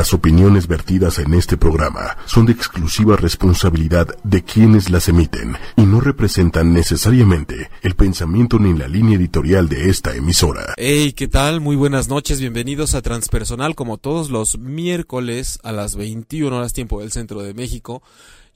Las 0.00 0.14
opiniones 0.14 0.66
vertidas 0.66 1.18
en 1.18 1.34
este 1.34 1.58
programa 1.58 2.16
son 2.24 2.46
de 2.46 2.52
exclusiva 2.52 3.16
responsabilidad 3.16 4.08
de 4.24 4.42
quienes 4.42 4.88
las 4.88 5.10
emiten 5.10 5.58
y 5.76 5.82
no 5.82 6.00
representan 6.00 6.72
necesariamente 6.72 7.68
el 7.82 7.96
pensamiento 7.96 8.58
ni 8.58 8.72
la 8.72 8.88
línea 8.88 9.18
editorial 9.18 9.68
de 9.68 9.90
esta 9.90 10.16
emisora. 10.16 10.72
Hey, 10.78 11.12
¿qué 11.12 11.28
tal? 11.28 11.60
Muy 11.60 11.76
buenas 11.76 12.08
noches, 12.08 12.40
bienvenidos 12.40 12.94
a 12.94 13.02
Transpersonal 13.02 13.74
como 13.74 13.98
todos 13.98 14.30
los 14.30 14.58
miércoles 14.58 15.58
a 15.64 15.70
las 15.70 15.96
21 15.96 16.56
horas 16.56 16.72
tiempo 16.72 17.00
del 17.00 17.12
centro 17.12 17.42
de 17.42 17.52
México. 17.52 18.02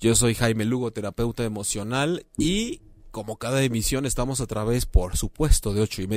Yo 0.00 0.14
soy 0.14 0.34
Jaime 0.34 0.64
Lugo, 0.64 0.92
terapeuta 0.92 1.44
emocional 1.44 2.24
y 2.38 2.80
como 3.14 3.36
cada 3.36 3.62
emisión 3.62 4.06
estamos 4.06 4.40
a 4.40 4.46
través, 4.48 4.86
por 4.86 5.16
supuesto, 5.16 5.72
de 5.72 5.82
ocho 5.82 6.02
y 6.02 6.08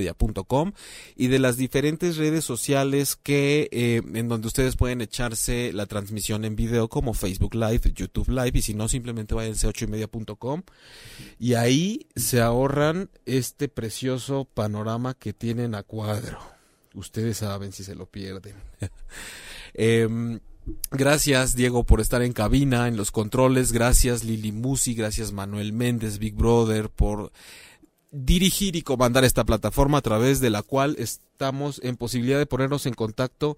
y 1.15 1.27
de 1.27 1.39
las 1.39 1.55
diferentes 1.55 2.17
redes 2.17 2.43
sociales 2.43 3.15
que 3.15 3.69
eh, 3.71 4.01
en 4.15 4.27
donde 4.27 4.47
ustedes 4.47 4.75
pueden 4.75 5.01
echarse 5.01 5.71
la 5.73 5.85
transmisión 5.85 6.43
en 6.43 6.55
video 6.55 6.89
como 6.89 7.13
Facebook 7.13 7.53
Live, 7.53 7.93
YouTube 7.93 8.29
Live 8.29 8.53
y 8.55 8.61
si 8.63 8.73
no 8.73 8.87
simplemente 8.87 9.35
váyanse 9.35 9.67
a 9.67 9.69
ocho 9.69 9.85
y 9.85 9.89
y 11.39 11.53
ahí 11.53 12.07
se 12.15 12.41
ahorran 12.41 13.11
este 13.27 13.67
precioso 13.67 14.45
panorama 14.45 15.13
que 15.13 15.33
tienen 15.33 15.75
a 15.75 15.83
cuadro. 15.83 16.39
Ustedes 16.95 17.37
saben 17.37 17.73
si 17.73 17.83
se 17.83 17.93
lo 17.93 18.07
pierden. 18.07 18.55
eh, 19.75 20.39
Gracias 20.91 21.55
Diego 21.55 21.83
por 21.83 22.01
estar 22.01 22.21
en 22.21 22.33
cabina, 22.33 22.87
en 22.87 22.97
los 22.97 23.11
controles. 23.11 23.71
Gracias 23.71 24.23
Lili 24.23 24.51
Musi, 24.51 24.93
gracias 24.93 25.31
Manuel 25.31 25.73
Méndez, 25.73 26.17
Big 26.17 26.35
Brother, 26.35 26.89
por 26.89 27.31
dirigir 28.11 28.75
y 28.75 28.81
comandar 28.81 29.23
esta 29.23 29.43
plataforma 29.43 29.97
a 29.97 30.01
través 30.01 30.39
de 30.39 30.49
la 30.49 30.63
cual 30.63 30.95
estamos 30.97 31.81
en 31.83 31.97
posibilidad 31.97 32.37
de 32.37 32.45
ponernos 32.45 32.85
en 32.85 32.93
contacto 32.93 33.57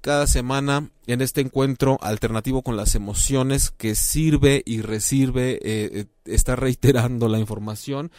cada 0.00 0.26
semana 0.26 0.90
en 1.06 1.20
este 1.20 1.40
encuentro 1.40 1.98
alternativo 2.02 2.62
con 2.62 2.76
las 2.76 2.94
emociones 2.94 3.70
que 3.70 3.94
sirve 3.94 4.62
y 4.64 4.80
resirve 4.80 5.52
eh, 5.54 5.60
eh, 5.92 6.04
está 6.24 6.56
reiterando 6.56 7.28
la 7.28 7.38
información 7.38 8.10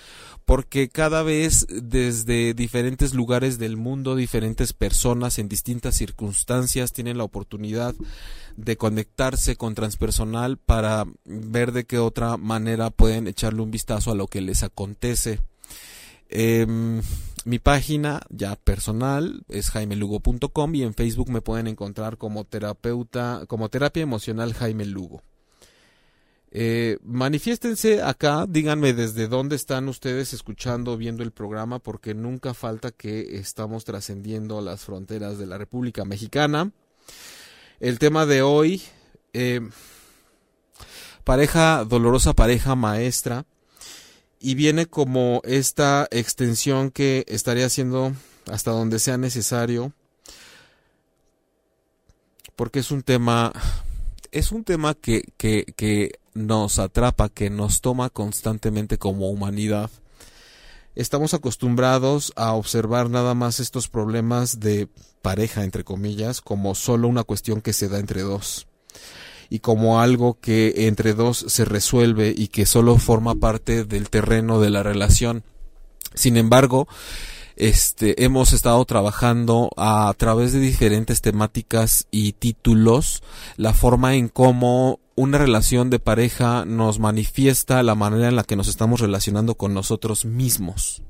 porque 0.46 0.90
cada 0.90 1.24
vez 1.24 1.66
desde 1.70 2.54
diferentes 2.54 3.14
lugares 3.14 3.58
del 3.58 3.78
mundo 3.78 4.16
diferentes 4.16 4.74
personas 4.74 5.40
en 5.40 5.50
distintas 5.50 5.96
circunstancias 5.96 6.94
tienen 6.94 7.18
la 7.18 7.24
oportunidad 7.24 7.96
de 8.58 8.78
conectarse 8.78 9.56
con 9.56 9.76
transpersonal 9.76 10.58
para 10.58 11.06
ver 11.26 11.72
de 11.72 11.86
qué 11.86 12.00
otra 12.00 12.38
manera 12.38 12.90
pueden 12.90 13.28
echarle 13.28 13.62
un 13.62 13.72
vistazo 13.72 14.12
a 14.12 14.16
lo 14.16 14.28
que 14.28 14.42
les 14.42 14.64
acontece. 14.64 15.40
Eh, 16.30 16.66
mi 17.46 17.60
página 17.60 18.22
ya 18.30 18.56
personal 18.56 19.44
es 19.48 19.70
jaimelugo.com 19.70 20.76
y 20.76 20.84
en 20.84 20.94
Facebook 20.94 21.30
me 21.30 21.42
pueden 21.42 21.68
encontrar 21.68 22.18
como 22.18 22.44
terapeuta, 22.46 23.44
como 23.48 23.70
terapia 23.70 24.04
emocional 24.04 24.54
Jaime 24.54 24.86
Lugo. 24.86 25.24
Eh, 26.54 26.98
manifiéstense 27.04 28.02
acá, 28.02 28.46
díganme 28.48 28.94
desde 28.94 29.30
dónde 29.30 29.56
están 29.56 29.88
ustedes 29.88 30.34
escuchando, 30.34 30.98
viendo 30.98 31.24
el 31.24 31.32
programa, 31.32 31.80
porque 31.80 32.14
nunca 32.14 32.54
falta 32.54 32.92
que 32.92 33.38
estamos 33.38 33.86
trascendiendo 33.86 34.60
las 34.60 34.82
fronteras 34.82 35.38
de 35.38 35.48
la 35.48 35.58
República 35.58 36.04
Mexicana. 36.04 36.72
El 37.80 38.00
tema 38.00 38.26
de 38.26 38.42
hoy, 38.42 38.82
eh, 39.32 39.62
pareja, 41.24 41.86
dolorosa 41.86 42.34
pareja 42.34 42.76
maestra 42.76 43.46
y 44.42 44.56
viene 44.56 44.88
como 44.88 45.42
esta 45.46 46.08
extensión 46.12 46.90
que 46.90 47.24
estaría 47.28 47.68
haciendo 47.68 48.14
hasta 48.52 48.72
donde 48.72 49.00
sea 49.00 49.18
necesario 49.18 49.94
porque 52.56 52.80
es 52.80 52.92
un 52.92 53.04
tema 53.04 53.54
es 54.32 54.52
un 54.52 54.64
tema 54.64 54.96
que, 54.96 55.24
que, 55.38 55.66
que 55.76 56.20
nos 56.34 56.80
atrapa, 56.80 57.30
que 57.30 57.50
nos 57.50 57.82
toma 57.82 58.10
constantemente 58.10 58.98
como 58.98 59.30
humanidad. 59.30 59.90
Estamos 60.96 61.34
acostumbrados 61.34 62.32
a 62.38 62.54
observar 62.54 63.10
nada 63.10 63.34
más 63.34 63.60
estos 63.60 63.90
problemas 63.90 64.62
de 64.62 64.88
pareja, 65.22 65.66
entre 65.66 65.84
comillas, 65.84 66.40
como 66.40 66.74
solo 66.76 67.10
una 67.10 67.24
cuestión 67.24 67.62
que 67.62 67.74
se 67.74 67.90
da 67.90 68.00
entre 68.00 68.22
dos 68.22 68.68
y 69.52 69.60
como 69.60 70.00
algo 70.00 70.40
que 70.40 70.88
entre 70.88 71.14
dos 71.14 71.44
se 71.50 71.66
resuelve 71.66 72.34
y 72.36 72.48
que 72.48 72.66
solo 72.66 72.98
forma 72.98 73.36
parte 73.36 73.84
del 73.84 74.10
terreno 74.10 74.62
de 74.62 74.70
la 74.70 74.82
relación. 74.82 75.44
Sin 76.14 76.38
embargo, 76.38 76.88
este, 77.58 78.24
hemos 78.24 78.54
estado 78.54 78.84
trabajando 78.86 79.70
a 79.76 80.14
través 80.18 80.54
de 80.54 80.60
diferentes 80.60 81.20
temáticas 81.20 82.08
y 82.12 82.32
títulos 82.32 83.24
la 83.58 83.74
forma 83.74 84.16
en 84.16 84.30
cómo 84.30 85.02
una 85.16 85.38
relación 85.38 85.90
de 85.90 86.00
pareja 86.00 86.64
nos 86.64 87.00
manifiesta 87.00 87.84
la 87.84 87.94
manera 87.94 88.30
en 88.30 88.38
la 88.38 88.46
que 88.46 88.56
nos 88.56 88.70
estamos 88.70 89.02
relacionando 89.02 89.56
con 89.56 89.74
nosotros 89.74 90.24
mismos. 90.24 91.04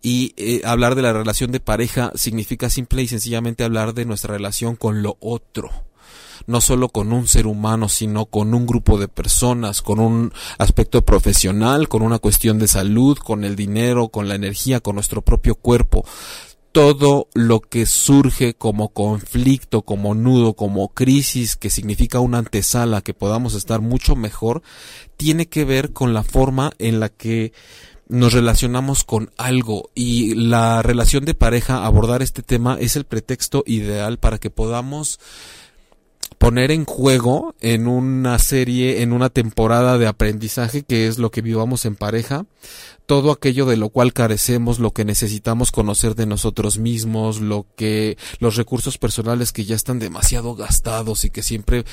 Y 0.00 0.32
eh, 0.38 0.62
hablar 0.64 0.94
de 0.94 1.02
la 1.02 1.12
relación 1.12 1.52
de 1.52 1.60
pareja 1.60 2.12
significa 2.14 2.70
simple 2.70 3.02
y 3.02 3.08
sencillamente 3.08 3.62
hablar 3.62 3.92
de 3.92 4.06
nuestra 4.06 4.32
relación 4.32 4.74
con 4.74 5.02
lo 5.02 5.18
otro 5.20 5.70
no 6.46 6.60
solo 6.60 6.88
con 6.88 7.12
un 7.12 7.26
ser 7.26 7.46
humano, 7.46 7.88
sino 7.88 8.26
con 8.26 8.54
un 8.54 8.66
grupo 8.66 8.98
de 8.98 9.08
personas, 9.08 9.82
con 9.82 10.00
un 10.00 10.32
aspecto 10.58 11.02
profesional, 11.02 11.88
con 11.88 12.02
una 12.02 12.18
cuestión 12.18 12.58
de 12.58 12.68
salud, 12.68 13.18
con 13.18 13.44
el 13.44 13.56
dinero, 13.56 14.08
con 14.08 14.28
la 14.28 14.34
energía, 14.34 14.80
con 14.80 14.94
nuestro 14.94 15.22
propio 15.22 15.54
cuerpo. 15.54 16.04
Todo 16.72 17.28
lo 17.34 17.60
que 17.60 17.86
surge 17.86 18.54
como 18.54 18.90
conflicto, 18.90 19.82
como 19.82 20.14
nudo, 20.14 20.54
como 20.54 20.88
crisis, 20.88 21.56
que 21.56 21.70
significa 21.70 22.20
una 22.20 22.38
antesala, 22.38 23.00
que 23.00 23.14
podamos 23.14 23.54
estar 23.54 23.80
mucho 23.80 24.16
mejor, 24.16 24.62
tiene 25.16 25.46
que 25.46 25.64
ver 25.64 25.92
con 25.92 26.12
la 26.12 26.22
forma 26.22 26.72
en 26.78 27.00
la 27.00 27.08
que 27.08 27.52
nos 28.08 28.32
relacionamos 28.32 29.04
con 29.04 29.30
algo. 29.36 29.90
Y 29.94 30.34
la 30.34 30.82
relación 30.82 31.24
de 31.24 31.34
pareja, 31.34 31.84
abordar 31.84 32.22
este 32.22 32.42
tema 32.42 32.76
es 32.80 32.96
el 32.96 33.04
pretexto 33.04 33.62
ideal 33.66 34.18
para 34.18 34.38
que 34.38 34.50
podamos 34.50 35.20
poner 36.38 36.70
en 36.70 36.84
juego 36.84 37.54
en 37.60 37.88
una 37.88 38.38
serie, 38.38 39.02
en 39.02 39.12
una 39.12 39.28
temporada 39.28 39.98
de 39.98 40.06
aprendizaje 40.06 40.84
que 40.84 41.08
es 41.08 41.18
lo 41.18 41.30
que 41.30 41.42
vivamos 41.42 41.84
en 41.84 41.96
pareja, 41.96 42.46
todo 43.06 43.32
aquello 43.32 43.66
de 43.66 43.76
lo 43.76 43.88
cual 43.88 44.12
carecemos, 44.12 44.78
lo 44.78 44.92
que 44.92 45.04
necesitamos 45.04 45.72
conocer 45.72 46.14
de 46.14 46.26
nosotros 46.26 46.78
mismos, 46.78 47.40
lo 47.40 47.66
que 47.74 48.16
los 48.38 48.56
recursos 48.56 48.98
personales 48.98 49.52
que 49.52 49.64
ya 49.64 49.74
están 49.74 49.98
demasiado 49.98 50.54
gastados 50.54 51.24
y 51.24 51.30
que 51.30 51.42
siempre 51.42 51.84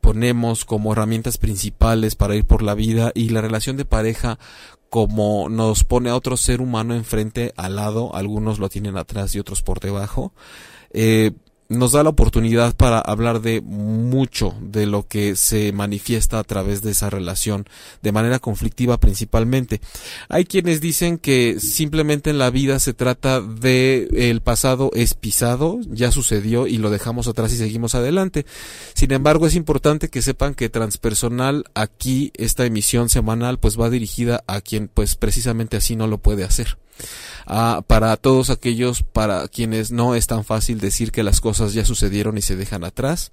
ponemos 0.00 0.64
como 0.64 0.92
herramientas 0.92 1.38
principales 1.38 2.14
para 2.14 2.36
ir 2.36 2.44
por 2.44 2.62
la 2.62 2.74
vida 2.74 3.10
y 3.14 3.30
la 3.30 3.40
relación 3.40 3.76
de 3.76 3.84
pareja 3.84 4.38
como 4.90 5.48
nos 5.48 5.82
pone 5.82 6.10
a 6.10 6.16
otro 6.16 6.36
ser 6.36 6.60
humano 6.60 6.94
enfrente 6.94 7.52
al 7.56 7.76
lado, 7.76 8.14
algunos 8.14 8.58
lo 8.58 8.68
tienen 8.68 8.96
atrás 8.96 9.34
y 9.34 9.40
otros 9.40 9.62
por 9.62 9.80
debajo. 9.80 10.32
Eh, 10.92 11.32
nos 11.68 11.92
da 11.92 12.02
la 12.02 12.10
oportunidad 12.10 12.74
para 12.76 12.98
hablar 12.98 13.40
de 13.40 13.60
mucho 13.60 14.54
de 14.60 14.86
lo 14.86 15.06
que 15.06 15.36
se 15.36 15.72
manifiesta 15.72 16.38
a 16.38 16.44
través 16.44 16.82
de 16.82 16.90
esa 16.90 17.10
relación, 17.10 17.66
de 18.02 18.12
manera 18.12 18.38
conflictiva 18.38 18.98
principalmente. 18.98 19.80
Hay 20.28 20.44
quienes 20.44 20.80
dicen 20.80 21.18
que 21.18 21.58
simplemente 21.60 22.30
en 22.30 22.38
la 22.38 22.50
vida 22.50 22.78
se 22.78 22.94
trata 22.94 23.40
de 23.40 24.08
el 24.30 24.40
pasado 24.40 24.90
es 24.94 25.14
pisado, 25.14 25.80
ya 25.88 26.10
sucedió 26.10 26.66
y 26.66 26.78
lo 26.78 26.90
dejamos 26.90 27.28
atrás 27.28 27.52
y 27.52 27.56
seguimos 27.56 27.94
adelante. 27.94 28.46
Sin 28.94 29.12
embargo, 29.12 29.46
es 29.46 29.54
importante 29.54 30.08
que 30.08 30.22
sepan 30.22 30.54
que 30.54 30.68
transpersonal 30.68 31.64
aquí 31.74 32.32
esta 32.34 32.66
emisión 32.66 33.08
semanal 33.08 33.58
pues 33.58 33.80
va 33.80 33.90
dirigida 33.90 34.44
a 34.46 34.60
quien 34.60 34.88
pues 34.88 35.16
precisamente 35.16 35.76
así 35.76 35.96
no 35.96 36.06
lo 36.06 36.18
puede 36.18 36.44
hacer. 36.44 36.78
Ah, 37.46 37.82
para 37.86 38.16
todos 38.16 38.48
aquellos 38.48 39.02
para 39.02 39.46
quienes 39.48 39.90
no 39.90 40.14
es 40.14 40.26
tan 40.26 40.44
fácil 40.44 40.80
decir 40.80 41.12
que 41.12 41.22
las 41.22 41.42
cosas 41.42 41.74
ya 41.74 41.84
sucedieron 41.84 42.38
y 42.38 42.42
se 42.42 42.56
dejan 42.56 42.84
atrás, 42.84 43.32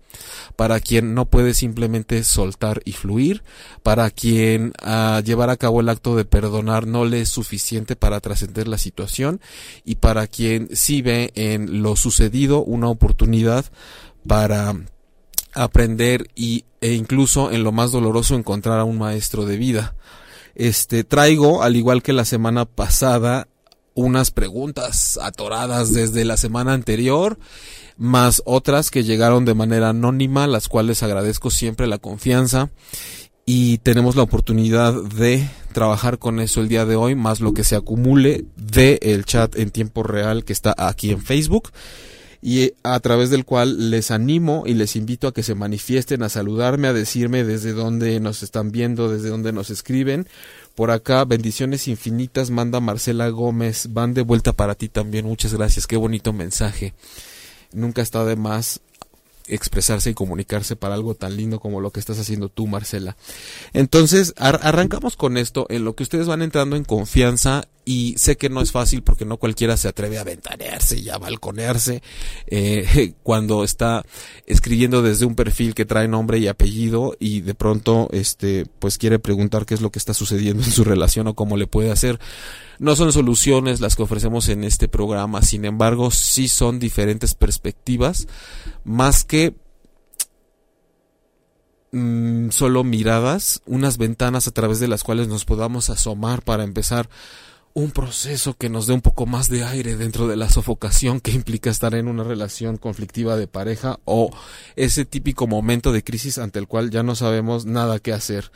para 0.57 0.81
quien 0.81 1.13
no 1.13 1.25
puede 1.27 1.53
simplemente 1.53 2.23
soltar 2.25 2.81
y 2.83 2.91
fluir, 2.91 3.43
para 3.83 4.09
quien 4.11 4.73
ah, 4.81 5.21
llevar 5.23 5.49
a 5.49 5.55
cabo 5.55 5.79
el 5.79 5.87
acto 5.87 6.17
de 6.17 6.25
perdonar 6.25 6.87
no 6.87 7.05
le 7.05 7.21
es 7.21 7.29
suficiente 7.29 7.95
para 7.95 8.19
trascender 8.19 8.67
la 8.67 8.77
situación 8.77 9.39
y 9.85 9.95
para 9.95 10.27
quien 10.27 10.67
sí 10.75 11.01
ve 11.01 11.31
en 11.35 11.81
lo 11.81 11.95
sucedido 11.95 12.63
una 12.63 12.89
oportunidad 12.89 13.65
para 14.27 14.75
aprender 15.53 16.27
y, 16.35 16.65
e 16.81 16.93
incluso 16.93 17.51
en 17.51 17.63
lo 17.63 17.71
más 17.71 17.91
doloroso 17.91 18.35
encontrar 18.35 18.79
a 18.79 18.83
un 18.83 18.97
maestro 18.97 19.45
de 19.45 19.57
vida. 19.57 19.95
Este 20.53 21.05
traigo, 21.05 21.63
al 21.63 21.77
igual 21.77 22.03
que 22.03 22.11
la 22.11 22.25
semana 22.25 22.65
pasada, 22.65 23.47
unas 23.93 24.31
preguntas 24.31 25.19
atoradas 25.21 25.93
desde 25.93 26.25
la 26.25 26.37
semana 26.37 26.73
anterior, 26.73 27.37
más 27.97 28.41
otras 28.45 28.89
que 28.91 29.03
llegaron 29.03 29.45
de 29.45 29.53
manera 29.53 29.89
anónima, 29.89 30.47
las 30.47 30.67
cuales 30.67 31.03
agradezco 31.03 31.49
siempre 31.51 31.87
la 31.87 31.97
confianza 31.97 32.69
y 33.45 33.79
tenemos 33.79 34.15
la 34.15 34.23
oportunidad 34.23 34.93
de 34.93 35.47
trabajar 35.73 36.19
con 36.19 36.39
eso 36.39 36.61
el 36.61 36.69
día 36.69 36.85
de 36.85 36.95
hoy, 36.95 37.15
más 37.15 37.39
lo 37.39 37.53
que 37.53 37.63
se 37.63 37.75
acumule 37.75 38.45
de 38.55 38.99
el 39.01 39.25
chat 39.25 39.55
en 39.57 39.71
tiempo 39.71 40.03
real 40.03 40.45
que 40.45 40.53
está 40.53 40.73
aquí 40.77 41.11
en 41.11 41.21
Facebook. 41.21 41.71
y 42.43 42.73
a 42.81 42.99
través 43.01 43.29
del 43.29 43.45
cual 43.45 43.91
les 43.91 44.09
animo 44.09 44.63
y 44.65 44.73
les 44.73 44.95
invito 44.95 45.27
a 45.27 45.31
que 45.31 45.43
se 45.43 45.53
manifiesten, 45.53 46.23
a 46.23 46.29
saludarme, 46.29 46.87
a 46.87 46.93
decirme 46.93 47.43
desde 47.43 47.71
dónde 47.71 48.19
nos 48.19 48.41
están 48.41 48.71
viendo, 48.71 49.11
desde 49.11 49.29
dónde 49.29 49.53
nos 49.53 49.69
escriben. 49.69 50.27
Por 50.75 50.91
acá, 50.91 51.25
bendiciones 51.25 51.87
infinitas, 51.87 52.49
manda 52.49 52.79
Marcela 52.79 53.29
Gómez, 53.29 53.87
van 53.91 54.13
de 54.13 54.21
vuelta 54.21 54.53
para 54.53 54.75
ti 54.75 54.89
también, 54.89 55.25
muchas 55.25 55.53
gracias, 55.53 55.87
qué 55.87 55.97
bonito 55.97 56.33
mensaje. 56.33 56.93
Nunca 57.73 58.01
está 58.01 58.25
de 58.25 58.35
más 58.35 58.81
expresarse 59.47 60.09
y 60.09 60.13
comunicarse 60.13 60.75
para 60.75 60.95
algo 60.95 61.13
tan 61.13 61.35
lindo 61.35 61.59
como 61.59 61.81
lo 61.81 61.91
que 61.91 61.99
estás 61.99 62.19
haciendo 62.19 62.49
tú, 62.49 62.67
Marcela. 62.67 63.17
Entonces, 63.73 64.33
arrancamos 64.37 65.17
con 65.17 65.37
esto, 65.37 65.65
en 65.69 65.83
lo 65.83 65.95
que 65.95 66.03
ustedes 66.03 66.27
van 66.27 66.41
entrando 66.41 66.75
en 66.75 66.85
confianza 66.85 67.67
y 67.83 68.15
sé 68.17 68.37
que 68.37 68.49
no 68.49 68.61
es 68.61 68.71
fácil 68.71 69.01
porque 69.01 69.25
no 69.25 69.37
cualquiera 69.37 69.75
se 69.75 69.87
atreve 69.87 70.19
a 70.19 70.23
ventanearse 70.23 70.99
y 70.99 71.09
a 71.09 71.17
balconearse 71.17 72.03
eh, 72.47 73.13
cuando 73.23 73.63
está 73.63 74.05
escribiendo 74.45 75.01
desde 75.01 75.25
un 75.25 75.35
perfil 75.35 75.73
que 75.73 75.85
trae 75.85 76.07
nombre 76.07 76.37
y 76.37 76.47
apellido 76.47 77.15
y 77.19 77.41
de 77.41 77.55
pronto 77.55 78.07
este 78.11 78.65
pues 78.79 78.97
quiere 78.97 79.19
preguntar 79.19 79.65
qué 79.65 79.73
es 79.73 79.81
lo 79.81 79.91
que 79.91 79.99
está 79.99 80.13
sucediendo 80.13 80.63
en 80.63 80.71
su 80.71 80.83
relación 80.85 81.27
o 81.27 81.35
cómo 81.35 81.57
le 81.57 81.67
puede 81.67 81.91
hacer. 81.91 82.19
No 82.77 82.95
son 82.95 83.11
soluciones 83.13 83.79
las 83.79 83.95
que 83.95 84.03
ofrecemos 84.03 84.49
en 84.49 84.63
este 84.63 84.87
programa 84.87 85.41
sin 85.41 85.65
embargo 85.65 86.11
sí 86.11 86.47
son 86.47 86.79
diferentes 86.79 87.33
perspectivas 87.33 88.27
más 88.83 89.23
que 89.23 89.55
mm, 91.91 92.49
solo 92.49 92.83
miradas, 92.83 93.61
unas 93.65 93.97
ventanas 93.97 94.47
a 94.47 94.51
través 94.51 94.79
de 94.79 94.87
las 94.87 95.03
cuales 95.03 95.27
nos 95.27 95.45
podamos 95.45 95.89
asomar 95.89 96.43
para 96.43 96.63
empezar 96.63 97.09
un 97.73 97.91
proceso 97.91 98.55
que 98.55 98.69
nos 98.69 98.87
dé 98.87 98.93
un 98.93 99.01
poco 99.01 99.25
más 99.25 99.49
de 99.49 99.63
aire 99.63 99.95
dentro 99.95 100.27
de 100.27 100.35
la 100.35 100.49
sofocación 100.49 101.19
que 101.19 101.31
implica 101.31 101.69
estar 101.69 101.95
en 101.95 102.07
una 102.07 102.23
relación 102.23 102.77
conflictiva 102.77 103.37
de 103.37 103.47
pareja 103.47 103.99
o 104.05 104.31
ese 104.75 105.05
típico 105.05 105.47
momento 105.47 105.91
de 105.91 106.03
crisis 106.03 106.37
ante 106.37 106.59
el 106.59 106.67
cual 106.67 106.89
ya 106.89 107.03
no 107.03 107.15
sabemos 107.15 107.65
nada 107.65 107.99
que 107.99 108.13
hacer. 108.13 108.51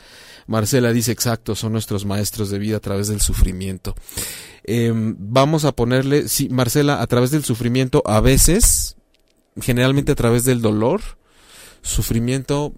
Marcela 0.46 0.92
dice 0.92 1.12
exacto, 1.12 1.54
son 1.54 1.72
nuestros 1.72 2.04
maestros 2.04 2.50
de 2.50 2.58
vida 2.58 2.76
a 2.76 2.80
través 2.80 3.08
del 3.08 3.20
sufrimiento. 3.20 3.94
Em, 4.64 5.16
vamos 5.18 5.64
a 5.64 5.72
ponerle, 5.72 6.28
sí, 6.28 6.48
Marcela, 6.48 7.00
a 7.00 7.06
través 7.06 7.30
del 7.30 7.44
sufrimiento 7.44 8.02
a 8.04 8.20
veces 8.20 8.96
generalmente 9.60 10.12
a 10.12 10.16
través 10.16 10.44
del 10.44 10.60
dolor, 10.60 11.00
sufrimiento, 11.82 12.74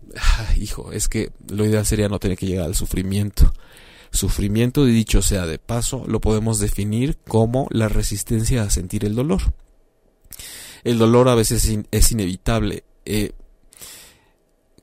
hijo, 0.57 0.93
es 0.93 1.09
que 1.09 1.33
lo 1.49 1.65
ideal 1.65 1.87
sería 1.87 2.09
no 2.09 2.19
tener 2.19 2.37
que 2.37 2.47
llegar 2.47 2.67
al 2.67 2.75
sufrimiento. 2.75 3.53
Sufrimiento, 4.11 4.85
dicho 4.85 5.23
sea 5.23 5.47
de 5.47 5.59
paso, 5.59 6.05
lo 6.07 6.21
podemos 6.21 6.59
definir 6.59 7.17
como 7.29 7.69
la 7.71 7.89
resistencia 7.89 8.63
a 8.63 8.71
sentir 8.71 9.05
el 9.05 9.15
dolor. 9.15 9.55
El 10.85 10.99
dolor 10.99 11.29
a 11.29 11.35
veces 11.35 11.69
es 11.91 12.13
inevitable. 12.13 12.85
Eh, 13.05 13.33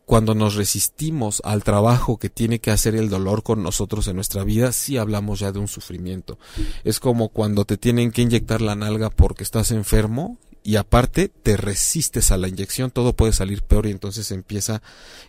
cuando 0.06 0.36
nos 0.36 0.56
resistimos 0.56 1.42
al 1.44 1.64
trabajo 1.64 2.18
que 2.18 2.30
tiene 2.30 2.60
que 2.60 2.72
hacer 2.72 2.96
el 2.96 3.10
dolor 3.10 3.42
con 3.42 3.64
nosotros 3.64 4.08
en 4.08 4.16
nuestra 4.16 4.44
vida, 4.44 4.72
sí 4.72 4.98
hablamos 4.98 5.40
ya 5.40 5.52
de 5.52 5.60
un 5.60 5.68
sufrimiento. 5.68 6.38
Es 6.84 7.00
como 7.00 7.30
cuando 7.30 7.66
te 7.66 7.78
tienen 7.78 8.12
que 8.12 8.22
inyectar 8.22 8.62
la 8.62 8.76
nalga 8.76 9.10
porque 9.10 9.44
estás 9.44 9.72
enfermo 9.72 10.38
y 10.66 10.78
aparte 10.78 11.30
te 11.30 11.58
resistes 11.58 12.32
a 12.32 12.38
la 12.38 12.48
inyección, 12.48 12.90
todo 12.90 13.16
puede 13.16 13.34
salir 13.34 13.62
peor 13.62 13.86
y 13.86 13.92
entonces 13.92 14.32
empieza, 14.32 14.82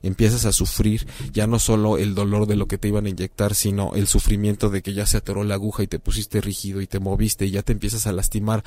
empiezas 0.02 0.46
a 0.46 0.52
sufrir 0.52 1.06
ya 1.30 1.46
no 1.46 1.58
solo 1.58 1.98
el 1.98 2.14
dolor 2.14 2.46
de 2.46 2.56
lo 2.56 2.66
que 2.68 2.78
te 2.78 2.88
iban 2.88 3.04
a 3.04 3.10
inyectar, 3.10 3.54
sino 3.54 3.94
el 3.94 4.06
sufrimiento 4.06 4.70
de 4.70 4.80
que 4.80 4.94
ya 4.94 5.04
se 5.04 5.18
atoró 5.18 5.44
la 5.44 5.56
aguja 5.56 5.82
y 5.82 5.88
te 5.88 5.98
pusiste 5.98 6.40
rígido 6.40 6.80
y 6.80 6.86
te 6.86 7.00
moviste 7.00 7.44
y 7.44 7.50
ya 7.50 7.62
te 7.62 7.72
empiezas 7.72 8.06
a 8.06 8.12
lastimar 8.12 8.64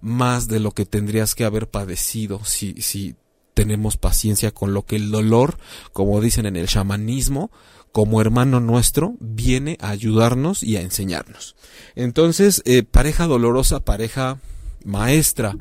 más 0.00 0.48
de 0.48 0.58
lo 0.58 0.72
que 0.72 0.86
tendrías 0.86 1.34
que 1.34 1.44
haber 1.44 1.68
padecido 1.68 2.42
si, 2.46 2.80
si 2.80 3.14
tenemos 3.52 3.98
paciencia 3.98 4.52
con 4.52 4.72
lo 4.72 4.86
que 4.86 4.96
el 4.96 5.10
dolor, 5.10 5.58
como 5.92 6.22
dicen 6.22 6.46
en 6.46 6.56
el 6.56 6.66
chamanismo, 6.66 7.50
como 7.92 8.22
hermano 8.22 8.60
nuestro, 8.60 9.16
viene 9.20 9.76
a 9.82 9.90
ayudarnos 9.90 10.62
y 10.62 10.78
a 10.78 10.80
enseñarnos. 10.80 11.56
Entonces, 11.94 12.62
eh, 12.64 12.84
pareja 12.84 13.26
dolorosa, 13.26 13.80
pareja 13.80 14.38
maestra. 14.86 15.56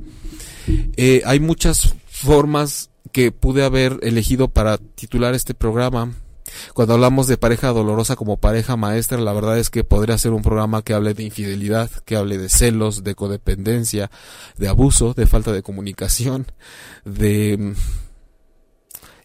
Eh, 0.96 1.22
hay 1.26 1.40
muchas 1.40 1.96
formas 2.08 2.90
que 3.12 3.32
pude 3.32 3.64
haber 3.64 4.00
elegido 4.04 4.48
para 4.48 4.78
titular 4.78 5.34
este 5.34 5.54
programa. 5.54 6.14
Cuando 6.74 6.94
hablamos 6.94 7.28
de 7.28 7.38
pareja 7.38 7.70
dolorosa 7.70 8.16
como 8.16 8.38
pareja 8.38 8.78
maestra, 8.78 9.18
la 9.18 9.34
verdad 9.34 9.58
es 9.58 9.70
que 9.70 9.84
podría 9.84 10.18
ser 10.18 10.32
un 10.32 10.42
programa 10.42 10.84
que 10.84 10.94
hable 10.94 11.14
de 11.14 11.24
infidelidad, 11.24 11.90
que 12.06 12.16
hable 12.16 12.38
de 12.38 12.50
celos, 12.50 13.04
de 13.04 13.16
codependencia, 13.16 14.12
de 14.58 14.68
abuso, 14.68 15.14
de 15.14 15.28
falta 15.28 15.52
de 15.52 15.64
comunicación, 15.64 16.46
de 17.04 17.58
mm, 17.58 17.74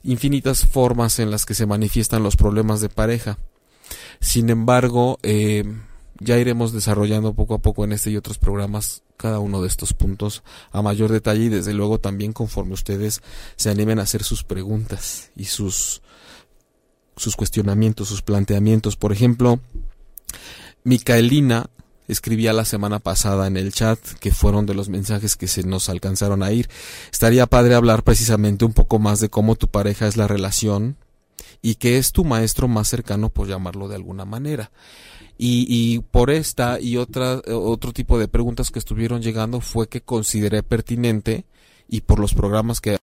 infinitas 0.04 0.66
formas 0.66 1.18
en 1.18 1.30
las 1.30 1.46
que 1.46 1.54
se 1.54 1.66
manifiestan 1.66 2.22
los 2.22 2.36
problemas 2.36 2.80
de 2.80 2.88
pareja. 2.88 3.38
Sin 4.20 4.50
embargo, 4.50 5.18
eh, 5.22 5.64
ya 6.20 6.38
iremos 6.38 6.72
desarrollando 6.72 7.34
poco 7.34 7.54
a 7.54 7.58
poco 7.58 7.84
en 7.84 7.92
este 7.92 8.10
y 8.10 8.16
otros 8.16 8.38
programas 8.38 9.02
cada 9.16 9.40
uno 9.40 9.60
de 9.60 9.68
estos 9.68 9.92
puntos 9.92 10.42
a 10.70 10.82
mayor 10.82 11.10
detalle 11.10 11.44
y 11.44 11.48
desde 11.48 11.74
luego 11.74 11.98
también 11.98 12.32
conforme 12.32 12.74
ustedes 12.74 13.22
se 13.56 13.70
animen 13.70 13.98
a 13.98 14.02
hacer 14.02 14.22
sus 14.22 14.44
preguntas 14.44 15.30
y 15.34 15.46
sus 15.46 16.02
sus 17.16 17.36
cuestionamientos, 17.36 18.08
sus 18.08 18.22
planteamientos. 18.22 18.96
Por 18.96 19.12
ejemplo, 19.12 19.60
Micaelina 20.84 21.68
escribía 22.08 22.52
la 22.52 22.64
semana 22.64 22.98
pasada 22.98 23.46
en 23.46 23.56
el 23.56 23.72
chat, 23.72 23.98
que 24.20 24.32
fueron 24.32 24.64
de 24.66 24.74
los 24.74 24.88
mensajes 24.88 25.36
que 25.36 25.46
se 25.46 25.62
nos 25.62 25.88
alcanzaron 25.88 26.42
a 26.42 26.50
ir. 26.50 26.68
Estaría 27.12 27.46
padre 27.46 27.74
hablar 27.74 28.02
precisamente 28.02 28.64
un 28.64 28.72
poco 28.72 28.98
más 28.98 29.20
de 29.20 29.28
cómo 29.28 29.54
tu 29.54 29.68
pareja 29.68 30.06
es 30.06 30.16
la 30.16 30.26
relación 30.26 30.96
y 31.62 31.74
que 31.74 31.98
es 31.98 32.12
tu 32.12 32.24
maestro 32.24 32.68
más 32.68 32.88
cercano, 32.88 33.28
por 33.28 33.46
llamarlo 33.46 33.88
de 33.88 33.96
alguna 33.96 34.24
manera. 34.24 34.70
Y, 35.42 36.00
por 36.10 36.30
esta 36.30 36.78
y 36.78 36.98
otra, 36.98 37.40
otro 37.46 37.94
tipo 37.94 38.18
de 38.18 38.28
preguntas 38.28 38.70
que 38.70 38.78
estuvieron 38.78 39.22
llegando 39.22 39.62
fue 39.62 39.88
que 39.88 40.02
consideré 40.02 40.62
pertinente 40.62 41.46
y 41.88 42.02
por 42.02 42.18
los 42.18 42.34
programas 42.34 42.82
que... 42.82 42.98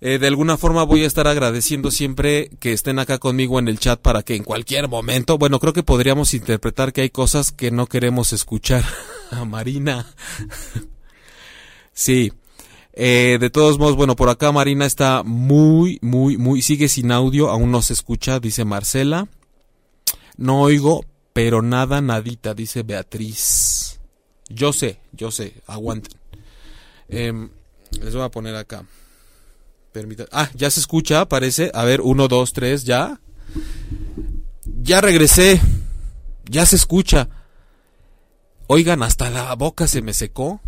Eh, 0.00 0.18
de 0.18 0.26
alguna 0.28 0.56
forma 0.56 0.84
voy 0.84 1.02
a 1.02 1.06
estar 1.06 1.26
agradeciendo 1.26 1.90
siempre 1.90 2.48
que 2.60 2.72
estén 2.72 3.00
acá 3.00 3.18
conmigo 3.18 3.58
en 3.58 3.66
el 3.66 3.80
chat 3.80 4.00
para 4.00 4.22
que 4.22 4.36
en 4.36 4.44
cualquier 4.44 4.88
momento, 4.88 5.36
bueno, 5.36 5.58
creo 5.58 5.72
que 5.72 5.82
podríamos 5.82 6.32
interpretar 6.32 6.92
que 6.92 7.00
hay 7.00 7.10
cosas 7.10 7.50
que 7.50 7.72
no 7.72 7.86
queremos 7.86 8.32
escuchar. 8.32 8.84
A 9.32 9.44
Marina. 9.44 10.06
sí. 11.92 12.32
Eh, 12.92 13.38
de 13.40 13.50
todos 13.50 13.80
modos, 13.80 13.96
bueno, 13.96 14.14
por 14.14 14.28
acá 14.28 14.52
Marina 14.52 14.86
está 14.86 15.24
muy, 15.24 15.98
muy, 16.02 16.36
muy, 16.36 16.62
sigue 16.62 16.88
sin 16.88 17.10
audio, 17.10 17.50
aún 17.50 17.72
no 17.72 17.82
se 17.82 17.94
escucha, 17.94 18.38
dice 18.38 18.64
Marcela. 18.64 19.26
No 20.36 20.60
oigo, 20.60 21.04
pero 21.32 21.62
nada, 21.62 22.00
nadita, 22.00 22.54
dice 22.54 22.82
Beatriz. 22.82 24.00
Yo 24.48 24.72
sé, 24.72 24.98
yo 25.12 25.30
sé, 25.30 25.54
aguanten. 25.66 26.18
Em, 27.08 27.50
les 28.00 28.14
voy 28.14 28.24
a 28.24 28.30
poner 28.30 28.54
acá. 28.54 28.84
Permita. 29.92 30.26
Ah, 30.32 30.50
ya 30.54 30.70
se 30.70 30.80
escucha, 30.80 31.28
parece. 31.28 31.70
A 31.74 31.84
ver, 31.84 32.00
uno, 32.00 32.28
dos, 32.28 32.52
tres, 32.52 32.84
ya. 32.84 33.20
Ya 34.82 35.00
regresé. 35.00 35.60
Ya 36.44 36.66
se 36.66 36.76
escucha. 36.76 37.28
Oigan, 38.66 39.02
hasta 39.02 39.30
la 39.30 39.54
boca 39.54 39.86
se 39.86 40.02
me 40.02 40.14
secó. 40.14 40.60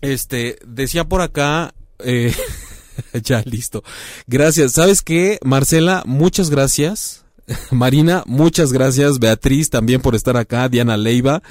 Este, 0.00 0.58
decía 0.64 1.04
por 1.04 1.20
acá. 1.20 1.74
Eh, 1.98 2.34
ya, 3.24 3.42
listo. 3.44 3.82
Gracias. 4.26 4.72
¿Sabes 4.72 5.02
qué, 5.02 5.38
Marcela? 5.44 6.02
Muchas 6.06 6.50
gracias 6.50 7.25
Marina, 7.70 8.22
muchas 8.26 8.72
gracias. 8.72 9.18
Beatriz, 9.18 9.70
también 9.70 10.00
por 10.00 10.14
estar 10.14 10.36
acá. 10.36 10.68
Diana 10.68 10.96
Leiva. 10.96 11.42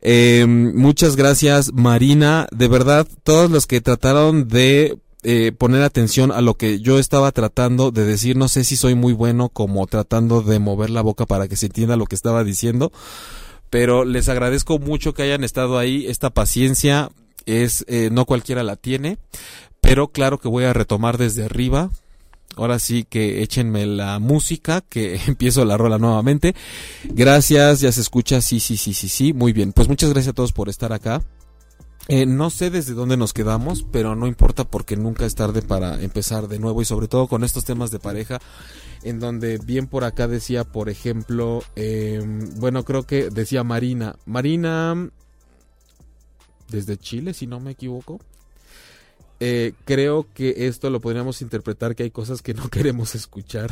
Eh, 0.00 0.46
muchas 0.46 1.16
gracias, 1.16 1.72
Marina. 1.72 2.46
De 2.52 2.68
verdad, 2.68 3.06
todos 3.24 3.50
los 3.50 3.66
que 3.66 3.80
trataron 3.80 4.48
de 4.48 4.98
eh, 5.24 5.52
poner 5.52 5.82
atención 5.82 6.30
a 6.30 6.40
lo 6.40 6.54
que 6.54 6.80
yo 6.80 6.98
estaba 6.98 7.32
tratando 7.32 7.90
de 7.90 8.04
decir, 8.04 8.36
no 8.36 8.48
sé 8.48 8.62
si 8.64 8.76
soy 8.76 8.94
muy 8.94 9.12
bueno 9.12 9.48
como 9.48 9.86
tratando 9.86 10.42
de 10.42 10.60
mover 10.60 10.90
la 10.90 11.02
boca 11.02 11.26
para 11.26 11.48
que 11.48 11.56
se 11.56 11.66
entienda 11.66 11.96
lo 11.96 12.06
que 12.06 12.14
estaba 12.14 12.44
diciendo, 12.44 12.92
pero 13.68 14.04
les 14.04 14.28
agradezco 14.28 14.78
mucho 14.78 15.14
que 15.14 15.22
hayan 15.22 15.42
estado 15.42 15.76
ahí. 15.76 16.06
Esta 16.06 16.30
paciencia 16.30 17.10
es, 17.46 17.84
eh, 17.88 18.10
no 18.12 18.26
cualquiera 18.26 18.62
la 18.62 18.76
tiene, 18.76 19.18
pero 19.80 20.08
claro 20.08 20.38
que 20.38 20.48
voy 20.48 20.64
a 20.64 20.72
retomar 20.72 21.18
desde 21.18 21.44
arriba 21.44 21.90
ahora 22.58 22.78
sí 22.78 23.04
que 23.08 23.42
échenme 23.42 23.86
la 23.86 24.18
música, 24.18 24.82
que 24.82 25.20
empiezo 25.26 25.64
la 25.64 25.76
rola 25.76 25.98
nuevamente. 25.98 26.54
Gracias, 27.04 27.80
ya 27.80 27.92
se 27.92 28.00
escucha, 28.00 28.40
sí, 28.40 28.60
sí, 28.60 28.76
sí, 28.76 28.92
sí, 28.94 29.08
sí, 29.08 29.32
muy 29.32 29.52
bien. 29.52 29.72
Pues 29.72 29.88
muchas 29.88 30.10
gracias 30.10 30.32
a 30.32 30.34
todos 30.34 30.52
por 30.52 30.68
estar 30.68 30.92
acá. 30.92 31.22
Eh, 32.10 32.24
no 32.24 32.48
sé 32.48 32.70
desde 32.70 32.94
dónde 32.94 33.18
nos 33.18 33.34
quedamos, 33.34 33.84
pero 33.92 34.16
no 34.16 34.26
importa 34.26 34.64
porque 34.64 34.96
nunca 34.96 35.26
es 35.26 35.34
tarde 35.34 35.60
para 35.60 36.02
empezar 36.02 36.48
de 36.48 36.58
nuevo 36.58 36.80
y 36.80 36.86
sobre 36.86 37.06
todo 37.06 37.28
con 37.28 37.44
estos 37.44 37.66
temas 37.66 37.90
de 37.90 37.98
pareja, 37.98 38.38
en 39.02 39.20
donde 39.20 39.58
bien 39.58 39.88
por 39.88 40.04
acá 40.04 40.26
decía, 40.26 40.64
por 40.64 40.88
ejemplo, 40.88 41.62
em, 41.76 42.48
bueno, 42.60 42.82
creo 42.84 43.02
que 43.02 43.28
decía 43.28 43.62
Marina, 43.62 44.16
Marina 44.24 45.10
desde 46.70 46.96
Chile, 46.96 47.34
si 47.34 47.46
no 47.46 47.60
me 47.60 47.72
equivoco, 47.72 48.20
eh, 49.40 49.72
creo 49.84 50.26
que 50.34 50.66
esto 50.66 50.90
lo 50.90 51.00
podríamos 51.00 51.42
interpretar 51.42 51.94
que 51.94 52.02
hay 52.04 52.10
cosas 52.10 52.42
que 52.42 52.54
no 52.54 52.68
queremos 52.70 53.14
escuchar. 53.14 53.70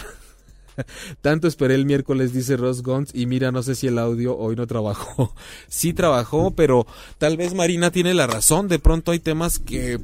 Tanto 1.23 1.49
esperé 1.49 1.75
el 1.75 1.87
miércoles, 1.87 2.33
dice 2.33 2.57
Ross 2.57 2.83
Gons, 2.83 3.11
y 3.15 3.27
mira, 3.27 3.51
no 3.51 3.63
sé 3.63 3.75
si 3.75 3.87
el 3.87 3.99
audio 3.99 4.37
hoy 4.37 4.57
no 4.57 4.67
trabajó. 4.67 5.35
sí 5.69 5.93
trabajó, 5.93 6.53
pero 6.53 6.87
tal 7.19 7.37
vez 7.37 7.55
Marina 7.55 7.91
tiene 7.91 8.15
la 8.15 8.27
razón. 8.27 8.69
De 8.69 8.79
pronto 8.79 9.13
hay 9.13 9.19
temas 9.19 9.59
que 9.59 9.99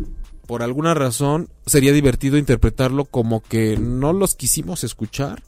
por 0.47 0.63
alguna 0.63 0.95
razón 0.95 1.49
sería 1.67 1.93
divertido 1.93 2.37
interpretarlo 2.37 3.05
como 3.05 3.43
que 3.43 3.77
no 3.79 4.13
los 4.13 4.35
quisimos 4.35 4.85
escuchar 4.85 5.43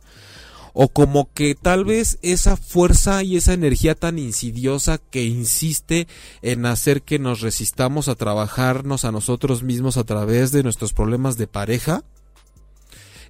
o 0.75 0.89
como 0.89 1.33
que 1.33 1.55
tal 1.55 1.85
vez 1.85 2.19
esa 2.21 2.57
fuerza 2.57 3.23
y 3.23 3.37
esa 3.37 3.55
energía 3.55 3.95
tan 3.95 4.19
insidiosa 4.19 4.99
que 4.99 5.25
insiste 5.25 6.09
en 6.43 6.67
hacer 6.67 7.03
que 7.03 7.19
nos 7.19 7.41
resistamos 7.41 8.09
a 8.09 8.17
trabajarnos 8.17 9.05
a 9.05 9.13
nosotros 9.13 9.63
mismos 9.63 9.97
a 9.97 10.05
través 10.05 10.51
de 10.51 10.65
nuestros 10.65 10.93
problemas 10.93 11.39
de 11.39 11.47
pareja, 11.47 12.03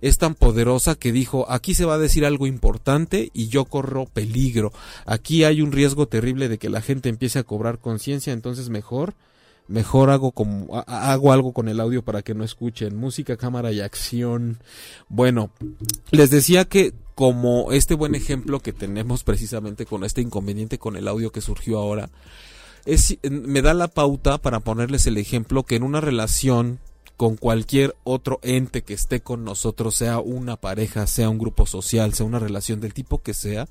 es 0.01 0.19
tan 0.19 0.35
poderosa 0.35 0.95
que 0.97 1.13
dijo, 1.13 1.47
aquí 1.51 1.75
se 1.75 1.85
va 1.85 1.95
a 1.95 1.99
decir 1.99 2.25
algo 2.25 2.47
importante 2.47 3.31
y 3.33 3.49
yo 3.49 3.67
corro 3.67 4.07
peligro. 4.07 4.73
Aquí 5.07 5.45
hay 5.45 5.63
un 5.63 5.73
riesgo 5.73 6.09
terrible 6.09 6.49
de 6.49 6.59
que 6.59 6.71
la 6.71 6.81
gente 6.81 7.09
empiece 7.09 7.39
a 7.39 7.45
cobrar 7.45 7.79
conciencia, 7.79 8.33
entonces 8.33 8.69
mejor 8.71 9.15
mejor 9.67 10.11
hago 10.11 10.33
como 10.33 10.85
hago 10.87 11.33
algo 11.33 11.55
con 11.55 11.69
el 11.69 11.81
audio 11.81 12.03
para 12.03 12.21
que 12.21 12.35
no 12.35 12.45
escuchen 12.45 12.97
música, 12.97 13.37
cámara 13.37 13.73
y 13.73 13.81
acción. 13.81 14.59
Bueno, 15.09 15.51
les 16.11 16.31
decía 16.31 16.67
que 16.67 16.93
como 17.15 17.73
este 17.73 17.95
buen 17.95 18.15
ejemplo 18.15 18.61
que 18.61 18.73
tenemos 18.73 19.25
precisamente 19.25 19.87
con 19.87 20.05
este 20.05 20.21
inconveniente 20.21 20.79
con 20.79 20.97
el 20.97 21.09
audio 21.09 21.31
que 21.31 21.41
surgió 21.41 21.79
ahora, 21.79 22.11
me 23.31 23.63
da 23.63 23.75
la 23.75 23.89
pauta 23.89 24.39
para 24.39 24.61
ponerles 24.61 25.07
el 25.07 25.17
ejemplo 25.17 25.63
que 25.63 25.77
en 25.77 25.83
una 25.83 26.01
relación 26.01 26.81
con 27.17 27.37
cualquier 27.37 27.95
otro 28.03 28.41
ente 28.43 28.83
que 28.83 28.95
esté 28.95 29.21
con 29.21 29.45
nosotros, 29.45 29.95
sea 29.95 30.19
una 30.19 30.57
pareja, 30.57 31.07
sea 31.07 31.31
un 31.31 31.39
grupo 31.39 31.65
social, 31.65 32.13
sea 32.13 32.27
una 32.27 32.41
relación 32.41 32.81
del 32.81 32.93
tipo 32.93 33.23
que 33.23 33.35
sea, 33.35 33.69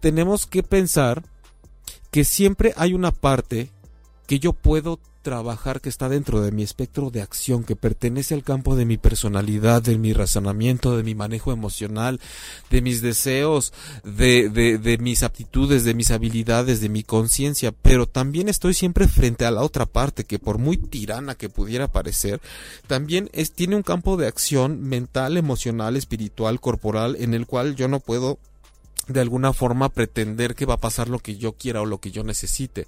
tenemos 0.00 0.46
que 0.46 0.62
pensar 0.62 1.22
que 2.10 2.24
siempre 2.24 2.72
hay 2.76 2.94
una 2.94 3.12
parte 3.12 3.70
que 4.32 4.38
yo 4.38 4.54
puedo 4.54 4.98
trabajar 5.20 5.82
que 5.82 5.90
está 5.90 6.08
dentro 6.08 6.40
de 6.40 6.52
mi 6.52 6.62
espectro 6.62 7.10
de 7.10 7.20
acción, 7.20 7.64
que 7.64 7.76
pertenece 7.76 8.32
al 8.32 8.42
campo 8.42 8.76
de 8.76 8.86
mi 8.86 8.96
personalidad, 8.96 9.82
de 9.82 9.98
mi 9.98 10.14
razonamiento, 10.14 10.96
de 10.96 11.02
mi 11.02 11.14
manejo 11.14 11.52
emocional, 11.52 12.18
de 12.70 12.80
mis 12.80 13.02
deseos, 13.02 13.74
de, 14.04 14.48
de, 14.48 14.78
de 14.78 14.96
mis 14.96 15.22
aptitudes, 15.22 15.84
de 15.84 15.92
mis 15.92 16.10
habilidades, 16.10 16.80
de 16.80 16.88
mi 16.88 17.02
conciencia, 17.02 17.72
pero 17.72 18.06
también 18.06 18.48
estoy 18.48 18.72
siempre 18.72 19.06
frente 19.06 19.44
a 19.44 19.50
la 19.50 19.60
otra 19.60 19.84
parte, 19.84 20.24
que 20.24 20.38
por 20.38 20.56
muy 20.56 20.78
tirana 20.78 21.34
que 21.34 21.50
pudiera 21.50 21.88
parecer, 21.88 22.40
también 22.86 23.28
es, 23.34 23.52
tiene 23.52 23.76
un 23.76 23.82
campo 23.82 24.16
de 24.16 24.28
acción 24.28 24.82
mental, 24.82 25.36
emocional, 25.36 25.94
espiritual, 25.94 26.58
corporal, 26.58 27.16
en 27.20 27.34
el 27.34 27.46
cual 27.46 27.76
yo 27.76 27.86
no 27.86 28.00
puedo 28.00 28.38
de 29.12 29.20
alguna 29.20 29.52
forma 29.52 29.88
pretender 29.88 30.54
que 30.54 30.66
va 30.66 30.74
a 30.74 30.80
pasar 30.80 31.08
lo 31.08 31.18
que 31.18 31.36
yo 31.36 31.52
quiera 31.52 31.82
o 31.82 31.86
lo 31.86 31.98
que 31.98 32.10
yo 32.10 32.24
necesite. 32.24 32.86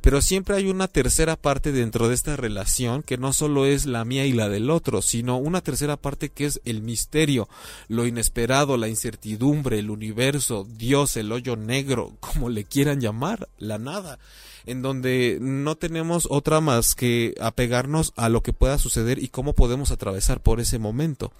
Pero 0.00 0.20
siempre 0.20 0.56
hay 0.56 0.68
una 0.68 0.88
tercera 0.88 1.36
parte 1.36 1.72
dentro 1.72 2.08
de 2.08 2.14
esta 2.14 2.36
relación 2.36 3.02
que 3.02 3.18
no 3.18 3.32
solo 3.32 3.66
es 3.66 3.86
la 3.86 4.04
mía 4.04 4.26
y 4.26 4.32
la 4.32 4.48
del 4.48 4.70
otro, 4.70 5.02
sino 5.02 5.36
una 5.36 5.60
tercera 5.60 5.96
parte 5.96 6.28
que 6.28 6.46
es 6.46 6.60
el 6.64 6.82
misterio, 6.82 7.48
lo 7.88 8.06
inesperado, 8.06 8.76
la 8.76 8.88
incertidumbre, 8.88 9.78
el 9.78 9.90
universo, 9.90 10.66
Dios, 10.76 11.16
el 11.16 11.32
hoyo 11.32 11.56
negro, 11.56 12.12
como 12.20 12.48
le 12.48 12.64
quieran 12.64 13.00
llamar, 13.00 13.48
la 13.58 13.78
nada 13.78 14.18
en 14.66 14.82
donde 14.82 15.38
no 15.40 15.76
tenemos 15.76 16.26
otra 16.30 16.60
más 16.60 16.94
que 16.94 17.34
apegarnos 17.40 18.12
a 18.16 18.28
lo 18.28 18.42
que 18.42 18.52
pueda 18.52 18.78
suceder 18.78 19.22
y 19.22 19.28
cómo 19.28 19.52
podemos 19.52 19.90
atravesar 19.90 20.40
por 20.40 20.60
ese 20.60 20.78
momento. 20.78 21.32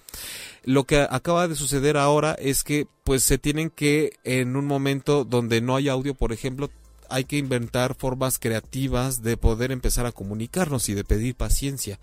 Lo 0.64 0.85
que 0.85 1.00
acaba 1.00 1.49
de 1.49 1.57
suceder 1.57 1.97
ahora 1.97 2.35
es 2.35 2.64
que 2.64 2.87
pues 3.05 3.23
se 3.25 3.38
tienen 3.38 3.71
que 3.71 4.12
en 4.25 4.57
un 4.57 4.67
momento 4.67 5.25
donde 5.25 5.61
no 5.61 5.76
hay 5.76 5.88
audio, 5.88 6.14
por 6.14 6.33
ejemplo, 6.33 6.71
hay 7.12 7.25
que 7.25 7.37
inventar 7.37 7.95
formas 7.95 8.38
creativas 8.38 9.23
de 9.23 9.37
poder 9.37 9.71
empezar 9.71 10.07
a 10.07 10.12
comunicarnos 10.12 10.88
y 10.88 10.95
de 10.95 11.05
pedir 11.05 11.35
paciencia. 11.35 12.00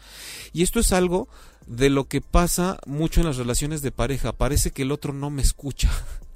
Y 0.54 0.62
esto 0.62 0.80
es 0.80 0.94
algo 0.94 1.28
de 1.66 1.90
lo 1.90 2.08
que 2.08 2.22
pasa 2.22 2.80
mucho 2.86 3.22
en 3.22 3.28
las 3.28 3.38
relaciones 3.38 3.82
de 3.82 3.92
pareja. 3.92 4.34
Parece 4.34 4.72
que 4.72 4.84
el 4.84 4.92
otro 4.92 5.14
no 5.14 5.30
me 5.30 5.42
escucha. 5.42 5.90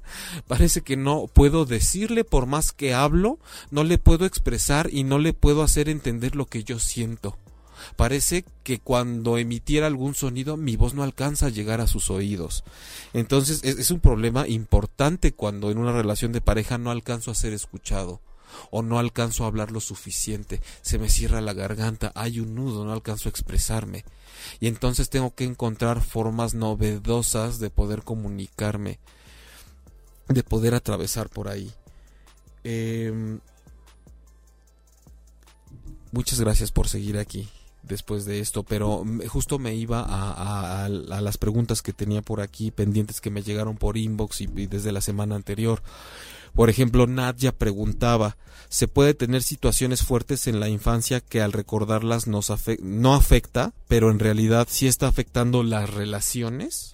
Parece 0.46 0.82
que 0.82 0.96
no 0.96 1.26
puedo 1.26 1.64
decirle 1.64 2.24
por 2.24 2.46
más 2.46 2.72
que 2.72 2.94
hablo, 2.94 3.38
no 3.70 3.84
le 3.84 3.98
puedo 3.98 4.26
expresar 4.26 4.88
y 4.92 5.04
no 5.04 5.18
le 5.18 5.32
puedo 5.32 5.62
hacer 5.62 5.88
entender 5.88 6.36
lo 6.36 6.46
que 6.46 6.64
yo 6.64 6.78
siento. 6.78 7.36
Parece 7.96 8.44
que 8.62 8.78
cuando 8.78 9.38
emitiera 9.38 9.86
algún 9.86 10.14
sonido 10.14 10.56
mi 10.56 10.76
voz 10.76 10.94
no 10.94 11.02
alcanza 11.02 11.46
a 11.46 11.50
llegar 11.50 11.80
a 11.80 11.86
sus 11.86 12.10
oídos. 12.10 12.64
Entonces 13.12 13.62
es, 13.64 13.90
un 13.90 14.00
problema 14.00 14.48
importante 14.48 15.32
cuando 15.32 15.70
en 15.70 15.78
una 15.78 15.92
relación 15.92 16.32
de 16.32 16.40
pareja 16.40 16.78
no 16.78 16.90
alcanzo 16.90 17.30
a 17.30 17.34
ser 17.34 17.52
escuchado 17.52 18.20
o 18.70 18.82
no 18.82 18.98
alcanzo 18.98 19.44
a 19.44 19.48
hablar 19.48 19.72
lo 19.72 19.80
suficiente, 19.80 20.60
se 20.80 20.98
me 20.98 21.08
cierra 21.08 21.40
la 21.40 21.54
garganta, 21.54 22.12
hay 22.14 22.38
un 22.38 22.54
nudo, 22.54 22.84
no 22.84 22.92
alcanzo 22.92 23.28
a 23.28 23.30
expresarme. 23.30 24.04
Y 24.60 24.68
entonces 24.68 25.10
tengo 25.10 25.34
que 25.34 25.44
encontrar 25.44 26.00
formas 26.02 26.54
novedosas 26.54 27.58
de 27.58 27.70
poder 27.70 28.02
comunicarme 28.02 29.00
de 30.28 30.42
poder 30.42 30.74
atravesar 30.74 31.28
por 31.28 31.48
ahí. 31.48 31.72
Em, 32.62 33.40
muchas 36.12 36.40
gracias 36.40 36.70
por 36.70 36.88
seguir 36.88 37.18
aquí 37.18 37.48
después 37.82 38.24
de 38.24 38.40
esto, 38.40 38.62
pero 38.62 39.04
justo 39.28 39.58
me 39.58 39.74
iba 39.74 40.04
a, 40.06 40.88
las 40.88 41.38
preguntas 41.38 41.82
que 41.82 41.92
tenía 41.92 42.22
por 42.22 42.40
aquí 42.40 42.70
pendientes 42.70 43.20
que 43.20 43.30
me 43.30 43.42
llegaron 43.42 43.76
por 43.76 43.96
inbox 43.96 44.40
y, 44.42 44.46
desde 44.46 44.92
la 44.92 45.00
semana 45.00 45.34
anterior. 45.34 45.82
Por 46.54 46.70
ejemplo, 46.70 47.06
Nadia 47.06 47.52
preguntaba, 47.52 48.36
¿se 48.68 48.88
puede 48.88 49.14
tener 49.14 49.42
situaciones 49.42 50.02
fuertes 50.02 50.46
en 50.46 50.60
la 50.60 50.68
infancia 50.68 51.20
que 51.20 51.42
al 51.42 51.52
recordarlas 51.52 52.26
nos 52.26 52.52
no 52.80 53.14
afecta, 53.14 53.72
pero 53.88 54.10
en 54.10 54.18
realidad 54.18 54.68
sí 54.70 54.86
está 54.86 55.08
afectando 55.08 55.62
las 55.62 55.90
relaciones? 55.90 56.93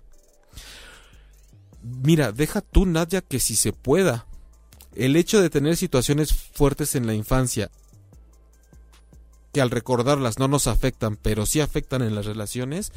Mira, 1.82 2.32
deja 2.32 2.60
tú, 2.60 2.87
Nadia, 2.87 3.20
que 3.20 3.40
si 3.40 3.56
se 3.56 3.72
pueda. 3.72 4.26
El 4.94 5.16
hecho 5.16 5.40
de 5.40 5.50
tener 5.50 5.76
situaciones 5.76 6.32
fuertes 6.32 6.94
en 6.94 7.06
la 7.06 7.14
infancia, 7.14 7.70
que 9.52 9.60
al 9.60 9.70
recordarlas 9.70 10.38
no 10.38 10.49
nos 10.49 10.66
afectan, 10.66 11.16
pero 11.16 11.46
sí 11.46 11.60
afectan 11.60 12.02
en 12.02 12.14
las 12.14 12.26
relaciones, 12.26 12.92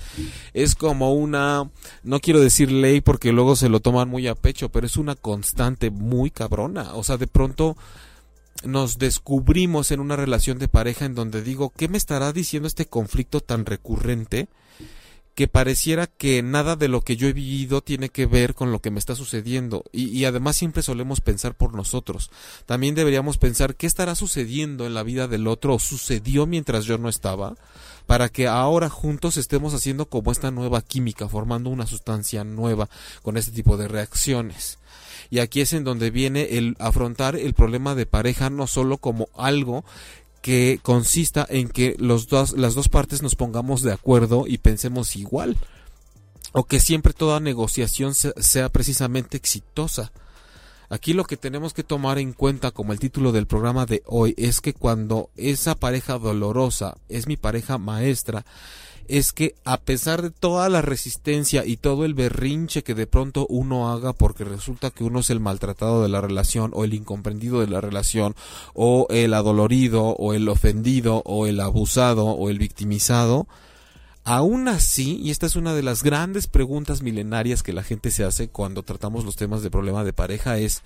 es 0.53 0.75
como 0.75 1.13
una, 1.13 1.69
no 2.03 2.19
quiero 2.19 2.39
decir 2.39 2.71
ley 2.71 3.01
porque 3.01 3.31
luego 3.31 3.55
se 3.55 3.69
lo 3.69 3.79
toman 3.79 4.09
muy 4.09 4.27
a 4.27 4.35
pecho, 4.35 4.69
pero 4.69 4.85
es 4.85 4.97
una 4.97 5.15
constante 5.15 5.89
muy 5.89 6.29
cabrona. 6.31 6.93
O 6.93 7.03
sea, 7.03 7.17
de 7.17 7.27
pronto 7.27 7.75
nos 8.63 8.97
descubrimos 8.97 9.91
en 9.91 9.99
una 9.99 10.15
relación 10.15 10.59
de 10.59 10.67
pareja 10.67 11.05
en 11.05 11.15
donde 11.15 11.41
digo, 11.41 11.71
¿qué 11.75 11.87
me 11.87 11.97
estará 11.97 12.31
diciendo 12.31 12.67
este 12.67 12.85
conflicto 12.85 13.41
tan 13.41 13.65
recurrente? 13.65 14.47
Que 15.35 15.47
pareciera 15.47 16.07
que 16.07 16.43
nada 16.43 16.75
de 16.75 16.87
lo 16.87 17.01
que 17.01 17.15
yo 17.15 17.27
he 17.27 17.33
vivido 17.33 17.81
tiene 17.81 18.09
que 18.09 18.25
ver 18.27 18.53
con 18.53 18.71
lo 18.71 18.79
que 18.79 18.91
me 18.91 18.99
está 18.99 19.15
sucediendo 19.15 19.83
y, 19.91 20.25
además 20.25 20.55
siempre 20.55 20.83
solemos 20.83 21.21
pensar 21.21 21.55
por 21.55 21.73
nosotros. 21.73 22.29
También 22.65 22.93
deberíamos 22.93 23.37
pensar 23.37 23.75
qué 23.75 23.87
estará 23.87 24.15
sucediendo 24.15 24.85
en 24.85 24.93
la 24.93 25.03
vida 25.03 25.27
del 25.27 25.47
otro 25.47 25.75
o 25.75 25.79
sucedió 25.79 26.45
mientras 26.45 26.85
yo 26.85 26.97
no 26.97 27.09
estaba 27.09 27.55
para 28.05 28.29
que 28.29 28.47
ahora 28.47 28.89
juntos 28.89 29.37
estemos 29.37 29.73
haciendo 29.73 30.07
como 30.07 30.31
esta 30.31 30.51
nueva 30.51 30.81
química, 30.81 31.27
formando 31.29 31.69
una 31.69 31.87
sustancia 31.87 32.43
nueva 32.43 32.89
con 33.21 33.37
este 33.37 33.51
tipo 33.51 33.77
de 33.77 33.87
reacciones. 33.87 34.77
Y 35.29 35.39
aquí 35.39 35.61
es 35.61 35.73
en 35.73 35.83
donde 35.83 36.11
viene 36.11 36.57
el 36.57 36.75
afrontar 36.79 37.35
el 37.35 37.53
problema 37.53 37.95
de 37.95 38.05
pareja 38.05 38.49
no 38.49 38.67
solo 38.67 38.97
como 38.97 39.29
algo 39.35 39.83
que 40.43 40.81
consista 40.83 41.47
en 41.49 41.69
que 41.69 41.95
los 41.97 42.27
dos, 42.27 42.51
las 42.57 42.75
dos 42.75 42.89
partes 42.89 43.21
nos 43.21 43.35
pongamos 43.35 43.81
de 43.81 43.93
acuerdo 43.93 44.43
y 44.45 44.57
pensemos 44.57 45.15
igual. 45.15 45.55
O 46.51 46.65
que 46.65 46.81
siempre 46.81 47.13
toda 47.13 47.39
negociación 47.39 48.13
sea 48.13 48.67
precisamente 48.67 49.37
exitosa. 49.37 50.11
Aquí 50.89 51.13
lo 51.13 51.23
que 51.23 51.37
tenemos 51.37 51.73
que 51.73 51.83
tomar 51.83 52.19
en 52.19 52.33
cuenta 52.33 52.71
como 52.71 52.91
el 52.91 52.99
título 52.99 53.31
del 53.31 53.47
programa 53.47 53.85
de 53.85 54.03
hoy 54.05 54.35
es 54.37 54.59
que 54.59 54.73
cuando 54.73 55.29
esa 55.37 55.75
pareja 55.75 56.19
dolorosa 56.19 56.97
es 57.07 57.25
mi 57.25 57.37
pareja 57.37 57.77
maestra, 57.77 58.45
es 59.07 59.31
que 59.33 59.55
a 59.65 59.77
pesar 59.77 60.21
de 60.21 60.31
toda 60.31 60.69
la 60.69 60.81
resistencia 60.81 61.65
y 61.65 61.77
todo 61.77 62.05
el 62.05 62.13
berrinche 62.13 62.83
que 62.83 62.93
de 62.93 63.07
pronto 63.07 63.45
uno 63.49 63.91
haga 63.91 64.13
porque 64.13 64.43
resulta 64.43 64.91
que 64.91 65.03
uno 65.03 65.19
es 65.19 65.29
el 65.29 65.39
maltratado 65.39 66.03
de 66.03 66.09
la 66.09 66.21
relación 66.21 66.71
o 66.73 66.83
el 66.83 66.93
incomprendido 66.93 67.59
de 67.59 67.67
la 67.67 67.81
relación 67.81 68.35
o 68.73 69.07
el 69.09 69.33
adolorido 69.33 70.15
o 70.17 70.33
el 70.33 70.47
ofendido 70.49 71.21
o 71.25 71.47
el 71.47 71.59
abusado 71.59 72.25
o 72.25 72.49
el 72.49 72.59
victimizado, 72.59 73.47
Aún 74.25 74.69
así, 74.69 75.19
y 75.21 75.31
esta 75.31 75.47
es 75.47 75.57
una 75.57 75.73
de 75.73 75.83
las 75.83 76.01
grandes 76.01 76.47
preguntas 76.47 77.01
milenarias 77.01 77.61
que 77.61 77.73
la 77.73 77.83
gente 77.83 78.09
se 78.09 78.23
hace 78.23 78.47
cuando 78.47 78.81
tratamos 78.81 79.25
los 79.25 79.35
temas 79.35 79.63
de 79.63 79.69
problema 79.69 80.05
de 80.05 80.13
pareja, 80.13 80.57
es 80.59 80.81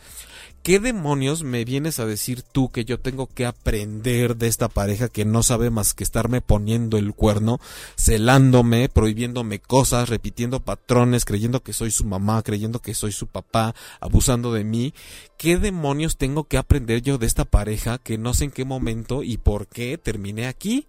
¿qué 0.63 0.79
demonios 0.79 1.43
me 1.43 1.65
vienes 1.65 1.99
a 1.99 2.05
decir 2.05 2.41
tú 2.41 2.69
que 2.69 2.85
yo 2.85 2.99
tengo 2.99 3.27
que 3.27 3.45
aprender 3.45 4.35
de 4.35 4.47
esta 4.47 4.67
pareja 4.67 5.07
que 5.09 5.25
no 5.25 5.43
sabe 5.43 5.69
más 5.69 5.93
que 5.93 6.03
estarme 6.03 6.41
poniendo 6.41 6.97
el 6.97 7.13
cuerno, 7.13 7.59
celándome, 7.97 8.89
prohibiéndome 8.89 9.59
cosas, 9.59 10.09
repitiendo 10.09 10.59
patrones, 10.59 11.25
creyendo 11.25 11.63
que 11.63 11.73
soy 11.73 11.91
su 11.91 12.05
mamá, 12.05 12.43
creyendo 12.43 12.79
que 12.79 12.93
soy 12.93 13.11
su 13.11 13.27
papá, 13.27 13.75
abusando 13.99 14.53
de 14.53 14.63
mí? 14.63 14.93
¿Qué 15.37 15.57
demonios 15.57 16.17
tengo 16.17 16.43
que 16.45 16.57
aprender 16.57 17.01
yo 17.01 17.17
de 17.17 17.27
esta 17.27 17.45
pareja 17.45 17.97
que 17.97 18.17
no 18.17 18.33
sé 18.33 18.45
en 18.45 18.51
qué 18.51 18.65
momento 18.65 19.23
y 19.23 19.37
por 19.37 19.67
qué 19.67 19.97
terminé 19.97 20.47
aquí? 20.47 20.87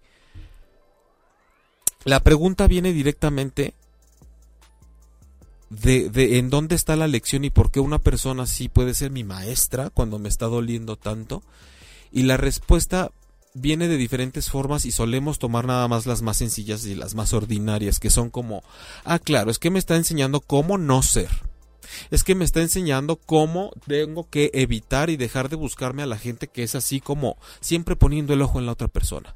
La 2.05 2.21
pregunta 2.21 2.67
viene 2.67 2.93
directamente 2.93 3.73
de, 5.69 6.09
de, 6.09 6.37
en 6.37 6.49
dónde 6.49 6.75
está 6.75 6.95
la 6.95 7.07
lección 7.07 7.45
y 7.45 7.49
por 7.49 7.71
qué 7.71 7.79
una 7.79 7.99
persona 7.99 8.43
así 8.43 8.69
puede 8.69 8.93
ser 8.93 9.11
mi 9.11 9.23
maestra 9.23 9.89
cuando 9.89 10.19
me 10.19 10.29
está 10.29 10.45
doliendo 10.45 10.95
tanto. 10.95 11.43
Y 12.11 12.23
la 12.23 12.37
respuesta 12.37 13.11
viene 13.53 13.87
de 13.87 13.97
diferentes 13.97 14.49
formas 14.49 14.85
y 14.85 14.91
solemos 14.91 15.39
tomar 15.39 15.65
nada 15.65 15.87
más 15.87 16.05
las 16.05 16.21
más 16.21 16.37
sencillas 16.37 16.85
y 16.85 16.95
las 16.95 17.15
más 17.15 17.33
ordinarias, 17.33 17.99
que 17.99 18.09
son 18.09 18.29
como, 18.29 18.63
ah, 19.03 19.19
claro, 19.19 19.51
es 19.51 19.59
que 19.59 19.69
me 19.69 19.79
está 19.79 19.95
enseñando 19.95 20.41
cómo 20.41 20.77
no 20.77 21.01
ser. 21.01 21.29
Es 22.11 22.23
que 22.23 22.35
me 22.35 22.45
está 22.45 22.61
enseñando 22.61 23.15
cómo 23.15 23.71
tengo 23.87 24.29
que 24.29 24.51
evitar 24.53 25.09
y 25.09 25.17
dejar 25.17 25.49
de 25.49 25.55
buscarme 25.55 26.03
a 26.03 26.07
la 26.07 26.17
gente 26.17 26.47
que 26.47 26.63
es 26.63 26.75
así 26.75 27.01
como 27.01 27.37
siempre 27.61 27.95
poniendo 27.95 28.33
el 28.33 28.41
ojo 28.41 28.59
en 28.59 28.67
la 28.67 28.73
otra 28.73 28.87
persona. 28.87 29.35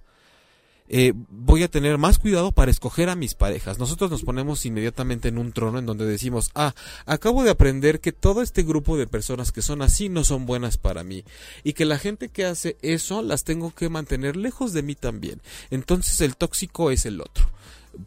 Eh, 0.89 1.13
voy 1.29 1.63
a 1.63 1.69
tener 1.69 1.97
más 1.97 2.19
cuidado 2.19 2.51
para 2.51 2.69
escoger 2.69 3.09
a 3.09 3.15
mis 3.15 3.35
parejas. 3.35 3.79
Nosotros 3.79 4.11
nos 4.11 4.23
ponemos 4.23 4.65
inmediatamente 4.65 5.29
en 5.29 5.37
un 5.37 5.53
trono 5.53 5.79
en 5.79 5.85
donde 5.85 6.05
decimos, 6.05 6.51
ah, 6.55 6.73
acabo 7.05 7.43
de 7.43 7.51
aprender 7.51 7.99
que 7.99 8.11
todo 8.11 8.41
este 8.41 8.63
grupo 8.63 8.97
de 8.97 9.07
personas 9.07 9.51
que 9.51 9.61
son 9.61 9.81
así 9.81 10.09
no 10.09 10.23
son 10.23 10.45
buenas 10.45 10.77
para 10.77 11.03
mí 11.03 11.23
y 11.63 11.73
que 11.73 11.85
la 11.85 11.97
gente 11.97 12.29
que 12.29 12.45
hace 12.45 12.77
eso 12.81 13.21
las 13.21 13.43
tengo 13.43 13.73
que 13.73 13.89
mantener 13.89 14.35
lejos 14.35 14.73
de 14.73 14.83
mí 14.83 14.95
también. 14.95 15.41
Entonces 15.69 16.19
el 16.21 16.35
tóxico 16.35 16.91
es 16.91 17.05
el 17.05 17.21
otro, 17.21 17.45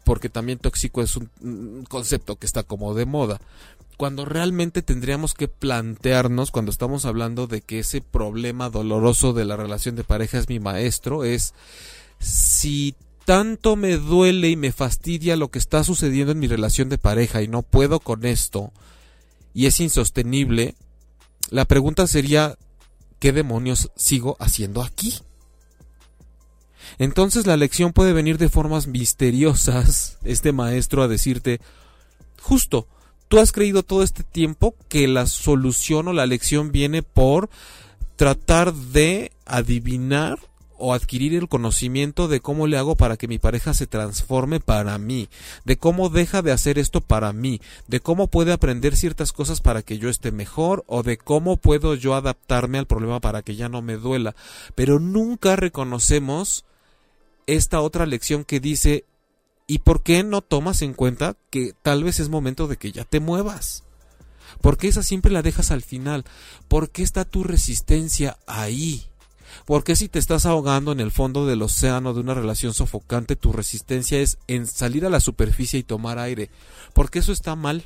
porque 0.03 0.29
también 0.29 0.59
tóxico 0.59 1.01
es 1.01 1.17
un 1.17 1.85
concepto 1.89 2.35
que 2.35 2.45
está 2.45 2.63
como 2.63 2.93
de 2.93 3.05
moda 3.05 3.39
cuando 3.97 4.25
realmente 4.25 4.83
tendríamos 4.83 5.33
que 5.33 5.47
plantearnos 5.47 6.51
cuando 6.51 6.71
estamos 6.71 7.05
hablando 7.05 7.47
de 7.47 7.61
que 7.61 7.79
ese 7.79 7.99
problema 7.99 8.69
doloroso 8.69 9.33
de 9.33 9.43
la 9.43 9.57
relación 9.57 9.95
de 9.95 10.03
pareja 10.03 10.37
es 10.37 10.47
mi 10.47 10.59
maestro, 10.59 11.23
es 11.23 11.55
si 12.19 12.95
tanto 13.25 13.75
me 13.75 13.97
duele 13.97 14.49
y 14.49 14.55
me 14.55 14.71
fastidia 14.71 15.35
lo 15.35 15.49
que 15.49 15.59
está 15.59 15.83
sucediendo 15.83 16.31
en 16.31 16.39
mi 16.39 16.47
relación 16.47 16.89
de 16.89 16.97
pareja 16.97 17.41
y 17.41 17.47
no 17.47 17.61
puedo 17.61 17.99
con 17.99 18.25
esto 18.25 18.71
y 19.53 19.65
es 19.65 19.79
insostenible, 19.79 20.75
la 21.49 21.65
pregunta 21.65 22.07
sería, 22.07 22.57
¿qué 23.19 23.33
demonios 23.33 23.91
sigo 23.95 24.37
haciendo 24.39 24.83
aquí? 24.83 25.15
Entonces 26.99 27.47
la 27.47 27.57
lección 27.57 27.91
puede 27.91 28.13
venir 28.13 28.37
de 28.37 28.49
formas 28.49 28.87
misteriosas, 28.87 30.17
este 30.23 30.51
maestro 30.51 31.01
a 31.01 31.07
decirte, 31.07 31.59
justo, 32.41 32.87
tú 33.27 33.39
has 33.39 33.51
creído 33.51 33.83
todo 33.83 34.03
este 34.03 34.23
tiempo 34.23 34.75
que 34.89 35.07
la 35.07 35.25
solución 35.25 36.07
o 36.07 36.13
la 36.13 36.27
lección 36.27 36.71
viene 36.71 37.03
por 37.03 37.49
tratar 38.15 38.73
de 38.73 39.31
adivinar 39.45 40.39
o 40.77 40.93
adquirir 40.93 41.33
el 41.35 41.47
conocimiento 41.47 42.27
de 42.27 42.39
cómo 42.39 42.67
le 42.67 42.77
hago 42.77 42.95
para 42.95 43.17
que 43.17 43.27
mi 43.27 43.39
pareja 43.39 43.73
se 43.73 43.87
transforme 43.87 44.59
para 44.59 44.97
mí, 44.97 45.29
de 45.65 45.77
cómo 45.77 46.09
deja 46.09 46.41
de 46.41 46.51
hacer 46.51 46.77
esto 46.79 47.01
para 47.01 47.33
mí, 47.33 47.61
de 47.87 47.99
cómo 47.99 48.27
puede 48.27 48.53
aprender 48.53 48.95
ciertas 48.95 49.33
cosas 49.33 49.61
para 49.61 49.81
que 49.81 49.97
yo 49.97 50.09
esté 50.09 50.31
mejor 50.31 50.83
o 50.87 51.03
de 51.03 51.17
cómo 51.17 51.57
puedo 51.57 51.95
yo 51.95 52.15
adaptarme 52.15 52.77
al 52.77 52.87
problema 52.87 53.19
para 53.19 53.41
que 53.41 53.55
ya 53.55 53.69
no 53.69 53.81
me 53.81 53.97
duela. 53.97 54.35
Pero 54.75 54.99
nunca 54.99 55.55
reconocemos 55.55 56.65
esta 57.47 57.81
otra 57.81 58.05
lección 58.05 58.43
que 58.43 58.59
dice 58.59 59.05
¿y 59.67 59.79
por 59.79 60.01
qué 60.01 60.23
no 60.23 60.41
tomas 60.41 60.81
en 60.81 60.93
cuenta 60.93 61.35
que 61.49 61.73
tal 61.81 62.03
vez 62.03 62.19
es 62.19 62.29
momento 62.29 62.67
de 62.67 62.77
que 62.77 62.91
ya 62.91 63.03
te 63.03 63.19
muevas? 63.19 63.83
¿Por 64.61 64.77
qué 64.77 64.87
esa 64.87 65.03
siempre 65.03 65.31
la 65.31 65.41
dejas 65.41 65.71
al 65.71 65.83
final? 65.83 66.23
¿Por 66.67 66.89
qué 66.89 67.03
está 67.03 67.25
tu 67.25 67.43
resistencia 67.43 68.37
ahí? 68.47 69.05
Porque 69.65 69.95
si 69.95 70.09
te 70.09 70.19
estás 70.19 70.45
ahogando 70.45 70.91
en 70.91 70.99
el 70.99 71.11
fondo 71.11 71.45
del 71.45 71.61
océano 71.61 72.13
de 72.13 72.19
una 72.19 72.33
relación 72.33 72.73
sofocante, 72.73 73.35
tu 73.35 73.53
resistencia 73.53 74.19
es 74.19 74.37
en 74.47 74.67
salir 74.67 75.05
a 75.05 75.09
la 75.09 75.19
superficie 75.19 75.79
y 75.79 75.83
tomar 75.83 76.19
aire. 76.19 76.49
Porque 76.93 77.19
eso 77.19 77.31
está 77.31 77.55
mal. 77.55 77.85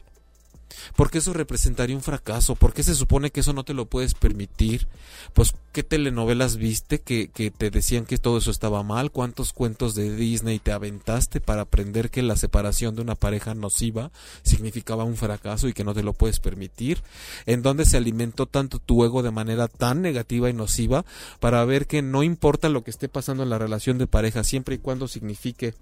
Porque 0.96 1.20
eso 1.20 1.34
representaría 1.34 1.96
un 1.96 2.02
fracaso. 2.02 2.56
Porque 2.56 2.84
se 2.84 2.96
supone 2.96 3.32
que 3.32 3.42
eso 3.42 3.54
no 3.54 3.64
te 3.64 3.74
lo 3.74 3.86
puedes 3.86 4.14
permitir. 4.14 4.88
Pues, 5.34 5.54
¿qué 5.72 5.84
telenovelas 5.84 6.58
viste 6.58 7.00
que, 7.00 7.30
que, 7.30 7.52
te 7.52 7.70
decían 7.70 8.06
que 8.06 8.18
todo 8.18 8.38
eso 8.38 8.52
estaba 8.52 8.84
mal? 8.84 9.12
¿Cuántos 9.12 9.54
cuentos 9.54 9.96
de 9.96 10.16
Disney 10.16 10.60
te 10.60 10.72
aventaste 10.72 11.42
para 11.42 11.64
aprender 11.64 12.10
que 12.10 12.22
la 12.22 12.36
separación 12.36 12.96
de 12.96 13.02
una 13.02 13.16
pareja 13.16 13.54
nociva 13.54 14.12
significaba 14.44 15.04
un 15.04 15.16
fracaso 15.16 15.68
y 15.68 15.74
que 15.74 15.84
no 15.84 15.94
te 15.94 16.04
lo 16.04 16.14
puedes 16.14 16.40
permitir? 16.40 17.02
¿En 17.46 17.62
dónde 17.62 17.86
se 17.86 17.98
alimentó 17.98 18.46
tanto 18.46 18.80
tu 18.80 19.04
ego 19.04 19.24
de 19.24 19.32
manera 19.32 19.68
tan 19.68 20.02
negativa 20.02 20.50
y 20.50 20.54
nociva 20.54 21.06
para 21.40 21.64
ver 21.66 21.88
que 21.88 22.02
no 22.02 22.24
importa 22.24 22.70
lo 22.70 22.84
que 22.84 22.92
esté 22.92 23.10
pasando 23.10 23.44
en 23.44 23.50
la 23.50 23.58
relación 23.58 23.98
de 23.98 24.08
pareja, 24.08 24.44
siempre 24.44 24.76
y 24.76 24.80
cuando 24.80 25.08
signifique 25.08 25.74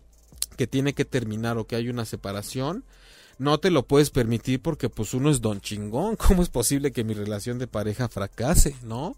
que 0.58 0.67
tiene 0.67 0.93
que 0.93 1.06
terminar 1.06 1.58
o 1.58 1.67
que 1.67 1.75
hay 1.75 1.89
una 1.89 2.06
separación, 2.06 2.84
no 3.39 3.58
te 3.58 3.71
lo 3.71 3.88
puedes 3.88 4.12
permitir 4.12 4.62
porque 4.62 4.89
pues 4.89 5.13
uno 5.13 5.32
es 5.32 5.41
don 5.41 5.62
chingón. 5.62 6.15
¿Cómo 6.28 6.43
es 6.43 6.49
posible 6.49 6.91
que 6.91 7.04
mi 7.04 7.15
relación 7.15 7.58
de 7.58 7.67
pareja 7.67 8.08
fracase, 8.10 8.75
no? 8.84 9.15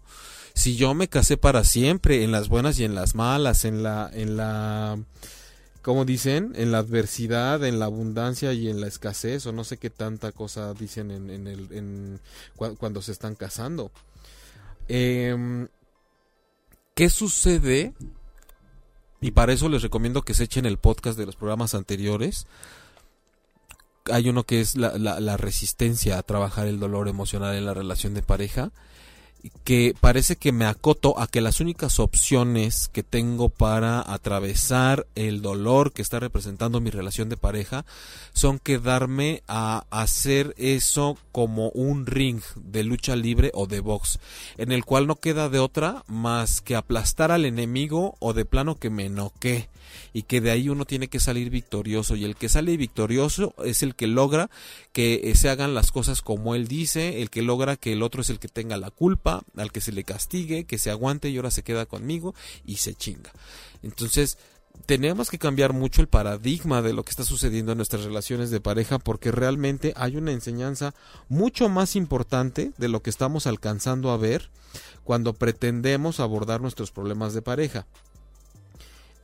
Si 0.54 0.76
yo 0.76 0.94
me 0.94 1.08
casé 1.08 1.36
para 1.36 1.64
siempre, 1.64 2.22
en 2.24 2.30
las 2.30 2.48
buenas 2.48 2.78
y 2.78 2.84
en 2.84 2.94
las 2.94 3.14
malas, 3.14 3.64
en 3.64 3.82
la, 3.82 4.10
en 4.12 4.36
la, 4.36 4.98
¿cómo 5.82 6.04
dicen? 6.04 6.52
En 6.54 6.72
la 6.72 6.78
adversidad, 6.78 7.64
en 7.64 7.78
la 7.78 7.86
abundancia 7.86 8.52
y 8.52 8.68
en 8.68 8.80
la 8.80 8.86
escasez, 8.86 9.46
o 9.46 9.52
no 9.52 9.64
sé 9.64 9.78
qué 9.78 9.90
tanta 9.90 10.30
cosa 10.30 10.72
dicen 10.74 11.10
en, 11.10 11.30
en 11.30 11.46
el, 11.46 11.72
en, 11.72 12.20
cuando 12.54 13.02
se 13.02 13.12
están 13.12 13.34
casando. 13.34 13.90
Eh, 14.88 15.66
¿Qué 16.94 17.08
sucede? 17.08 17.94
Y 19.22 19.30
para 19.30 19.54
eso 19.54 19.68
les 19.70 19.82
recomiendo 19.82 20.22
que 20.22 20.34
se 20.34 20.44
echen 20.44 20.66
el 20.66 20.78
podcast 20.78 21.18
de 21.18 21.26
los 21.26 21.36
programas 21.36 21.74
anteriores 21.74 22.46
hay 24.10 24.28
uno 24.28 24.44
que 24.44 24.60
es 24.60 24.76
la, 24.76 24.96
la, 24.98 25.36
resistencia 25.36 26.18
a 26.18 26.22
trabajar 26.22 26.66
el 26.66 26.80
dolor 26.80 27.08
emocional 27.08 27.54
en 27.54 27.66
la 27.66 27.74
relación 27.74 28.14
de 28.14 28.22
pareja 28.22 28.72
que 29.64 29.94
parece 29.98 30.36
que 30.36 30.52
me 30.52 30.66
acoto 30.66 31.18
a 31.18 31.26
que 31.26 31.40
las 31.40 31.60
únicas 31.60 31.98
opciones 31.98 32.88
que 32.92 33.02
tengo 33.02 33.48
para 33.48 34.00
atravesar 34.12 35.06
el 35.14 35.42
dolor 35.42 35.92
que 35.92 36.02
está 36.02 36.20
representando 36.20 36.80
mi 36.80 36.90
relación 36.90 37.28
de 37.28 37.36
pareja 37.36 37.84
son 38.32 38.58
quedarme 38.58 39.42
a 39.48 39.84
hacer 39.90 40.54
eso 40.58 41.18
como 41.32 41.70
un 41.70 42.06
ring 42.06 42.40
de 42.56 42.84
lucha 42.84 43.16
libre 43.16 43.50
o 43.54 43.66
de 43.66 43.80
box, 43.80 44.20
en 44.58 44.70
el 44.70 44.84
cual 44.84 45.06
no 45.06 45.16
queda 45.16 45.48
de 45.48 45.58
otra 45.58 46.04
más 46.06 46.60
que 46.60 46.76
aplastar 46.76 47.32
al 47.32 47.44
enemigo 47.44 48.16
o 48.20 48.32
de 48.34 48.44
plano 48.44 48.76
que 48.76 48.90
me 48.90 49.08
noqué 49.08 49.68
y 50.12 50.22
que 50.22 50.40
de 50.40 50.50
ahí 50.50 50.68
uno 50.68 50.84
tiene 50.84 51.08
que 51.08 51.20
salir 51.20 51.50
victorioso 51.50 52.16
y 52.16 52.24
el 52.24 52.36
que 52.36 52.48
sale 52.48 52.76
victorioso 52.76 53.54
es 53.64 53.82
el 53.82 53.94
que 53.94 54.06
logra 54.06 54.50
que 54.92 55.22
eh, 55.24 55.34
se 55.34 55.48
hagan 55.48 55.74
las 55.74 55.92
cosas 55.92 56.22
como 56.22 56.54
él 56.54 56.68
dice, 56.68 57.22
el 57.22 57.30
que 57.30 57.42
logra 57.42 57.76
que 57.76 57.92
el 57.92 58.02
otro 58.02 58.22
es 58.22 58.30
el 58.30 58.38
que 58.38 58.48
tenga 58.48 58.76
la 58.76 58.90
culpa, 58.90 59.42
al 59.56 59.72
que 59.72 59.80
se 59.80 59.92
le 59.92 60.04
castigue, 60.04 60.64
que 60.64 60.78
se 60.78 60.90
aguante 60.90 61.28
y 61.28 61.36
ahora 61.36 61.50
se 61.50 61.62
queda 61.62 61.86
conmigo 61.86 62.34
y 62.64 62.76
se 62.76 62.94
chinga. 62.94 63.32
Entonces, 63.82 64.38
tenemos 64.86 65.30
que 65.30 65.38
cambiar 65.38 65.72
mucho 65.72 66.00
el 66.00 66.08
paradigma 66.08 66.82
de 66.82 66.92
lo 66.92 67.04
que 67.04 67.10
está 67.10 67.24
sucediendo 67.24 67.72
en 67.72 67.78
nuestras 67.78 68.04
relaciones 68.04 68.50
de 68.50 68.60
pareja 68.60 68.98
porque 68.98 69.30
realmente 69.30 69.92
hay 69.96 70.16
una 70.16 70.32
enseñanza 70.32 70.94
mucho 71.28 71.68
más 71.68 71.94
importante 71.94 72.72
de 72.78 72.88
lo 72.88 73.02
que 73.02 73.10
estamos 73.10 73.46
alcanzando 73.46 74.10
a 74.10 74.16
ver 74.16 74.50
cuando 75.04 75.34
pretendemos 75.34 76.20
abordar 76.20 76.60
nuestros 76.60 76.90
problemas 76.90 77.34
de 77.34 77.42
pareja. 77.42 77.86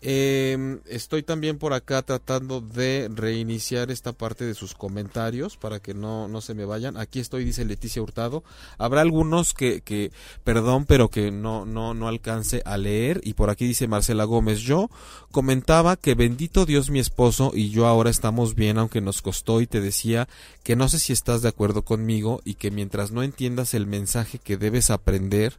Eh, 0.01 0.79
estoy 0.87 1.25
también 1.25 1.59
por 1.59 1.73
acá 1.73 2.03
tratando 2.03 2.61
de 2.61 3.11
reiniciar 3.13 3.91
esta 3.91 4.13
parte 4.13 4.45
de 4.45 4.55
sus 4.55 4.75
comentarios 4.75 5.57
para 5.57 5.81
que 5.81 5.93
no, 5.93 6.29
no 6.29 6.41
se 6.41 6.55
me 6.55 6.65
vayan. 6.65 6.97
Aquí 6.97 7.19
estoy, 7.19 7.45
dice 7.45 7.65
Leticia 7.65 8.03
Hurtado. 8.03 8.45
Habrá 8.79 9.01
algunos 9.01 9.55
que, 9.55 9.81
que 9.81 10.13
perdón, 10.45 10.85
pero 10.87 11.09
que 11.09 11.31
no, 11.31 11.67
no, 11.67 11.95
no 11.95 12.09
alcance 12.09 12.63
a 12.65 12.77
leer. 12.77 13.21
Y 13.25 13.35
por 13.35 13.51
aquí 13.51 13.67
dice 13.67 13.89
Marcela 13.89 14.25
Gómez. 14.25 14.61
Yo 14.61 14.89
comentaba 15.33 15.97
que 15.97 16.15
bendito 16.15 16.65
Dios 16.65 16.91
mi 16.91 17.01
esposo 17.01 17.51
y 17.55 17.71
yo 17.71 17.87
ahora 17.87 18.11
estamos 18.11 18.55
bien, 18.55 18.79
aunque 18.79 19.01
nos 19.01 19.21
costó. 19.21 19.61
Y 19.61 19.67
te 19.67 19.81
decía 19.81 20.29
que 20.63 20.77
no 20.77 20.89
sé 20.89 21.01
si 21.01 21.13
estás 21.13 21.43
de 21.43 21.49
acuerdo 21.49 21.83
conmigo 21.83 22.41
y 22.45 22.55
que 22.55 22.71
mientras 22.71 23.11
no 23.11 23.23
entiendas 23.23 23.75
el 23.75 23.87
mensaje 23.87 24.39
que 24.39 24.57
debes 24.57 24.91
aprender 24.91 25.55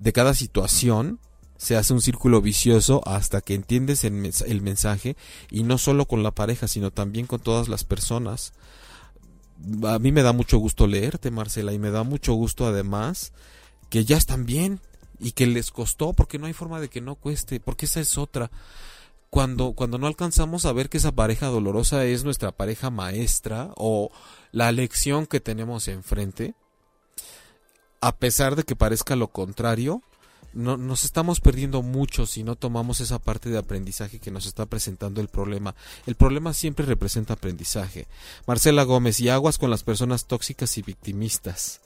de 0.00 0.12
cada 0.12 0.34
situación, 0.34 1.20
se 1.60 1.76
hace 1.76 1.92
un 1.92 2.00
círculo 2.00 2.40
vicioso 2.40 3.02
hasta 3.04 3.42
que 3.42 3.52
entiendes 3.52 4.04
el, 4.04 4.62
mensaje 4.62 5.14
y 5.50 5.62
no 5.62 5.76
solo 5.76 6.06
con 6.06 6.22
la 6.22 6.30
pareja, 6.30 6.66
sino 6.68 6.90
también 6.90 7.26
con 7.26 7.38
todas 7.38 7.68
las 7.68 7.84
personas. 7.84 8.54
A 9.86 9.98
mí 9.98 10.10
me 10.10 10.22
da 10.22 10.32
mucho 10.32 10.56
gusto 10.56 10.86
leerte, 10.86 11.30
Marcela, 11.30 11.74
y 11.74 11.78
me 11.78 11.90
da 11.90 12.02
mucho 12.02 12.32
gusto 12.32 12.66
además 12.66 13.34
que 13.90 14.06
ya 14.06 14.16
están 14.16 14.46
bien 14.46 14.80
y 15.18 15.32
que 15.32 15.46
les 15.46 15.70
costó, 15.70 16.14
porque 16.14 16.38
no 16.38 16.46
hay 16.46 16.54
forma 16.54 16.80
de 16.80 16.88
que 16.88 17.02
no 17.02 17.14
cueste, 17.14 17.60
porque 17.60 17.84
esa 17.84 18.00
es 18.00 18.16
otra. 18.16 18.50
Cuando, 19.28 19.74
cuando 19.74 19.98
no 19.98 20.06
alcanzamos 20.06 20.64
a 20.64 20.72
ver 20.72 20.88
que 20.88 20.96
esa 20.96 21.12
pareja 21.12 21.48
dolorosa 21.48 22.06
es 22.06 22.24
nuestra 22.24 22.52
pareja 22.52 22.88
maestra 22.88 23.70
o 23.76 24.10
la 24.50 24.72
lección 24.72 25.26
que 25.26 25.40
tenemos 25.40 25.88
enfrente, 25.88 26.54
a 28.00 28.16
pesar 28.16 28.56
de 28.56 28.62
que 28.62 28.76
parezca 28.76 29.14
lo 29.14 29.28
contrario, 29.28 30.02
no, 30.52 30.76
nos 30.76 31.04
estamos 31.04 31.40
perdiendo 31.40 31.82
mucho 31.82 32.26
si 32.26 32.42
no 32.42 32.56
tomamos 32.56 33.00
esa 33.00 33.18
parte 33.18 33.50
de 33.50 33.58
aprendizaje 33.58 34.18
que 34.18 34.30
nos 34.30 34.46
está 34.46 34.66
presentando 34.66 35.20
el 35.20 35.28
problema. 35.28 35.74
El 36.06 36.14
problema 36.14 36.52
siempre 36.52 36.86
representa 36.86 37.34
aprendizaje. 37.34 38.06
Marcela 38.46 38.82
Gómez 38.84 39.20
y 39.20 39.28
aguas 39.28 39.58
con 39.58 39.70
las 39.70 39.82
personas 39.82 40.26
tóxicas 40.26 40.76
y 40.78 40.82
victimistas. 40.82 41.80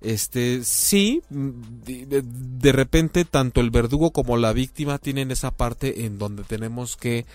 Este, 0.00 0.64
sí, 0.64 1.22
de, 1.28 2.22
de 2.24 2.72
repente 2.72 3.26
tanto 3.26 3.60
el 3.60 3.70
verdugo 3.70 4.12
como 4.12 4.38
la 4.38 4.54
víctima 4.54 4.98
tienen 4.98 5.30
esa 5.30 5.50
parte 5.50 6.06
en 6.06 6.18
donde 6.18 6.42
tenemos 6.44 6.96
que 6.96 7.26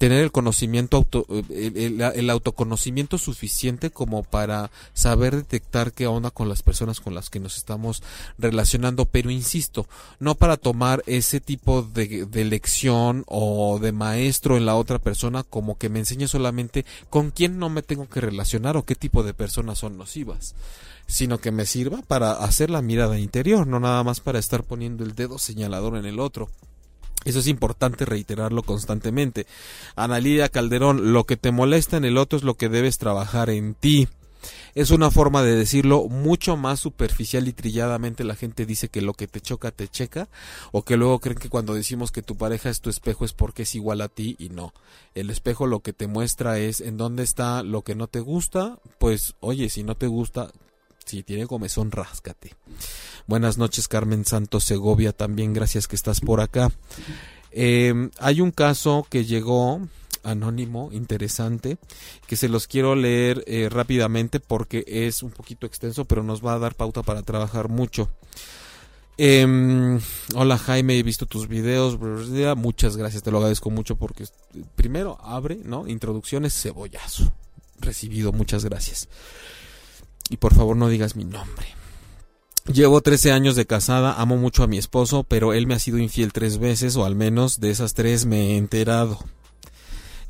tener 0.00 0.24
el 0.24 0.32
conocimiento 0.32 0.96
auto, 0.96 1.26
el, 1.50 2.30
autoconocimiento 2.30 3.18
suficiente 3.18 3.90
como 3.90 4.22
para 4.22 4.70
saber 4.94 5.36
detectar 5.36 5.92
qué 5.92 6.06
onda 6.06 6.30
con 6.30 6.48
las 6.48 6.62
personas 6.62 7.00
con 7.00 7.14
las 7.14 7.28
que 7.28 7.38
nos 7.38 7.58
estamos 7.58 8.02
relacionando 8.38 9.04
pero 9.04 9.30
insisto 9.30 9.86
no 10.18 10.36
para 10.36 10.56
tomar 10.56 11.02
ese 11.04 11.38
tipo 11.38 11.82
de, 11.82 12.24
de 12.24 12.44
lección 12.46 13.24
o 13.26 13.78
de 13.78 13.92
maestro 13.92 14.56
en 14.56 14.64
la 14.64 14.74
otra 14.74 14.98
persona 14.98 15.42
como 15.42 15.76
que 15.76 15.90
me 15.90 15.98
enseñe 15.98 16.28
solamente 16.28 16.86
con 17.10 17.30
quién 17.30 17.58
no 17.58 17.68
me 17.68 17.82
tengo 17.82 18.08
que 18.08 18.22
relacionar 18.22 18.78
o 18.78 18.86
qué 18.86 18.94
tipo 18.94 19.22
de 19.22 19.34
personas 19.34 19.80
son 19.80 19.98
nocivas 19.98 20.54
sino 21.08 21.36
que 21.36 21.50
me 21.50 21.66
sirva 21.66 22.00
para 22.00 22.32
hacer 22.32 22.70
la 22.70 22.80
mirada 22.80 23.18
interior 23.18 23.66
no 23.66 23.80
nada 23.80 24.02
más 24.02 24.20
para 24.20 24.38
estar 24.38 24.64
poniendo 24.64 25.04
el 25.04 25.14
dedo 25.14 25.38
señalador 25.38 25.98
en 25.98 26.06
el 26.06 26.20
otro 26.20 26.48
eso 27.24 27.38
es 27.38 27.46
importante 27.46 28.04
reiterarlo 28.04 28.62
constantemente. 28.62 29.46
Ana 29.96 30.20
Lidia 30.20 30.48
Calderón, 30.48 31.12
lo 31.12 31.24
que 31.24 31.36
te 31.36 31.52
molesta 31.52 31.96
en 31.96 32.04
el 32.04 32.18
otro 32.18 32.38
es 32.38 32.44
lo 32.44 32.54
que 32.54 32.68
debes 32.68 32.98
trabajar 32.98 33.50
en 33.50 33.74
ti. 33.74 34.08
Es 34.74 34.90
una 34.90 35.10
forma 35.10 35.42
de 35.42 35.54
decirlo 35.54 36.08
mucho 36.08 36.56
más 36.56 36.80
superficial 36.80 37.48
y 37.48 37.52
trilladamente 37.52 38.24
la 38.24 38.36
gente 38.36 38.64
dice 38.64 38.88
que 38.88 39.02
lo 39.02 39.14
que 39.14 39.26
te 39.26 39.40
choca 39.40 39.70
te 39.70 39.88
checa 39.88 40.28
o 40.72 40.82
que 40.82 40.96
luego 40.96 41.18
creen 41.18 41.38
que 41.38 41.48
cuando 41.48 41.74
decimos 41.74 42.12
que 42.12 42.22
tu 42.22 42.36
pareja 42.36 42.70
es 42.70 42.80
tu 42.80 42.88
espejo 42.88 43.24
es 43.24 43.32
porque 43.32 43.64
es 43.64 43.74
igual 43.74 44.00
a 44.00 44.08
ti 44.08 44.36
y 44.38 44.48
no. 44.48 44.72
El 45.14 45.28
espejo 45.30 45.66
lo 45.66 45.80
que 45.80 45.92
te 45.92 46.06
muestra 46.06 46.58
es 46.58 46.80
en 46.80 46.96
dónde 46.96 47.22
está 47.22 47.62
lo 47.62 47.82
que 47.82 47.94
no 47.94 48.06
te 48.06 48.20
gusta, 48.20 48.78
pues 48.98 49.34
oye, 49.40 49.68
si 49.68 49.82
no 49.82 49.96
te 49.96 50.06
gusta, 50.06 50.50
si 51.10 51.24
tiene 51.24 51.46
comezón, 51.48 51.90
ráscate. 51.90 52.54
Buenas 53.26 53.58
noches, 53.58 53.88
Carmen 53.88 54.24
Santos 54.24 54.62
Segovia, 54.64 55.12
también 55.12 55.52
gracias 55.52 55.88
que 55.88 55.96
estás 55.96 56.20
por 56.20 56.40
acá. 56.40 56.70
Em, 57.50 58.10
hay 58.20 58.40
un 58.40 58.52
caso 58.52 59.04
que 59.10 59.24
llegó 59.24 59.80
anónimo, 60.22 60.90
interesante, 60.92 61.78
que 62.28 62.36
se 62.36 62.48
los 62.48 62.68
quiero 62.68 62.94
leer 62.94 63.42
eh, 63.48 63.68
rápidamente 63.68 64.38
porque 64.38 64.84
es 64.86 65.24
un 65.24 65.32
poquito 65.32 65.66
extenso, 65.66 66.04
pero 66.04 66.22
nos 66.22 66.44
va 66.44 66.54
a 66.54 66.58
dar 66.60 66.76
pauta 66.76 67.02
para 67.02 67.22
trabajar 67.22 67.68
mucho. 67.68 68.08
Em, 69.18 70.00
hola 70.36 70.58
Jaime, 70.58 70.96
he 70.96 71.02
visto 71.02 71.26
tus 71.26 71.48
videos, 71.48 71.98
muchas 72.56 72.96
gracias, 72.96 73.24
te 73.24 73.32
lo 73.32 73.38
agradezco 73.38 73.68
mucho 73.70 73.96
porque 73.96 74.26
primero 74.76 75.18
abre, 75.22 75.58
¿no? 75.64 75.88
Introducciones, 75.88 76.54
cebollazo. 76.54 77.32
Recibido, 77.80 78.32
muchas 78.32 78.64
gracias. 78.64 79.08
Y 80.30 80.38
por 80.38 80.54
favor 80.54 80.76
no 80.76 80.88
digas 80.88 81.16
mi 81.16 81.24
nombre. 81.24 81.66
Llevo 82.72 83.00
13 83.00 83.32
años 83.32 83.56
de 83.56 83.66
casada, 83.66 84.14
amo 84.14 84.36
mucho 84.36 84.62
a 84.62 84.66
mi 84.66 84.78
esposo, 84.78 85.24
pero 85.24 85.52
él 85.52 85.66
me 85.66 85.74
ha 85.74 85.78
sido 85.78 85.98
infiel 85.98 86.32
tres 86.32 86.58
veces, 86.58 86.96
o 86.96 87.04
al 87.04 87.16
menos 87.16 87.60
de 87.60 87.70
esas 87.70 87.94
tres 87.94 88.24
me 88.24 88.52
he 88.52 88.56
enterado. 88.56 89.18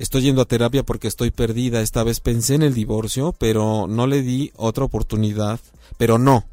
Estoy 0.00 0.22
yendo 0.22 0.40
a 0.40 0.46
terapia 0.46 0.82
porque 0.82 1.08
estoy 1.08 1.30
perdida. 1.30 1.82
Esta 1.82 2.02
vez 2.02 2.20
pensé 2.20 2.54
en 2.54 2.62
el 2.62 2.72
divorcio, 2.72 3.34
pero 3.38 3.86
no 3.86 4.06
le 4.06 4.22
di 4.22 4.50
otra 4.56 4.84
oportunidad. 4.84 5.60
Pero 5.98 6.16
no. 6.16 6.46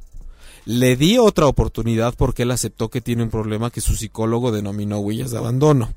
Le 0.65 0.97
di 0.97 1.17
otra 1.17 1.47
oportunidad 1.47 2.13
porque 2.17 2.43
él 2.43 2.51
aceptó 2.51 2.89
que 2.89 2.99
tiene 2.99 3.23
un 3.23 3.29
problema 3.29 3.71
que 3.71 3.79
su 3.79 3.95
psicólogo 3.95 4.51
denominó 4.51 4.99
huellas 4.99 5.31
de 5.31 5.37
abandono. 5.37 5.93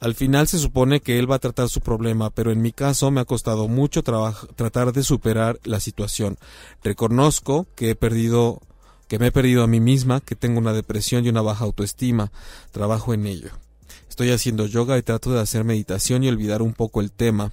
Al 0.00 0.14
final 0.14 0.48
se 0.48 0.58
supone 0.58 1.00
que 1.00 1.18
él 1.18 1.30
va 1.30 1.36
a 1.36 1.40
tratar 1.40 1.68
su 1.68 1.80
problema, 1.80 2.30
pero 2.30 2.52
en 2.52 2.62
mi 2.62 2.72
caso 2.72 3.10
me 3.10 3.20
ha 3.20 3.24
costado 3.24 3.68
mucho 3.68 4.02
tratar 4.02 4.92
de 4.92 5.02
superar 5.02 5.58
la 5.64 5.80
situación. 5.80 6.38
Reconozco 6.82 7.66
que 7.74 7.90
he 7.90 7.94
perdido 7.94 8.60
que 9.08 9.18
me 9.18 9.28
he 9.28 9.32
perdido 9.32 9.62
a 9.62 9.66
mí 9.66 9.80
misma, 9.80 10.20
que 10.20 10.36
tengo 10.36 10.58
una 10.58 10.74
depresión 10.74 11.24
y 11.24 11.30
una 11.30 11.40
baja 11.40 11.64
autoestima. 11.64 12.30
Trabajo 12.72 13.14
en 13.14 13.26
ello. 13.26 13.50
Estoy 14.08 14.32
haciendo 14.32 14.66
yoga 14.66 14.98
y 14.98 15.02
trato 15.02 15.32
de 15.32 15.40
hacer 15.40 15.64
meditación 15.64 16.24
y 16.24 16.28
olvidar 16.28 16.60
un 16.60 16.74
poco 16.74 17.00
el 17.00 17.10
tema, 17.10 17.52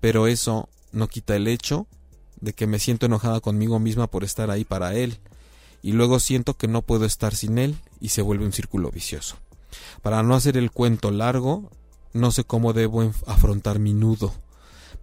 pero 0.00 0.28
eso 0.28 0.68
no 0.92 1.08
quita 1.08 1.34
el 1.34 1.48
hecho 1.48 1.86
de 2.40 2.52
que 2.52 2.68
me 2.68 2.78
siento 2.78 3.06
enojada 3.06 3.40
conmigo 3.40 3.80
misma 3.80 4.06
por 4.06 4.22
estar 4.22 4.50
ahí 4.50 4.64
para 4.64 4.94
él, 4.94 5.18
y 5.82 5.92
luego 5.92 6.20
siento 6.20 6.54
que 6.54 6.68
no 6.68 6.82
puedo 6.82 7.04
estar 7.04 7.34
sin 7.34 7.58
él 7.58 7.76
y 8.00 8.10
se 8.10 8.22
vuelve 8.22 8.44
un 8.44 8.52
círculo 8.52 8.90
vicioso. 8.90 9.36
Para 10.02 10.22
no 10.22 10.34
hacer 10.34 10.56
el 10.56 10.70
cuento 10.70 11.10
largo, 11.10 11.70
no 12.12 12.30
sé 12.30 12.44
cómo 12.44 12.72
debo 12.72 13.12
afrontar 13.26 13.78
mi 13.78 13.92
nudo. 13.92 14.32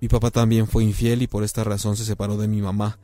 Mi 0.01 0.07
papá 0.07 0.31
también 0.31 0.67
fue 0.67 0.83
infiel 0.83 1.21
y 1.21 1.27
por 1.27 1.43
esta 1.43 1.63
razón 1.63 1.95
se 1.97 2.05
separó 2.05 2.37
de 2.37 2.47
mi 2.47 2.61
mamá. 2.61 2.99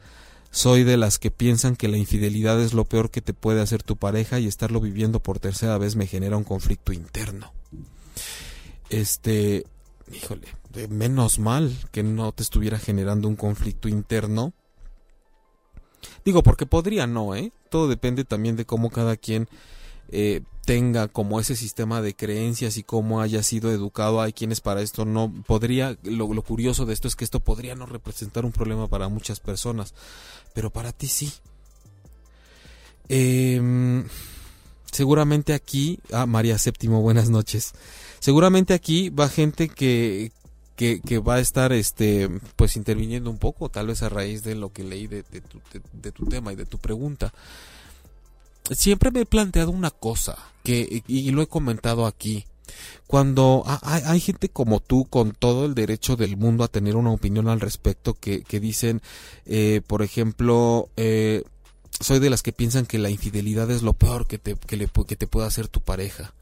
Soy 0.52 0.84
de 0.84 0.97
las 0.97 1.17
que 1.17 1.32
piensan 1.32 1.78
que 1.78 1.88
la 1.88 1.97
infidelidad 1.97 2.62
es 2.62 2.74
lo 2.74 2.84
peor 2.84 3.10
que 3.10 3.21
te 3.21 3.34
puede 3.34 3.62
hacer 3.62 3.84
tu 3.84 3.95
pareja 3.95 4.39
y 4.39 4.47
estarlo 4.47 4.82
viviendo 4.82 5.21
por 5.21 5.39
tercera 5.39 5.78
vez 5.78 5.95
me 5.95 6.08
genera 6.08 6.36
un 6.36 6.43
conflicto 6.43 6.91
interno. 6.91 7.54
Este, 8.89 9.65
híjole, 10.12 10.47
menos 10.89 11.39
mal 11.39 11.74
que 11.91 12.04
no 12.04 12.34
te 12.34 12.43
estuviera 12.43 12.78
generando 12.78 13.30
un 13.30 13.38
conflicto 13.38 13.88
interno. 13.88 14.54
Digo, 16.26 16.43
porque 16.43 16.65
podría 16.65 17.08
no, 17.08 17.34
¿eh? 17.34 17.54
Todo 17.69 17.88
depende 17.88 18.26
también 18.26 18.58
de 18.58 18.65
cómo 18.65 18.89
cada 18.89 19.15
quien 19.15 19.47
eh, 20.10 20.41
tenga 20.65 21.08
como 21.08 21.39
ese 21.39 21.56
sistema 21.56 22.02
de 22.02 22.15
creencias 22.15 22.78
y 22.78 22.84
cómo 22.84 23.21
haya 23.21 23.43
sido 23.43 23.71
educado. 23.71 24.21
Hay 24.21 24.34
quienes 24.34 24.62
para 24.62 24.82
esto 24.82 25.06
no 25.06 25.32
podría, 25.47 25.97
lo, 26.04 26.28
curioso 26.43 26.86
de 26.86 26.93
esto 26.93 27.08
es 27.08 27.15
que 27.15 27.26
esto 27.26 27.39
podría 27.39 27.76
no 27.76 27.86
representar 27.86 28.45
un 28.45 28.52
problema 28.52 28.88
para 28.88 29.10
muchas 29.10 29.39
personas, 29.39 29.93
pero 30.54 30.69
para 30.69 30.91
ti 30.91 31.08
sí. 31.08 31.34
Em, 33.10 34.06
seguramente 34.91 35.54
aquí, 35.54 36.00
ah, 36.12 36.26
María 36.26 36.58
Séptimo, 36.58 37.02
buenas 37.02 37.30
noches. 37.30 37.74
Seguramente 38.19 38.74
aquí 38.74 39.10
va 39.10 39.30
gente 39.30 39.67
que, 39.67 40.32
que, 40.76 41.02
que, 41.02 41.17
va 41.17 41.36
a 41.36 41.39
estar 41.39 41.74
este 41.74 42.30
pues 42.56 42.76
interviniendo 42.76 43.32
un 43.32 43.39
poco, 43.39 43.69
tal 43.69 43.88
vez 43.88 44.04
a 44.04 44.10
raíz 44.10 44.43
de 44.43 44.56
lo 44.56 44.71
que 44.71 44.84
leí 44.84 45.08
de, 45.08 45.24
tu, 45.24 45.60
de 45.91 46.12
tu 46.12 46.26
tema 46.28 46.54
y 46.54 46.56
de 46.56 46.65
tu 46.65 46.78
pregunta 46.78 47.34
siempre 48.69 49.12
me 49.12 49.21
he 49.21 49.26
planteado 49.26 49.71
una 49.71 49.91
cosa 49.91 50.38
que 50.63 51.04
y 51.08 51.32
lo 51.32 51.41
he 51.41 51.47
comentado 51.47 52.06
aquí. 52.06 52.45
Cuando 53.06 53.63
hay, 53.65 54.21
gente 54.21 54.47
como 54.47 54.80
tú 54.80 55.06
con 55.06 55.34
todo 55.34 55.65
el 55.65 55.76
derecho 55.76 56.15
del 56.15 56.38
mundo 56.38 56.63
a 56.63 56.69
tener 56.69 56.95
una 56.95 57.12
opinión 57.12 57.50
al 57.50 57.60
respecto 57.60 58.13
que, 58.13 58.43
que 58.43 58.62
dicen 58.62 59.02
eh, 59.45 59.82
por 59.86 60.02
ejemplo 60.02 60.88
eh, 60.95 61.43
soy 62.00 62.19
de 62.19 62.30
las 62.30 62.41
que 62.41 62.54
piensan 62.54 62.86
que 62.86 62.97
la 62.97 63.10
infidelidad 63.10 63.69
es 63.69 63.82
lo 63.82 63.91
peor 63.91 64.26
que 64.26 64.38
te, 64.38 64.56
que 64.56 64.78
le, 64.78 64.88
que 64.88 65.15
te 65.17 65.28
pueda 65.28 65.47
hacer 65.47 65.67
tu 65.67 65.82
pareja. 65.82 66.34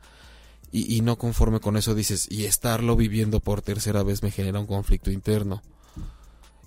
Y, 0.71 0.95
y 0.95 1.01
no 1.01 1.17
conforme 1.17 1.59
con 1.59 1.77
eso 1.77 1.95
dices 1.95 2.27
y 2.29 2.45
estarlo 2.45 2.95
viviendo 2.95 3.39
por 3.39 3.63
tercera 3.63 4.03
vez 4.03 4.21
me 4.21 4.29
genera 4.29 4.59
un 4.59 4.67
conflicto 4.67 5.09
interno 5.09 5.63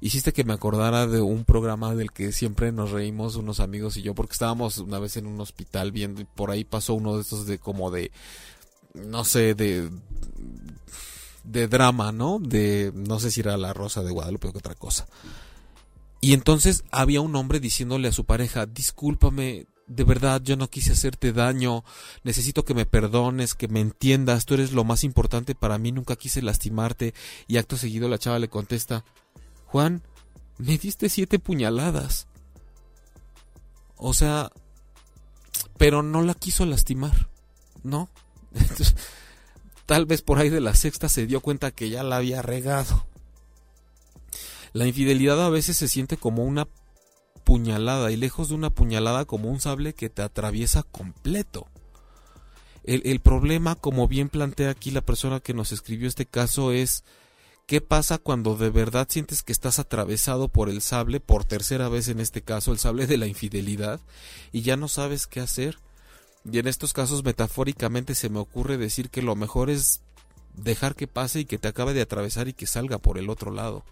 hiciste 0.03 0.33
que 0.33 0.43
me 0.43 0.53
acordara 0.53 1.07
de 1.07 1.21
un 1.21 1.45
programa 1.45 1.95
del 1.95 2.11
que 2.11 2.33
siempre 2.33 2.73
nos 2.73 2.91
reímos 2.91 3.37
unos 3.37 3.61
amigos 3.61 3.97
y 3.97 4.03
yo 4.03 4.15
porque 4.17 4.33
estábamos 4.33 4.79
una 4.79 4.99
vez 4.99 5.17
en 5.17 5.27
un 5.27 5.41
hospital 5.41 5.93
viendo 5.93 6.21
y 6.21 6.25
por 6.25 6.51
ahí 6.51 6.65
pasó 6.65 6.95
uno 6.95 7.15
de 7.15 7.23
esos 7.23 7.47
de 7.47 7.59
como 7.59 7.93
de 7.93 8.11
no 8.95 9.25
sé 9.25 9.55
de 9.55 9.89
de 11.45 11.69
drama, 11.69 12.11
¿no? 12.11 12.41
De 12.41 12.93
no 12.95 13.21
sé 13.21 13.31
si 13.31 13.41
era 13.41 13.57
la 13.57 13.73
Rosa 13.73 14.03
de 14.03 14.11
Guadalupe 14.11 14.49
o 14.49 14.51
otra 14.51 14.75
cosa. 14.75 15.07
Y 16.21 16.35
entonces 16.35 16.83
había 16.91 17.21
un 17.21 17.35
hombre 17.37 17.61
diciéndole 17.61 18.09
a 18.09 18.13
su 18.13 18.25
pareja, 18.25 18.67
"Discúlpame, 18.67 19.67
de 19.87 20.05
verdad 20.05 20.43
yo 20.43 20.57
no 20.57 20.69
quise 20.69 20.93
hacerte 20.93 21.33
daño, 21.33 21.85
necesito 22.25 22.65
que 22.65 22.75
me 22.75 22.87
perdones, 22.87 23.55
que 23.55 23.69
me 23.69 23.81
entiendas, 23.81 24.47
tú 24.47 24.55
eres 24.55 24.73
lo 24.73 24.83
más 24.83 25.05
importante 25.05 25.55
para 25.55 25.79
mí, 25.79 25.93
nunca 25.93 26.17
quise 26.17 26.43
lastimarte." 26.43 27.15
Y 27.47 27.57
acto 27.57 27.77
seguido 27.77 28.09
la 28.09 28.19
chava 28.19 28.41
le 28.41 28.49
contesta, 28.49 29.05
Juan, 29.73 30.03
me 30.59 30.77
diste 30.77 31.09
siete 31.09 31.39
puñaladas. 31.39 32.27
O 33.97 34.13
sea, 34.13 34.53
pero 35.79 36.03
no 36.03 36.21
la 36.21 36.35
quiso 36.35 36.67
lastimar. 36.67 37.31
no. 37.83 38.11
tal 39.87 40.05
vez 40.05 40.21
por 40.21 40.39
ahí 40.39 40.51
de 40.51 40.61
la 40.61 40.75
sexta 40.75 41.09
se 41.09 41.27
dio 41.27 41.41
cuenta 41.41 41.71
que 41.71 41.89
ya 41.89 42.03
la 42.03 42.19
había 42.19 42.43
regado. 42.43 43.07
La 44.75 44.87
infidelidad 44.87 45.43
a 45.43 45.49
veces 45.49 45.79
se 45.79 45.89
siente 45.89 46.19
como 46.19 46.45
una 46.45 46.69
puñalada 47.43 48.13
y 48.13 48.17
lejos 48.17 48.51
de 48.51 48.55
una 48.55 48.69
puñalada 48.69 49.25
como 49.25 49.49
un 49.49 49.59
sable 49.59 49.95
que 49.95 50.11
te 50.11 50.21
atraviesa 50.21 50.83
completo. 50.83 51.67
El, 52.85 53.01
el, 53.07 53.21
problema, 53.21 53.75
como 53.75 54.07
bien 54.07 54.29
plantea 54.29 54.69
aquí 54.69 54.91
la 54.91 55.01
persona 55.01 55.41
que 55.41 55.55
nos 55.55 55.73
escribió 55.73 56.09
este 56.09 56.27
caso, 56.27 56.73
es 56.73 57.05
qué 57.73 57.81
pasa 57.81 58.19
cuando 58.19 58.55
de 58.55 58.69
verdad 58.69 59.07
sientes 59.09 59.43
que 59.43 59.51
estás 59.51 59.79
atravesado 59.79 60.49
por 60.49 60.69
el 60.69 60.83
sable, 60.83 61.21
por 61.21 61.47
tercera 61.47 61.89
vez 61.89 62.09
en 62.09 62.21
este 62.21 62.43
caso, 62.43 62.71
el 62.71 62.79
sable 62.79 63.07
de 63.07 63.17
la 63.17 63.27
infidelidad, 63.27 63.99
y 64.53 64.61
ya 64.61 64.77
no 64.77 64.89
sabes 64.89 65.27
qué 65.27 65.41
hacer. 65.41 65.79
Y 66.45 66.59
en 66.59 66.69
estos 66.69 66.93
casos, 66.93 67.25
metafóricamente, 67.25 68.15
se 68.15 68.29
me 68.29 68.41
ocurre 68.41 68.77
decir 68.77 69.09
que 69.09 69.23
lo 69.23 69.37
mejor 69.37 69.71
es 69.71 70.03
dejar 70.55 70.95
que 70.95 71.07
pase 71.07 71.41
y 71.41 71.45
que 71.47 71.57
te 71.57 71.69
acabe 71.69 71.95
de 71.95 72.03
atravesar 72.03 72.47
y 72.47 72.53
que 72.53 72.67
salga 72.67 72.99
por 72.99 73.17
el 73.17 73.31
otro 73.31 73.51
lado. 73.51 73.85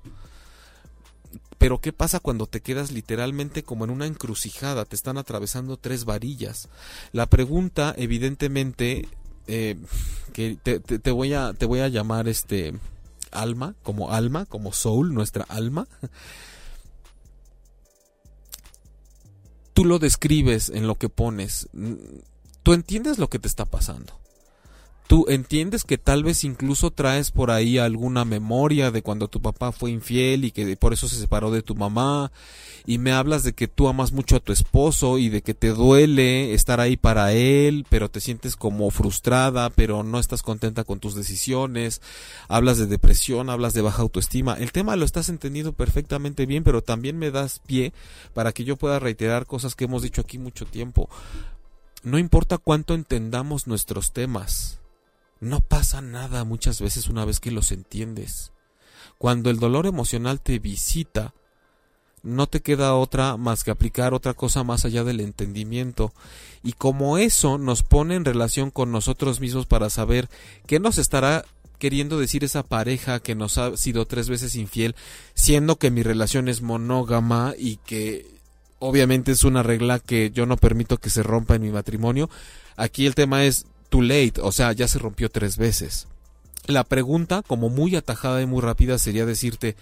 Pero 1.57 1.81
¿qué 1.81 1.95
pasa 1.95 2.21
cuando 2.21 2.47
te 2.47 2.61
quedas 2.61 2.91
literalmente 2.91 3.63
como 3.63 3.87
en 3.87 3.93
una 3.93 4.05
encrucijada? 4.05 4.85
Te 4.85 4.95
están 4.95 5.17
atravesando 5.17 5.79
tres 5.79 6.05
varillas. 6.05 6.69
La 7.13 7.25
pregunta, 7.25 7.95
evidentemente, 7.97 9.09
eh, 9.47 9.79
que 10.35 10.59
te, 10.63 10.81
te, 10.81 11.11
voy 11.11 11.33
a, 11.33 11.55
te 11.55 11.65
voy 11.65 11.81
a 11.81 11.89
llamar 11.89 12.29
este 12.29 12.75
alma, 13.31 13.75
como 13.83 14.11
alma, 14.11 14.47
como 14.47 14.73
soul, 14.73 15.15
nuestra 15.15 15.45
alma. 15.49 15.87
Tú 19.75 19.85
lo 19.85 19.99
describes 19.99 20.69
en 20.69 20.87
lo 20.87 20.97
que 20.97 21.09
pones. 21.09 21.69
Tú 22.63 22.73
entiendes 22.73 23.19
lo 23.19 23.29
que 23.29 23.39
te 23.39 23.49
está 23.49 23.65
pasando 23.65 24.21
tú 25.11 25.27
entiendes 25.29 25.83
que 25.83 25.99
tal 25.99 26.23
vez 26.23 26.45
incluso 26.45 26.93
traes 26.93 27.33
por 27.33 27.51
ahí 27.51 27.79
alguna 27.79 28.25
memoria 28.25 28.93
de 28.93 29.03
cuando 29.03 29.27
tu 29.27 29.43
papá 29.43 29.73
fue 29.73 29.91
infiel 29.91 30.45
y 30.45 30.53
que 30.53 30.77
por 30.77 30.93
eso 30.93 31.09
se 31.09 31.17
separó 31.17 31.51
de 31.51 31.63
tu 31.63 31.75
mamá 31.75 32.31
y 32.87 32.99
me 32.99 33.11
hablas 33.11 33.43
de 33.43 33.53
que 33.53 33.67
tú 33.67 33.89
amas 33.89 34.13
mucho 34.13 34.37
a 34.37 34.41
tu 34.41 34.53
esposo 34.53 35.19
y 35.19 35.29
de 35.29 35.43
que 35.43 35.53
te 35.53 35.71
duele 35.71 36.55
estar 36.55 36.79
ahí 36.79 36.97
para 36.97 37.33
él, 37.33 37.87
pero 37.89 38.09
te 38.09 38.21
sientes 38.21 38.55
como 38.55 38.89
frustrada, 38.93 39.69
pero 39.71 40.05
no 40.05 40.21
estás 40.21 40.43
contenta 40.43 40.85
con 40.85 41.01
tus 41.01 41.17
decisiones, 41.17 42.01
hablas 42.47 42.79
de 42.79 42.87
depresión, 42.87 43.51
hablas 43.51 43.75
de 43.75 43.83
baja 43.83 44.03
autoestima. 44.03 44.55
El 44.61 44.71
tema 44.71 44.95
lo 44.95 45.05
estás 45.05 45.29
entendiendo 45.29 45.73
perfectamente 45.73 46.47
bien, 46.47 46.63
pero 46.63 46.83
también 46.83 47.19
me 47.19 47.33
das 47.33 47.59
pie 47.67 47.93
para 48.33 48.53
que 48.53 48.63
yo 48.63 48.77
pueda 48.77 49.01
reiterar 49.01 49.47
cosas 49.47 49.75
que 49.75 49.87
hemos 49.87 50.03
dicho 50.03 50.21
aquí 50.21 50.39
mucho 50.39 50.67
tiempo. 50.67 51.11
No 52.05 52.17
importa 52.17 52.59
cuánto 52.59 52.95
entendamos 52.95 53.67
nuestros 53.67 54.13
temas, 54.13 54.81
no 55.41 55.61
pasa 55.61 56.01
nada 56.01 56.45
muchas 56.45 56.81
veces 56.81 57.09
una 57.09 57.25
vez 57.25 57.41
que 57.41 57.51
los 57.51 57.73
entiendes. 57.73 58.53
Cuando 59.19 59.51
el 59.51 59.59
dolor 59.59 59.87
emocional 59.87 60.41
te 60.41 60.59
visita, 60.59 61.35
no 62.23 62.47
te 62.47 62.61
queda 62.61 62.95
otra 62.95 63.37
más 63.37 63.65
que 63.65 63.71
aplicar 63.71 64.13
otra 64.15 64.35
cosa 64.35 64.65
más 64.65 64.85
allá 64.85 65.05
del 65.05 65.21
entendimiento. 65.21 66.13
Y 66.63 66.73
como 66.73 67.19
eso 67.19 67.59
nos 67.59 67.83
pone 67.83 68.15
en 68.15 68.25
relación 68.25 68.71
con 68.71 68.93
nosotros 68.93 69.41
mismos 69.41 69.67
para 69.67 69.91
saber 69.91 70.29
qué 70.67 70.79
nos 70.79 70.99
estará 70.99 71.45
queriendo 71.79 72.19
decir 72.19 72.45
esa 72.45 72.63
pareja 72.63 73.21
que 73.21 73.35
nos 73.35 73.57
ha 73.57 73.77
sido 73.77 74.05
tres 74.05 74.29
veces 74.29 74.55
infiel, 74.55 74.95
siendo 75.35 75.77
que 75.77 75.91
mi 75.91 76.03
relación 76.03 76.49
es 76.49 76.61
monógama 76.61 77.55
y 77.59 77.77
que 77.77 78.27
obviamente 78.79 79.33
es 79.33 79.45
una 79.45 79.63
regla 79.63 79.99
que 79.99 80.31
yo 80.31 80.45
no 80.45 80.59
permito 80.59 80.99
que 80.99 81.09
se 81.09 81.23
rompa 81.23 81.55
en 81.55 81.63
mi 81.63 81.71
matrimonio. 81.71 82.29
Aquí 82.77 83.07
el 83.07 83.15
tema 83.15 83.45
es 83.45 83.65
too 83.91 84.03
late, 84.03 84.41
o 84.41 84.53
sea, 84.53 84.73
ya 84.73 84.89
se 84.89 84.99
rompió 84.99 85.29
tres 85.31 85.59
veces. 85.59 86.07
La 86.67 86.85
pregunta, 86.85 87.43
como 87.47 87.69
muy 87.69 87.97
atajada 87.97 88.41
y 88.41 88.47
muy 88.47 88.63
rápida, 88.63 88.99
sería 88.99 89.27
decirte, 89.27 89.77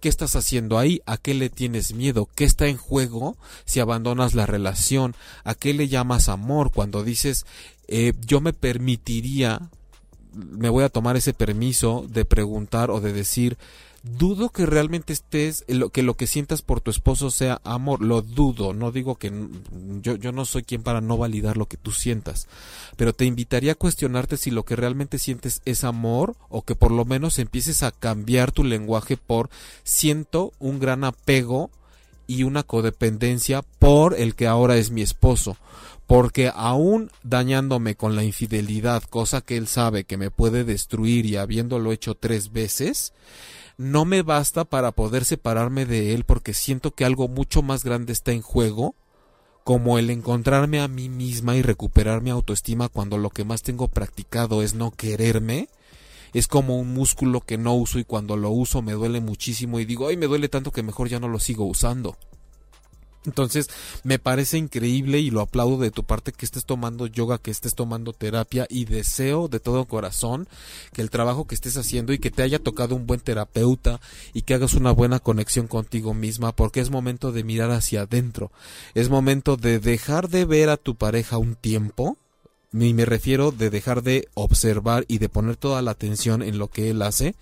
¿qué 0.00 0.08
estás 0.08 0.36
haciendo 0.36 0.78
ahí? 0.78 1.02
¿A 1.04 1.16
qué 1.18 1.34
le 1.34 1.50
tienes 1.50 1.92
miedo? 1.92 2.28
¿Qué 2.34 2.44
está 2.44 2.68
en 2.68 2.76
juego 2.76 3.36
si 3.64 3.80
abandonas 3.80 4.34
la 4.34 4.46
relación? 4.46 5.14
¿A 5.44 5.54
qué 5.54 5.74
le 5.74 5.88
llamas 5.88 6.28
amor 6.28 6.70
cuando 6.72 7.02
dices, 7.02 7.44
eh, 7.88 8.12
yo 8.24 8.40
me 8.40 8.52
permitiría, 8.52 9.68
me 10.32 10.68
voy 10.68 10.84
a 10.84 10.88
tomar 10.88 11.16
ese 11.16 11.34
permiso 11.34 12.06
de 12.08 12.24
preguntar 12.24 12.90
o 12.90 13.00
de 13.00 13.12
decir, 13.12 13.58
dudo 14.02 14.50
que 14.50 14.66
realmente 14.66 15.12
estés, 15.12 15.64
que 15.92 16.02
lo 16.02 16.14
que 16.14 16.26
sientas 16.26 16.62
por 16.62 16.80
tu 16.80 16.90
esposo 16.90 17.30
sea 17.30 17.60
amor, 17.64 18.02
lo 18.02 18.22
dudo, 18.22 18.72
no 18.72 18.92
digo 18.92 19.16
que 19.16 19.32
yo, 20.00 20.16
yo 20.16 20.32
no 20.32 20.44
soy 20.44 20.62
quien 20.62 20.82
para 20.82 21.00
no 21.00 21.16
validar 21.16 21.56
lo 21.56 21.66
que 21.66 21.76
tú 21.76 21.92
sientas, 21.92 22.46
pero 22.96 23.12
te 23.12 23.24
invitaría 23.24 23.72
a 23.72 23.76
cuestionarte 23.76 24.36
si 24.36 24.50
lo 24.50 24.64
que 24.64 24.76
realmente 24.76 25.18
sientes 25.18 25.60
es 25.64 25.84
amor 25.84 26.36
o 26.48 26.62
que 26.62 26.74
por 26.74 26.92
lo 26.92 27.04
menos 27.04 27.38
empieces 27.38 27.82
a 27.82 27.90
cambiar 27.90 28.52
tu 28.52 28.64
lenguaje 28.64 29.16
por 29.16 29.50
siento 29.82 30.52
un 30.58 30.78
gran 30.78 31.04
apego 31.04 31.70
y 32.26 32.42
una 32.42 32.62
codependencia 32.62 33.62
por 33.78 34.14
el 34.14 34.34
que 34.34 34.46
ahora 34.46 34.76
es 34.76 34.90
mi 34.90 35.02
esposo 35.02 35.56
porque 36.08 36.50
aún 36.54 37.10
dañándome 37.22 37.94
con 37.94 38.16
la 38.16 38.24
infidelidad, 38.24 39.02
cosa 39.02 39.42
que 39.42 39.58
él 39.58 39.68
sabe 39.68 40.04
que 40.04 40.16
me 40.16 40.30
puede 40.30 40.64
destruir 40.64 41.26
y 41.26 41.36
habiéndolo 41.36 41.92
hecho 41.92 42.14
tres 42.14 42.50
veces, 42.50 43.12
no 43.78 44.04
me 44.04 44.22
basta 44.22 44.64
para 44.64 44.92
poder 44.92 45.24
separarme 45.24 45.86
de 45.86 46.12
él 46.12 46.24
porque 46.24 46.52
siento 46.52 46.90
que 46.90 47.04
algo 47.04 47.28
mucho 47.28 47.62
más 47.62 47.84
grande 47.84 48.12
está 48.12 48.32
en 48.32 48.42
juego, 48.42 48.96
como 49.62 49.98
el 49.98 50.10
encontrarme 50.10 50.80
a 50.80 50.88
mí 50.88 51.08
misma 51.08 51.56
y 51.56 51.62
recuperar 51.62 52.20
mi 52.20 52.30
autoestima 52.30 52.88
cuando 52.88 53.18
lo 53.18 53.30
que 53.30 53.44
más 53.44 53.62
tengo 53.62 53.86
practicado 53.86 54.62
es 54.62 54.74
no 54.74 54.90
quererme, 54.90 55.68
es 56.34 56.48
como 56.48 56.76
un 56.76 56.92
músculo 56.92 57.40
que 57.40 57.56
no 57.56 57.74
uso 57.74 58.00
y 58.00 58.04
cuando 58.04 58.36
lo 58.36 58.50
uso 58.50 58.82
me 58.82 58.92
duele 58.92 59.20
muchísimo 59.20 59.78
y 59.78 59.84
digo, 59.84 60.08
ay, 60.08 60.16
me 60.16 60.26
duele 60.26 60.48
tanto 60.48 60.72
que 60.72 60.82
mejor 60.82 61.08
ya 61.08 61.20
no 61.20 61.28
lo 61.28 61.38
sigo 61.38 61.64
usando. 61.64 62.16
Entonces, 63.26 63.68
me 64.04 64.18
parece 64.18 64.58
increíble 64.58 65.18
y 65.18 65.30
lo 65.30 65.40
aplaudo 65.40 65.78
de 65.78 65.90
tu 65.90 66.04
parte 66.04 66.32
que 66.32 66.46
estés 66.46 66.64
tomando 66.64 67.06
yoga, 67.06 67.38
que 67.38 67.50
estés 67.50 67.74
tomando 67.74 68.12
terapia 68.12 68.66
y 68.70 68.84
deseo 68.84 69.48
de 69.48 69.60
todo 69.60 69.84
corazón 69.86 70.48
que 70.92 71.02
el 71.02 71.10
trabajo 71.10 71.46
que 71.46 71.54
estés 71.54 71.76
haciendo 71.76 72.12
y 72.12 72.18
que 72.18 72.30
te 72.30 72.42
haya 72.42 72.58
tocado 72.58 72.94
un 72.94 73.06
buen 73.06 73.20
terapeuta 73.20 74.00
y 74.32 74.42
que 74.42 74.54
hagas 74.54 74.74
una 74.74 74.92
buena 74.92 75.18
conexión 75.18 75.66
contigo 75.66 76.14
misma 76.14 76.52
porque 76.52 76.80
es 76.80 76.90
momento 76.90 77.32
de 77.32 77.44
mirar 77.44 77.70
hacia 77.70 78.02
adentro. 78.02 78.50
Es 78.94 79.08
momento 79.08 79.56
de 79.56 79.78
dejar 79.78 80.28
de 80.28 80.44
ver 80.44 80.70
a 80.70 80.76
tu 80.76 80.94
pareja 80.94 81.38
un 81.38 81.54
tiempo 81.54 82.16
y 82.72 82.92
me 82.92 83.04
refiero 83.04 83.50
de 83.50 83.70
dejar 83.70 84.02
de 84.02 84.28
observar 84.34 85.04
y 85.08 85.18
de 85.18 85.28
poner 85.28 85.56
toda 85.56 85.80
la 85.82 85.92
atención 85.92 86.42
en 86.42 86.58
lo 86.58 86.68
que 86.68 86.90
él 86.90 87.02
hace 87.02 87.34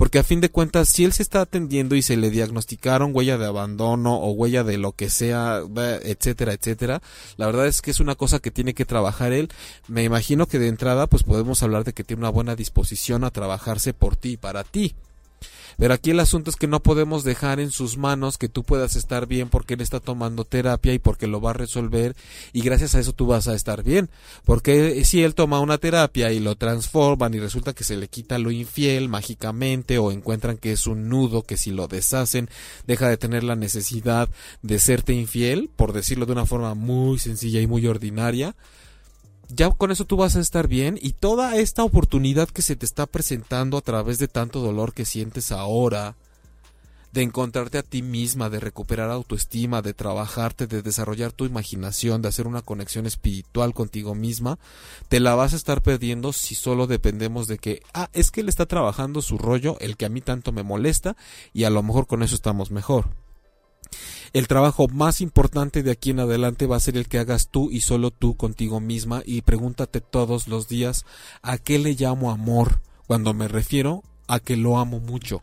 porque 0.00 0.18
a 0.18 0.24
fin 0.24 0.40
de 0.40 0.48
cuentas, 0.48 0.88
si 0.88 1.04
él 1.04 1.12
se 1.12 1.22
está 1.22 1.42
atendiendo 1.42 1.94
y 1.94 2.00
se 2.00 2.16
le 2.16 2.30
diagnosticaron 2.30 3.14
huella 3.14 3.36
de 3.36 3.44
abandono 3.44 4.16
o 4.16 4.30
huella 4.30 4.64
de 4.64 4.78
lo 4.78 4.92
que 4.92 5.10
sea, 5.10 5.60
etcétera, 6.02 6.54
etcétera, 6.54 7.02
la 7.36 7.44
verdad 7.44 7.66
es 7.66 7.82
que 7.82 7.90
es 7.90 8.00
una 8.00 8.14
cosa 8.14 8.38
que 8.38 8.50
tiene 8.50 8.72
que 8.72 8.86
trabajar 8.86 9.34
él. 9.34 9.50
Me 9.88 10.02
imagino 10.02 10.46
que 10.46 10.58
de 10.58 10.68
entrada, 10.68 11.06
pues 11.06 11.22
podemos 11.22 11.62
hablar 11.62 11.84
de 11.84 11.92
que 11.92 12.02
tiene 12.02 12.20
una 12.20 12.30
buena 12.30 12.56
disposición 12.56 13.24
a 13.24 13.30
trabajarse 13.30 13.92
por 13.92 14.16
ti 14.16 14.38
para 14.38 14.64
ti. 14.64 14.94
Pero 15.80 15.94
aquí 15.94 16.10
el 16.10 16.20
asunto 16.20 16.50
es 16.50 16.56
que 16.56 16.66
no 16.66 16.82
podemos 16.82 17.24
dejar 17.24 17.58
en 17.58 17.70
sus 17.70 17.96
manos 17.96 18.36
que 18.36 18.50
tú 18.50 18.64
puedas 18.64 18.96
estar 18.96 19.26
bien 19.26 19.48
porque 19.48 19.72
él 19.72 19.80
está 19.80 19.98
tomando 19.98 20.44
terapia 20.44 20.92
y 20.92 20.98
porque 20.98 21.26
lo 21.26 21.40
va 21.40 21.52
a 21.52 21.54
resolver 21.54 22.14
y 22.52 22.60
gracias 22.60 22.94
a 22.94 23.00
eso 23.00 23.14
tú 23.14 23.26
vas 23.26 23.48
a 23.48 23.54
estar 23.54 23.82
bien. 23.82 24.10
Porque 24.44 25.06
si 25.06 25.22
él 25.22 25.34
toma 25.34 25.58
una 25.58 25.78
terapia 25.78 26.32
y 26.32 26.38
lo 26.38 26.54
transforman 26.54 27.32
y 27.32 27.40
resulta 27.40 27.72
que 27.72 27.84
se 27.84 27.96
le 27.96 28.08
quita 28.08 28.38
lo 28.38 28.50
infiel 28.50 29.08
mágicamente 29.08 29.96
o 29.96 30.12
encuentran 30.12 30.58
que 30.58 30.72
es 30.72 30.86
un 30.86 31.08
nudo 31.08 31.44
que 31.44 31.56
si 31.56 31.70
lo 31.70 31.88
deshacen 31.88 32.50
deja 32.86 33.08
de 33.08 33.16
tener 33.16 33.42
la 33.42 33.56
necesidad 33.56 34.28
de 34.60 34.78
serte 34.80 35.14
infiel, 35.14 35.70
por 35.74 35.94
decirlo 35.94 36.26
de 36.26 36.32
una 36.32 36.44
forma 36.44 36.74
muy 36.74 37.18
sencilla 37.18 37.58
y 37.58 37.66
muy 37.66 37.86
ordinaria, 37.86 38.54
ya 39.54 39.70
con 39.70 39.90
eso 39.90 40.04
tú 40.04 40.16
vas 40.16 40.36
a 40.36 40.40
estar 40.40 40.68
bien 40.68 40.98
y 41.00 41.12
toda 41.12 41.56
esta 41.56 41.84
oportunidad 41.84 42.48
que 42.48 42.62
se 42.62 42.76
te 42.76 42.86
está 42.86 43.06
presentando 43.06 43.76
a 43.76 43.82
través 43.82 44.18
de 44.18 44.28
tanto 44.28 44.60
dolor 44.60 44.92
que 44.92 45.04
sientes 45.04 45.52
ahora, 45.52 46.14
de 47.12 47.22
encontrarte 47.22 47.78
a 47.78 47.82
ti 47.82 48.02
misma, 48.02 48.50
de 48.50 48.60
recuperar 48.60 49.10
autoestima, 49.10 49.82
de 49.82 49.94
trabajarte, 49.94 50.66
de 50.66 50.82
desarrollar 50.82 51.32
tu 51.32 51.44
imaginación, 51.44 52.22
de 52.22 52.28
hacer 52.28 52.46
una 52.46 52.62
conexión 52.62 53.06
espiritual 53.06 53.74
contigo 53.74 54.14
misma, 54.14 54.58
te 55.08 55.18
la 55.18 55.34
vas 55.34 55.52
a 55.52 55.56
estar 55.56 55.82
perdiendo 55.82 56.32
si 56.32 56.54
solo 56.54 56.86
dependemos 56.86 57.48
de 57.48 57.58
que, 57.58 57.82
ah, 57.94 58.08
es 58.12 58.30
que 58.30 58.42
él 58.42 58.48
está 58.48 58.66
trabajando 58.66 59.22
su 59.22 59.38
rollo, 59.38 59.76
el 59.80 59.96
que 59.96 60.06
a 60.06 60.08
mí 60.08 60.20
tanto 60.20 60.52
me 60.52 60.62
molesta, 60.62 61.16
y 61.52 61.64
a 61.64 61.70
lo 61.70 61.82
mejor 61.82 62.06
con 62.06 62.22
eso 62.22 62.34
estamos 62.36 62.70
mejor. 62.70 63.08
El 64.32 64.46
trabajo 64.46 64.86
más 64.86 65.20
importante 65.20 65.82
de 65.82 65.90
aquí 65.90 66.10
en 66.10 66.20
adelante 66.20 66.66
va 66.66 66.76
a 66.76 66.80
ser 66.80 66.96
el 66.96 67.08
que 67.08 67.18
hagas 67.18 67.48
tú 67.48 67.70
y 67.70 67.80
solo 67.80 68.12
tú 68.12 68.36
contigo 68.36 68.78
misma 68.78 69.22
y 69.26 69.42
pregúntate 69.42 70.00
todos 70.00 70.46
los 70.46 70.68
días 70.68 71.04
a 71.42 71.58
qué 71.58 71.78
le 71.78 71.94
llamo 71.94 72.30
amor 72.30 72.80
cuando 73.08 73.34
me 73.34 73.48
refiero 73.48 74.04
a 74.28 74.38
que 74.38 74.56
lo 74.56 74.78
amo 74.78 75.00
mucho. 75.00 75.42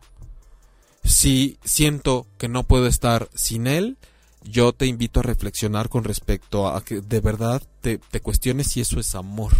Si 1.04 1.58
siento 1.62 2.26
que 2.38 2.48
no 2.48 2.64
puedo 2.64 2.86
estar 2.86 3.28
sin 3.34 3.66
él, 3.66 3.98
yo 4.42 4.72
te 4.72 4.86
invito 4.86 5.20
a 5.20 5.22
reflexionar 5.22 5.90
con 5.90 6.04
respecto 6.04 6.68
a 6.68 6.82
que 6.82 7.02
de 7.02 7.20
verdad 7.20 7.62
te, 7.82 8.00
cuestiones 8.20 8.68
si 8.68 8.80
eso 8.80 8.98
es 8.98 9.14
amor. 9.14 9.52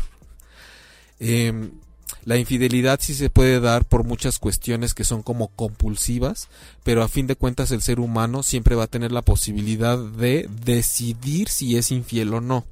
Em, 1.18 1.72
la 2.24 2.36
infidelidad 2.36 3.00
sí 3.00 3.14
se 3.14 3.30
puede 3.30 3.60
dar 3.60 3.84
por 3.84 4.04
muchas 4.04 4.38
cuestiones 4.38 4.94
que 4.94 5.04
son 5.04 5.22
como 5.22 5.48
compulsivas, 5.48 6.48
pero 6.84 7.02
a 7.02 7.08
fin 7.08 7.26
de 7.26 7.36
cuentas 7.36 7.70
el 7.70 7.82
ser 7.82 8.00
humano 8.00 8.42
siempre 8.42 8.74
va 8.74 8.84
a 8.84 8.88
tener 8.88 9.12
la 9.12 9.22
posibilidad 9.22 9.98
de 9.98 10.48
decidir 10.64 11.48
si 11.48 11.76
es 11.76 11.90
infiel 11.90 12.34
o 12.34 12.40
no. 12.40 12.64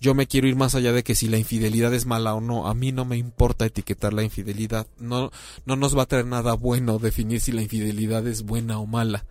Yo 0.00 0.14
me 0.14 0.26
quiero 0.26 0.46
ir 0.46 0.56
más 0.56 0.74
allá 0.74 0.92
de 0.92 1.02
que 1.02 1.14
si 1.14 1.28
la 1.28 1.38
infidelidad 1.38 1.94
es 1.94 2.04
mala 2.04 2.34
o 2.34 2.40
no. 2.42 2.66
A 2.66 2.74
mí 2.74 2.92
no 2.92 3.06
me 3.06 3.16
importa 3.16 3.64
etiquetar 3.64 4.12
la 4.12 4.22
infidelidad. 4.22 4.86
No, 4.98 5.30
no 5.64 5.76
nos 5.76 5.96
va 5.96 6.02
a 6.02 6.06
traer 6.06 6.26
nada 6.26 6.52
bueno 6.52 6.98
definir 6.98 7.40
si 7.40 7.52
la 7.52 7.62
infidelidad 7.62 8.26
es 8.26 8.42
buena 8.42 8.78
o 8.78 8.84
mala. 8.84 9.24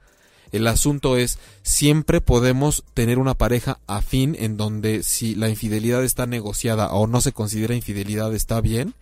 El 0.54 0.68
asunto 0.68 1.18
es, 1.18 1.40
siempre 1.64 2.22
podemos 2.22 2.84
tener 2.94 3.18
una 3.18 3.34
pareja 3.34 3.80
afín 3.88 4.38
en 4.40 4.56
donde 4.56 5.02
si 5.02 5.34
la 5.34 5.50
infidelidad 5.50 6.04
está 6.04 6.28
negociada 6.28 6.94
o 6.94 7.08
no 7.08 7.22
se 7.22 7.32
considera 7.32 7.74
infidelidad 7.74 8.34
está 8.36 8.62
bien, 8.62 8.94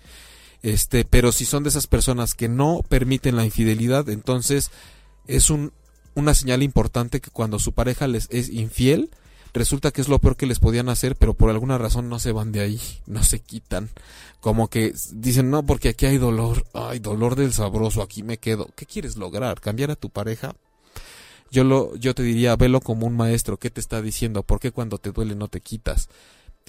este, 0.63 1.03
pero 1.03 1.33
si 1.33 1.43
son 1.43 1.63
de 1.63 1.69
esas 1.69 1.87
personas 1.87 2.35
que 2.35 2.47
no 2.47 2.79
permiten 2.87 3.35
la 3.35 3.43
infidelidad, 3.43 4.07
entonces 4.07 4.71
es 5.27 5.49
un, 5.49 5.73
una 6.15 6.33
señal 6.35 6.63
importante 6.63 7.19
que 7.19 7.31
cuando 7.31 7.59
su 7.59 7.73
pareja 7.73 8.07
les 8.07 8.29
es 8.31 8.47
infiel, 8.47 9.09
resulta 9.53 9.91
que 9.91 9.99
es 9.99 10.07
lo 10.07 10.19
peor 10.19 10.37
que 10.37 10.45
les 10.45 10.59
podían 10.59 10.87
hacer, 10.87 11.17
pero 11.17 11.33
por 11.33 11.49
alguna 11.49 11.77
razón 11.77 12.07
no 12.07 12.19
se 12.19 12.31
van 12.31 12.53
de 12.53 12.61
ahí, 12.61 12.79
no 13.07 13.25
se 13.25 13.41
quitan. 13.41 13.89
Como 14.39 14.69
que 14.69 14.93
dicen, 15.11 15.49
no, 15.49 15.63
porque 15.63 15.89
aquí 15.89 16.05
hay 16.05 16.17
dolor, 16.17 16.65
ay, 16.73 16.99
dolor 16.99 17.35
del 17.35 17.51
sabroso, 17.51 18.01
aquí 18.01 18.23
me 18.23 18.37
quedo. 18.37 18.69
¿Qué 18.77 18.85
quieres 18.85 19.17
lograr? 19.17 19.59
¿Cambiar 19.59 19.91
a 19.91 19.97
tu 19.97 20.09
pareja? 20.09 20.55
Yo, 21.51 21.65
lo, 21.65 21.95
yo 21.97 22.15
te 22.15 22.23
diría, 22.23 22.55
velo 22.55 22.79
como 22.79 23.05
un 23.05 23.15
maestro, 23.15 23.57
¿qué 23.57 23.69
te 23.69 23.81
está 23.81 24.01
diciendo? 24.01 24.41
¿Por 24.41 24.59
qué 24.59 24.71
cuando 24.71 24.97
te 24.97 25.11
duele 25.11 25.35
no 25.35 25.49
te 25.49 25.59
quitas? 25.59 26.07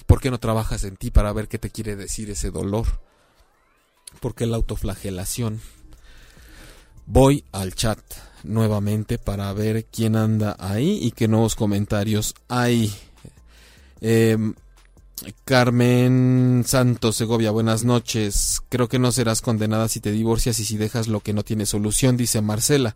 ¿Por 0.05 0.19
qué 0.19 0.29
no 0.29 0.39
trabajas 0.39 0.83
en 0.83 0.97
ti 0.97 1.09
para 1.09 1.31
ver 1.31 1.47
qué 1.47 1.57
te 1.57 1.69
quiere 1.69 1.95
decir 1.95 2.29
ese 2.29 2.51
dolor? 2.51 2.85
¿Por 4.19 4.35
qué 4.35 4.45
la 4.45 4.57
autoflagelación? 4.57 5.61
Voy 7.05 7.45
al 7.53 7.73
chat 7.75 7.99
nuevamente 8.43 9.17
para 9.17 9.51
ver 9.53 9.85
quién 9.85 10.17
anda 10.17 10.55
ahí 10.59 10.99
y 11.01 11.11
qué 11.11 11.29
nuevos 11.29 11.55
comentarios 11.55 12.35
hay. 12.49 12.93
Em, 14.01 14.53
Carmen 15.45 16.63
Santos 16.65 17.15
Segovia, 17.15 17.51
buenas 17.51 17.85
noches. 17.85 18.61
Creo 18.67 18.89
que 18.89 18.99
no 18.99 19.13
serás 19.13 19.41
condenada 19.41 19.87
si 19.87 20.01
te 20.01 20.11
divorcias 20.11 20.59
y 20.59 20.65
si 20.65 20.75
dejas 20.75 21.07
lo 21.07 21.21
que 21.21 21.33
no 21.33 21.43
tiene 21.43 21.65
solución, 21.65 22.17
dice 22.17 22.41
Marcela. 22.41 22.95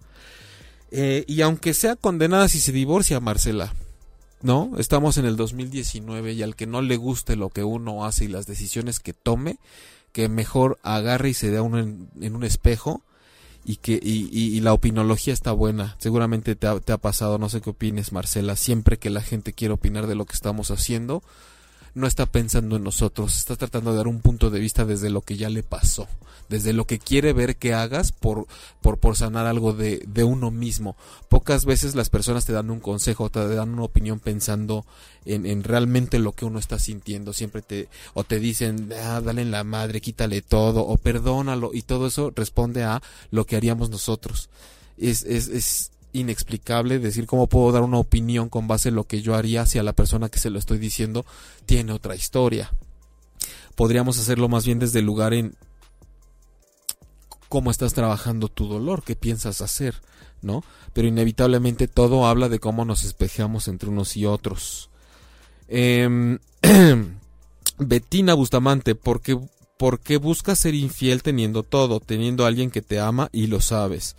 Eh, 0.92 1.26
y 1.28 1.42
aunque 1.42 1.74
sea 1.74 1.96
condenada 1.96 2.48
si 2.48 2.60
se 2.60 2.72
divorcia, 2.72 3.20
Marcela, 3.20 3.74
¿no? 4.42 4.72
Estamos 4.78 5.18
en 5.18 5.26
el 5.26 5.36
2019 5.36 6.34
y 6.34 6.44
al 6.44 6.56
que 6.56 6.68
no 6.68 6.82
le 6.82 6.96
guste 6.98 7.36
lo 7.36 7.50
que 7.50 7.64
uno 7.64 8.06
hace 8.06 8.26
y 8.26 8.30
las 8.30 8.46
decisiones 8.46 9.00
que 9.00 9.14
tome, 9.14 9.60
que 10.12 10.30
mejor 10.30 10.80
agarre 10.84 11.30
y 11.30 11.34
se 11.34 11.52
dé 11.52 11.60
uno 11.60 11.80
en, 11.80 12.36
un 12.36 12.44
espejo 12.44 13.04
y 13.66 13.78
que 13.78 14.00
y, 14.02 14.60
la 14.62 14.74
opinología 14.74 15.34
está 15.34 15.52
buena. 15.52 15.98
Seguramente 16.00 16.56
te 16.56 16.68
ha, 16.68 16.80
te 16.80 16.94
ha 16.94 16.98
pasado, 16.98 17.38
no 17.38 17.50
sé 17.50 17.62
qué 17.62 17.72
opines, 17.72 18.14
Marcela, 18.14 18.56
siempre 18.56 18.98
que 18.98 19.10
la 19.10 19.22
gente 19.22 19.54
quiere 19.54 19.74
opinar 19.74 20.08
de 20.08 20.16
lo 20.16 20.26
que 20.26 20.34
estamos 20.34 20.72
haciendo, 20.72 21.22
no 21.98 22.08
está 22.08 22.26
pensando 22.28 22.76
en 22.76 22.84
nosotros, 22.84 23.38
está 23.38 23.56
tratando 23.56 23.92
de 23.92 23.98
dar 23.98 24.08
un 24.08 24.22
punto 24.22 24.50
de 24.50 24.60
vista 24.60 24.86
desde 24.86 25.10
lo 25.10 25.22
que 25.22 25.36
ya 25.36 25.50
le 25.50 25.64
pasó, 25.64 26.08
desde 26.48 26.72
lo 26.72 26.86
que 26.86 27.00
quiere 27.00 27.34
ver 27.34 27.56
que 27.56 27.74
hagas 27.74 28.12
por, 28.12 28.48
por, 28.82 29.00
por 29.00 29.18
sanar 29.18 29.48
algo 29.48 29.74
de, 29.74 30.04
de 30.08 30.24
uno 30.24 30.52
mismo. 30.52 30.96
Pocas 31.28 31.66
veces 31.66 31.96
las 31.96 32.10
personas 32.10 32.46
te 32.46 32.54
dan 32.54 32.70
un 32.70 32.80
consejo, 32.80 33.30
te 33.30 33.48
dan 33.48 33.70
una 33.70 33.84
opinión 33.84 34.20
pensando 34.20 34.86
en, 35.26 35.46
en 35.46 35.64
realmente 35.64 36.20
lo 36.20 36.34
que 36.34 36.46
uno 36.46 36.60
está 36.60 36.78
sintiendo. 36.78 37.34
Siempre 37.34 37.64
te, 37.64 37.90
o 38.14 38.24
te 38.24 38.40
dicen, 38.40 38.94
ah, 38.94 39.20
dale 39.20 39.42
en 39.42 39.52
la 39.52 39.64
madre, 39.64 40.00
quítale 40.00 40.42
todo, 40.42 40.86
o 40.86 40.98
perdónalo, 40.98 41.72
y 41.74 41.82
todo 41.82 42.08
eso 42.08 42.32
responde 42.36 42.84
a 42.84 43.02
lo 43.32 43.46
que 43.46 43.56
haríamos 43.56 43.90
nosotros. 43.90 44.50
Es, 44.98 45.24
es, 45.24 45.48
es, 45.48 45.92
inexplicable 46.14 47.00
decir 47.00 47.26
cómo 47.26 47.48
puedo 47.48 47.72
dar 47.72 47.84
una 47.84 47.98
opinión 47.98 48.50
con 48.50 48.68
base 48.68 48.90
en 48.90 48.96
lo 48.96 49.06
que 49.06 49.22
yo 49.22 49.36
haría 49.36 49.66
si 49.66 49.80
a 49.80 49.84
la 49.84 49.94
persona 49.94 50.30
que 50.30 50.40
se 50.40 50.50
lo 50.50 50.60
estoy 50.60 50.78
diciendo 50.78 51.26
tiene 51.66 51.92
otra 51.92 52.16
historia. 52.16 52.72
Podríamos 53.76 54.18
hacerlo 54.20 54.50
más 54.50 54.66
bien 54.66 54.80
desde 54.80 55.00
el 55.00 55.06
lugar 55.06 55.34
en 55.34 55.56
cómo 57.50 57.72
estás 57.72 57.94
trabajando 57.94 58.48
tu 58.48 58.68
dolor, 58.68 59.04
qué 59.04 59.16
piensas 59.16 59.62
hacer, 59.62 60.02
¿no? 60.42 60.64
Pero 60.94 61.08
inevitablemente 61.08 61.88
todo 61.88 62.28
habla 62.28 62.50
de 62.50 62.60
cómo 62.60 62.86
nos 62.86 63.04
espejamos 63.04 63.68
entre 63.68 63.90
unos 63.90 64.18
y 64.18 64.26
otros. 64.26 64.90
Eh, 65.68 66.38
Betina 67.78 68.34
Bustamante, 68.34 68.96
¿por 68.96 69.22
qué, 69.22 69.40
¿por 69.78 70.00
qué 70.00 70.18
buscas 70.18 70.60
ser 70.60 70.74
infiel 70.74 71.22
teniendo 71.22 71.64
todo, 71.64 72.00
teniendo 72.00 72.44
a 72.44 72.48
alguien 72.48 72.72
que 72.72 72.82
te 72.82 73.00
ama 73.00 73.30
y 73.32 73.48
lo 73.48 73.62
sabes? 73.62 74.16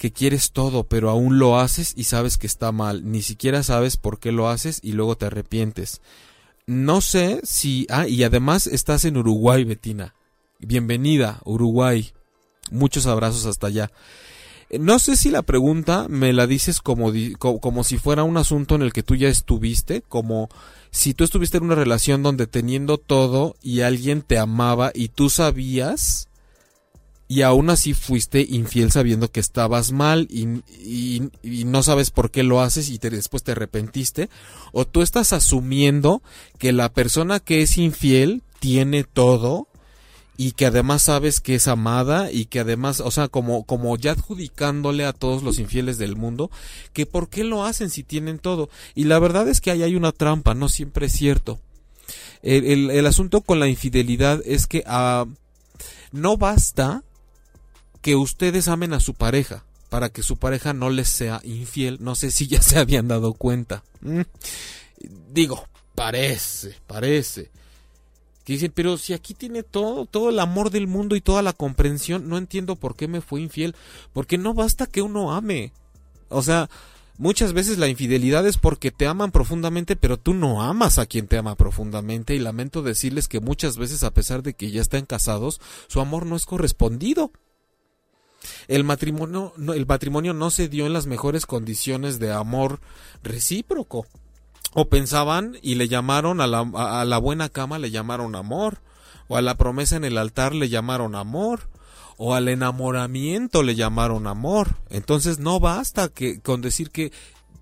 Que 0.00 0.12
quieres 0.12 0.52
todo, 0.52 0.84
pero 0.84 1.10
aún 1.10 1.38
lo 1.38 1.60
haces 1.60 1.92
y 1.94 2.04
sabes 2.04 2.38
que 2.38 2.46
está 2.46 2.72
mal. 2.72 3.10
Ni 3.12 3.20
siquiera 3.20 3.62
sabes 3.62 3.98
por 3.98 4.18
qué 4.18 4.32
lo 4.32 4.48
haces 4.48 4.80
y 4.82 4.92
luego 4.92 5.14
te 5.18 5.26
arrepientes. 5.26 6.00
No 6.66 7.02
sé 7.02 7.42
si... 7.44 7.86
Ah, 7.90 8.08
y 8.08 8.24
además 8.24 8.66
estás 8.66 9.04
en 9.04 9.18
Uruguay, 9.18 9.62
Betina. 9.64 10.14
Bienvenida, 10.58 11.42
Uruguay. 11.44 12.12
Muchos 12.70 13.06
abrazos 13.06 13.44
hasta 13.44 13.66
allá. 13.66 13.90
No 14.70 14.98
sé 14.98 15.18
si 15.18 15.28
la 15.28 15.42
pregunta 15.42 16.06
me 16.08 16.32
la 16.32 16.46
dices 16.46 16.80
como, 16.80 17.12
como 17.38 17.84
si 17.84 17.98
fuera 17.98 18.24
un 18.24 18.38
asunto 18.38 18.76
en 18.76 18.82
el 18.82 18.94
que 18.94 19.02
tú 19.02 19.16
ya 19.16 19.28
estuviste, 19.28 20.00
como 20.00 20.48
si 20.90 21.12
tú 21.12 21.24
estuviste 21.24 21.58
en 21.58 21.64
una 21.64 21.74
relación 21.74 22.22
donde 22.22 22.46
teniendo 22.46 22.96
todo 22.96 23.54
y 23.60 23.82
alguien 23.82 24.22
te 24.22 24.38
amaba 24.38 24.92
y 24.94 25.08
tú 25.08 25.28
sabías 25.28 26.29
y 27.30 27.42
aún 27.42 27.70
así 27.70 27.94
fuiste 27.94 28.40
infiel 28.42 28.90
sabiendo 28.90 29.30
que 29.30 29.38
estabas 29.38 29.92
mal 29.92 30.26
y, 30.28 30.48
no 31.64 31.82
sabes 31.84 32.10
por 32.10 32.32
qué 32.32 32.42
lo 32.42 32.60
haces 32.60 32.90
y 32.90 32.98
te, 32.98 33.08
después 33.08 33.44
te 33.44 33.52
arrepentiste, 33.52 34.28
o 34.72 34.84
tú 34.84 35.00
estás 35.00 35.32
asumiendo 35.32 36.22
que 36.58 36.72
la 36.72 36.92
persona 36.92 37.38
que 37.38 37.62
es 37.62 37.78
infiel 37.78 38.42
tiene 38.58 39.04
todo 39.04 39.68
y 40.36 40.52
que 40.52 40.66
además 40.66 41.02
sabes 41.02 41.38
que 41.38 41.54
es 41.54 41.68
amada 41.68 42.32
y 42.32 42.46
que 42.46 42.58
además, 42.58 42.98
o 42.98 43.12
sea, 43.12 43.28
como, 43.28 43.62
como 43.62 43.96
ya 43.96 44.10
adjudicándole 44.10 45.04
a 45.04 45.12
todos 45.12 45.44
los 45.44 45.60
infieles 45.60 45.98
del 45.98 46.16
mundo, 46.16 46.50
que 46.92 47.06
por 47.06 47.28
qué 47.28 47.44
lo 47.44 47.64
hacen 47.64 47.90
si 47.90 48.02
tienen 48.02 48.40
todo. 48.40 48.70
Y 48.96 49.04
la 49.04 49.20
verdad 49.20 49.46
es 49.46 49.60
que 49.60 49.70
ahí 49.70 49.84
hay 49.84 49.94
una 49.94 50.10
trampa, 50.10 50.54
no 50.54 50.68
siempre 50.68 51.06
es 51.06 51.12
cierto. 51.12 51.60
El, 52.42 52.90
el, 52.90 53.06
asunto 53.06 53.42
con 53.42 53.60
la 53.60 53.68
infidelidad 53.68 54.40
es 54.44 54.66
que 54.66 54.82
ah, 54.84 55.26
no 56.10 56.36
basta 56.36 57.04
que 58.00 58.16
ustedes 58.16 58.68
amen 58.68 58.92
a 58.92 59.00
su 59.00 59.14
pareja 59.14 59.64
para 59.90 60.08
que 60.08 60.22
su 60.22 60.38
pareja 60.38 60.72
no 60.72 60.88
les 60.88 61.08
sea 61.08 61.40
infiel. 61.44 61.98
No 62.00 62.14
sé 62.14 62.30
si 62.30 62.46
ya 62.46 62.62
se 62.62 62.78
habían 62.78 63.08
dado 63.08 63.34
cuenta. 63.34 63.82
Mm. 64.00 64.22
Digo, 65.32 65.66
parece, 65.94 66.76
parece. 66.86 67.50
Que 68.44 68.54
dicen, 68.54 68.72
pero 68.74 68.96
si 68.96 69.12
aquí 69.12 69.34
tiene 69.34 69.62
todo, 69.62 70.06
todo 70.06 70.30
el 70.30 70.38
amor 70.38 70.70
del 70.70 70.86
mundo 70.86 71.16
y 71.16 71.20
toda 71.20 71.42
la 71.42 71.52
comprensión, 71.52 72.28
no 72.28 72.38
entiendo 72.38 72.76
por 72.76 72.96
qué 72.96 73.08
me 73.08 73.20
fue 73.20 73.42
infiel. 73.42 73.74
Porque 74.12 74.38
no 74.38 74.54
basta 74.54 74.86
que 74.86 75.02
uno 75.02 75.32
ame. 75.32 75.72
O 76.28 76.42
sea, 76.42 76.70
muchas 77.18 77.52
veces 77.52 77.76
la 77.78 77.88
infidelidad 77.88 78.46
es 78.46 78.58
porque 78.58 78.92
te 78.92 79.08
aman 79.08 79.32
profundamente, 79.32 79.96
pero 79.96 80.18
tú 80.18 80.34
no 80.34 80.62
amas 80.62 80.98
a 80.98 81.06
quien 81.06 81.26
te 81.26 81.36
ama 81.36 81.56
profundamente. 81.56 82.36
Y 82.36 82.38
lamento 82.38 82.82
decirles 82.82 83.26
que 83.26 83.40
muchas 83.40 83.76
veces, 83.76 84.04
a 84.04 84.14
pesar 84.14 84.44
de 84.44 84.54
que 84.54 84.70
ya 84.70 84.80
están 84.80 85.04
casados, 85.04 85.60
su 85.88 86.00
amor 86.00 86.26
no 86.26 86.36
es 86.36 86.46
correspondido. 86.46 87.32
El 88.68 88.84
matrimonio, 88.84 89.52
no, 89.56 89.74
el 89.74 89.86
matrimonio 89.86 90.34
no 90.34 90.50
se 90.50 90.68
dio 90.68 90.86
en 90.86 90.92
las 90.92 91.06
mejores 91.06 91.46
condiciones 91.46 92.18
de 92.18 92.32
amor 92.32 92.80
recíproco. 93.22 94.06
O 94.72 94.88
pensaban 94.88 95.56
y 95.62 95.74
le 95.74 95.88
llamaron 95.88 96.40
a 96.40 96.46
la, 96.46 96.60
a 96.74 97.04
la 97.04 97.18
buena 97.18 97.48
cama, 97.48 97.78
le 97.78 97.90
llamaron 97.90 98.36
amor. 98.36 98.78
O 99.28 99.36
a 99.36 99.42
la 99.42 99.56
promesa 99.56 99.96
en 99.96 100.04
el 100.04 100.18
altar 100.18 100.54
le 100.54 100.68
llamaron 100.68 101.14
amor 101.14 101.68
o 102.22 102.34
al 102.34 102.48
enamoramiento 102.48 103.62
le 103.62 103.74
llamaron 103.74 104.26
amor. 104.26 104.76
Entonces 104.90 105.38
no 105.38 105.58
basta 105.58 106.10
con 106.42 106.60
decir 106.60 106.90
que 106.90 107.12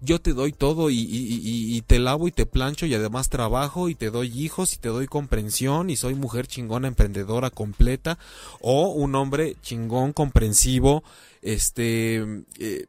yo 0.01 0.21
te 0.21 0.33
doy 0.33 0.53
todo 0.53 0.91
y, 0.91 0.97
y, 1.01 1.81
te 1.83 1.99
lavo 1.99 2.29
y 2.29 2.33
te 2.33 2.47
plancho 2.47 2.87
y 2.87 2.95
además 2.95 3.29
trabajo 3.29 3.89
y 3.89 3.95
te 3.95 4.11
doy 4.11 4.29
hijos 4.29 4.75
y 4.75 4.79
te 4.79 4.89
doy 4.89 5.07
comprensión 5.07 5.91
y 5.91 5.97
soy 5.97 6.15
mujer 6.15 6.47
chingona 6.47 6.89
emprendedora 6.89 7.51
completa 7.51 8.19
o 8.61 8.89
un 8.89 9.15
hombre 9.15 9.57
chingón 9.63 10.13
comprensivo 10.13 11.03
este 11.43 12.45
eh, 12.59 12.87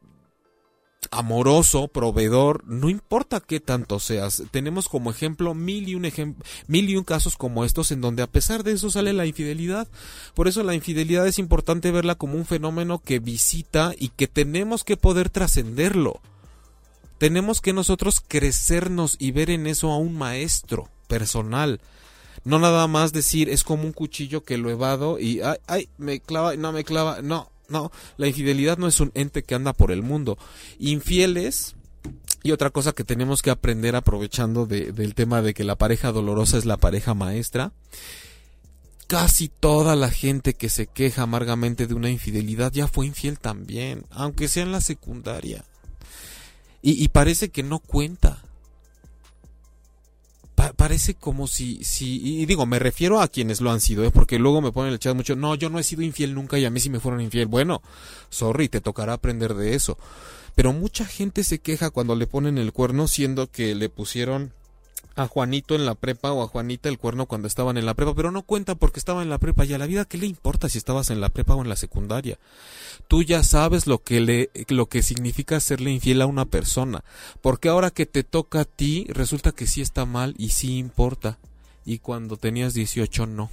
amoroso 1.10 1.88
proveedor 1.88 2.64
no 2.66 2.88
importa 2.88 3.40
qué 3.40 3.58
tanto 3.60 3.98
seas. 3.98 4.42
Tenemos 4.50 4.88
como 4.88 5.10
ejemplo 5.10 5.54
mil 5.54 5.88
y 5.88 5.94
un 5.94 6.10
mil 6.68 6.90
y 6.90 6.96
un 6.96 7.04
casos 7.04 7.36
como 7.36 7.64
estos 7.64 7.90
en 7.90 8.00
donde 8.00 8.22
a 8.22 8.28
pesar 8.28 8.62
de 8.62 8.72
eso 8.72 8.90
sale 8.90 9.12
la 9.12 9.26
infidelidad. 9.26 9.88
Por 10.34 10.46
eso 10.46 10.62
la 10.62 10.74
infidelidad 10.74 11.26
es 11.26 11.38
importante 11.38 11.90
verla 11.90 12.14
como 12.14 12.34
un 12.34 12.46
fenómeno 12.46 13.00
que 13.00 13.18
visita 13.18 13.92
y 13.98 14.10
que 14.10 14.28
tenemos 14.28 14.84
que 14.84 14.96
poder 14.96 15.30
trascenderlo 15.30 16.20
tenemos 17.20 17.60
que 17.60 17.74
nosotros 17.74 18.22
crecernos 18.26 19.16
y 19.18 19.30
ver 19.32 19.50
en 19.50 19.66
eso 19.66 19.90
a 19.90 19.98
un 19.98 20.16
maestro 20.16 20.88
personal. 21.06 21.82
No 22.44 22.58
nada 22.58 22.86
más 22.86 23.12
decir 23.12 23.50
es 23.50 23.62
como 23.62 23.82
un 23.82 23.92
cuchillo 23.92 24.42
que 24.42 24.56
lo 24.56 24.70
evado 24.70 25.18
y 25.18 25.42
ay, 25.42 25.58
ay, 25.66 25.88
me 25.98 26.20
clava, 26.20 26.56
no 26.56 26.72
me 26.72 26.82
clava, 26.82 27.20
no, 27.20 27.50
no, 27.68 27.92
la 28.16 28.26
infidelidad 28.26 28.78
no 28.78 28.86
es 28.86 29.00
un 29.00 29.12
ente 29.14 29.42
que 29.42 29.54
anda 29.54 29.74
por 29.74 29.92
el 29.92 30.02
mundo. 30.02 30.38
Infieles 30.78 31.74
y 32.42 32.52
otra 32.52 32.70
cosa 32.70 32.92
que 32.92 33.04
tenemos 33.04 33.42
que 33.42 33.50
aprender 33.50 33.96
aprovechando 33.96 34.64
del 34.64 35.14
tema 35.14 35.42
de 35.42 35.52
que 35.52 35.62
la 35.62 35.76
pareja 35.76 36.12
dolorosa 36.12 36.56
es 36.56 36.64
la 36.64 36.78
pareja 36.78 37.12
maestra. 37.12 37.74
Casi 39.08 39.48
toda 39.48 39.94
la 39.94 40.08
gente 40.08 40.54
que 40.54 40.70
se 40.70 40.86
queja 40.86 41.24
amargamente 41.24 41.86
de 41.86 41.92
una 41.92 42.08
infidelidad 42.08 42.72
ya 42.72 42.88
fue 42.88 43.04
infiel 43.04 43.38
también, 43.38 44.06
aunque 44.08 44.48
sea 44.48 44.62
en 44.62 44.72
la 44.72 44.80
secundaria. 44.80 45.66
Y, 46.82 47.08
parece 47.08 47.50
que 47.50 47.62
no 47.62 47.78
cuenta. 47.78 48.42
parece 50.76 51.14
como 51.14 51.46
si, 51.46 51.84
si, 51.84 52.40
y 52.40 52.46
digo, 52.46 52.64
me 52.64 52.78
refiero 52.78 53.20
a 53.20 53.28
quienes 53.28 53.60
lo 53.60 53.70
han 53.70 53.80
sido, 53.80 54.04
¿eh? 54.04 54.10
porque 54.10 54.38
luego 54.38 54.60
me 54.60 54.72
ponen 54.72 54.92
el 54.92 54.98
chat 54.98 55.14
mucho, 55.14 55.36
no, 55.36 55.54
yo 55.54 55.68
no 55.68 55.78
he 55.78 55.82
sido 55.82 56.02
infiel 56.02 56.34
nunca 56.34 56.58
y 56.58 56.64
a 56.64 56.70
mí 56.70 56.80
sí 56.80 56.90
me 56.90 57.00
fueron 57.00 57.20
infiel. 57.20 57.46
Bueno, 57.46 57.82
sorry, 58.30 58.68
te 58.68 58.80
tocará 58.80 59.14
aprender 59.14 59.54
de 59.54 59.74
eso. 59.74 59.98
Pero 60.54 60.72
mucha 60.72 61.04
gente 61.04 61.44
se 61.44 61.60
queja 61.60 61.90
cuando 61.90 62.14
le 62.16 62.26
ponen 62.26 62.58
el 62.58 62.72
cuerno, 62.72 63.08
siendo 63.08 63.50
que 63.50 63.74
le 63.74 63.88
pusieron 63.88 64.52
a 65.16 65.26
Juanito 65.26 65.74
en 65.74 65.86
la 65.86 65.94
prepa 65.94 66.32
o 66.32 66.42
a 66.42 66.48
Juanita 66.48 66.88
el 66.88 66.98
cuerno 66.98 67.26
cuando 67.26 67.48
estaban 67.48 67.76
en 67.76 67.86
la 67.86 67.94
prepa, 67.94 68.14
pero 68.14 68.30
no 68.30 68.42
cuenta 68.42 68.74
porque 68.74 69.00
estaba 69.00 69.22
en 69.22 69.30
la 69.30 69.38
prepa 69.38 69.64
y 69.64 69.72
a 69.72 69.78
la 69.78 69.86
vida 69.86 70.04
qué 70.04 70.18
le 70.18 70.26
importa 70.26 70.68
si 70.68 70.78
estabas 70.78 71.10
en 71.10 71.20
la 71.20 71.28
prepa 71.28 71.54
o 71.54 71.62
en 71.62 71.68
la 71.68 71.76
secundaria. 71.76 72.38
Tú 73.08 73.22
ya 73.22 73.42
sabes 73.42 73.86
lo 73.86 74.02
que 74.02 74.20
le 74.20 74.50
lo 74.68 74.86
que 74.86 75.02
significa 75.02 75.60
serle 75.60 75.90
infiel 75.90 76.22
a 76.22 76.26
una 76.26 76.44
persona, 76.44 77.04
porque 77.40 77.68
ahora 77.68 77.90
que 77.90 78.06
te 78.06 78.24
toca 78.24 78.60
a 78.60 78.64
ti 78.64 79.06
resulta 79.08 79.52
que 79.52 79.66
sí 79.66 79.80
está 79.80 80.04
mal 80.06 80.34
y 80.38 80.50
sí 80.50 80.78
importa 80.78 81.38
y 81.84 81.98
cuando 81.98 82.36
tenías 82.36 82.74
18 82.74 83.26
no. 83.26 83.50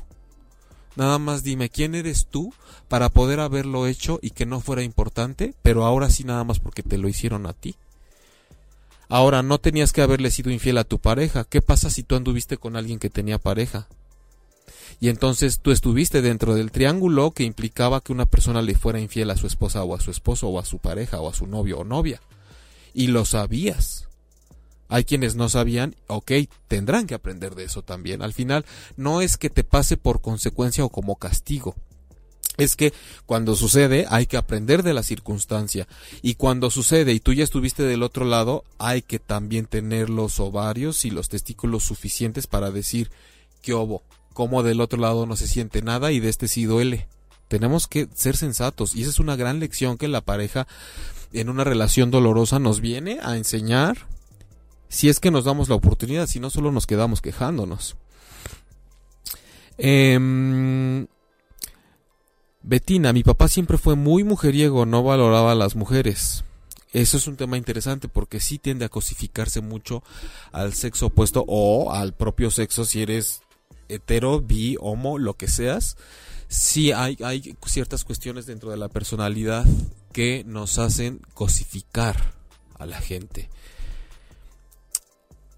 Nada 0.96 1.20
más 1.20 1.44
dime 1.44 1.70
quién 1.70 1.94
eres 1.94 2.26
tú 2.26 2.54
para 2.88 3.10
poder 3.10 3.40
haberlo 3.40 3.86
hecho 3.86 4.20
y 4.22 4.32
que 4.32 4.48
no 4.48 4.62
fuera 4.62 4.82
importante, 4.82 5.54
pero 5.62 5.86
ahora 5.86 6.10
sí 6.10 6.24
nada 6.24 6.44
más 6.44 6.60
porque 6.60 6.82
te 6.82 6.98
lo 6.98 7.08
hicieron 7.08 7.46
a 7.46 7.54
ti. 7.54 7.76
Ahora, 9.10 9.42
no 9.42 9.58
tenías 9.58 9.94
que 9.94 10.02
haberle 10.02 10.32
sido 10.32 10.52
infiel 10.52 10.78
a 10.78 10.84
tu 10.84 11.00
pareja. 11.00 11.46
¿Qué 11.46 11.62
pasa 11.62 11.90
si 11.90 12.04
tú 12.04 12.16
anduviste 12.16 12.58
con 12.58 12.76
alguien 12.76 13.00
que 13.00 13.10
tenía 13.10 13.38
pareja? 13.38 13.88
Y 15.00 15.10
entonces 15.10 15.60
tú 15.60 15.72
estuviste 15.72 16.22
dentro 16.22 16.56
del 16.56 16.72
triángulo 16.72 17.32
que 17.32 17.44
implicaba 17.44 18.02
que 18.02 18.12
una 18.12 18.26
persona 18.26 18.62
le 18.62 18.76
fuera 18.76 19.00
infiel 19.00 19.30
a 19.30 19.38
su 19.38 19.48
esposa 19.48 19.84
o 19.84 19.96
a 19.96 20.00
su 20.00 20.12
esposo 20.12 20.50
o 20.50 20.60
a 20.60 20.66
su 20.66 20.80
pareja 20.80 21.22
o 21.22 21.30
a 21.30 21.34
su 21.34 21.46
novio 21.46 21.80
o 21.80 21.84
novia. 21.84 22.22
Y 22.94 23.08
lo 23.08 23.24
sabías. 23.24 24.08
Hay 24.90 25.04
quienes 25.04 25.36
no 25.36 25.50
sabían, 25.50 25.96
ok, 26.08 26.32
tendrán 26.68 27.08
que 27.08 27.14
aprender 27.14 27.56
de 27.56 27.66
eso 27.66 27.82
también. 27.82 28.22
Al 28.22 28.34
final, 28.34 28.66
no 28.96 29.22
es 29.22 29.38
que 29.38 29.50
te 29.50 29.64
pase 29.64 29.98
por 29.98 30.22
consecuencia 30.22 30.86
o 30.86 30.90
como 30.90 31.18
castigo. 31.18 31.76
Es 32.58 32.76
que 32.76 32.92
cuando 33.28 33.56
sucede 33.56 34.08
hay 34.10 34.26
que 34.26 34.38
aprender 34.38 34.82
de 34.82 34.94
la 34.94 35.04
circunstancia 35.04 35.88
y 36.24 36.36
cuando 36.36 36.72
sucede 36.72 37.14
y 37.14 37.20
tú 37.20 37.34
ya 37.34 37.44
estuviste 37.44 37.84
del 37.84 38.02
otro 38.02 38.26
lado 38.26 38.64
hay 38.80 39.04
que 39.04 39.20
también 39.20 39.68
tener 39.68 40.10
los 40.10 40.40
ovarios 40.40 41.06
y 41.06 41.12
los 41.12 41.30
testículos 41.30 41.84
suficientes 41.84 42.48
para 42.48 42.72
decir 42.72 43.12
que 43.62 43.74
obo, 43.74 44.02
como 44.34 44.64
del 44.64 44.82
otro 44.82 45.00
lado 45.00 45.28
no 45.28 45.36
se 45.36 45.48
siente 45.48 45.84
nada 45.84 46.12
y 46.12 46.20
de 46.20 46.30
este 46.30 46.48
sí 46.48 46.66
duele. 46.66 47.08
Tenemos 47.48 47.88
que 47.88 48.08
ser 48.14 48.36
sensatos 48.36 48.96
y 48.96 49.02
esa 49.02 49.12
es 49.12 49.20
una 49.20 49.36
gran 49.36 49.60
lección 49.60 49.98
que 49.98 50.08
la 50.08 50.22
pareja 50.22 50.68
en 51.34 51.50
una 51.50 51.64
relación 51.64 52.10
dolorosa 52.10 52.58
nos 52.58 52.82
viene 52.82 53.20
a 53.22 53.38
enseñar 53.38 54.08
si 54.90 55.10
es 55.10 55.20
que 55.20 55.32
nos 55.32 55.46
damos 55.46 55.70
la 55.70 55.76
oportunidad, 55.76 56.28
si 56.28 56.40
no 56.40 56.50
solo 56.50 56.72
nos 56.72 56.88
quedamos 56.88 57.22
quejándonos. 57.22 57.98
Eh, 59.78 61.06
Betina, 62.68 63.14
mi 63.14 63.24
papá 63.24 63.48
siempre 63.48 63.78
fue 63.78 63.96
muy 63.96 64.26
mujeriego, 64.26 64.86
no 64.86 65.02
valoraba 65.02 65.54
a 65.54 65.56
las 65.56 65.78
mujeres. 65.78 66.44
Eso 66.92 67.16
es 67.16 67.26
un 67.26 67.38
tema 67.38 67.56
interesante 67.56 68.10
porque 68.10 68.42
sí 68.42 68.58
tiende 68.58 68.84
a 68.84 68.90
cosificarse 68.90 69.62
mucho 69.62 70.04
al 70.52 70.74
sexo 70.74 71.06
opuesto 71.06 71.46
o 71.48 71.94
al 71.94 72.14
propio 72.14 72.52
sexo 72.52 72.84
si 72.84 73.02
eres 73.02 73.40
hetero, 73.88 74.42
bi, 74.42 74.76
homo, 74.82 75.18
lo 75.18 75.36
que 75.36 75.48
seas. 75.48 75.96
Sí 76.50 76.92
hay, 76.92 77.18
hay 77.24 77.56
ciertas 77.66 78.04
cuestiones 78.04 78.46
dentro 78.46 78.70
de 78.70 78.76
la 78.76 78.90
personalidad 78.90 79.66
que 80.12 80.44
nos 80.46 80.78
hacen 80.78 81.22
cosificar 81.34 82.34
a 82.78 82.86
la 82.86 83.00
gente. 83.00 83.50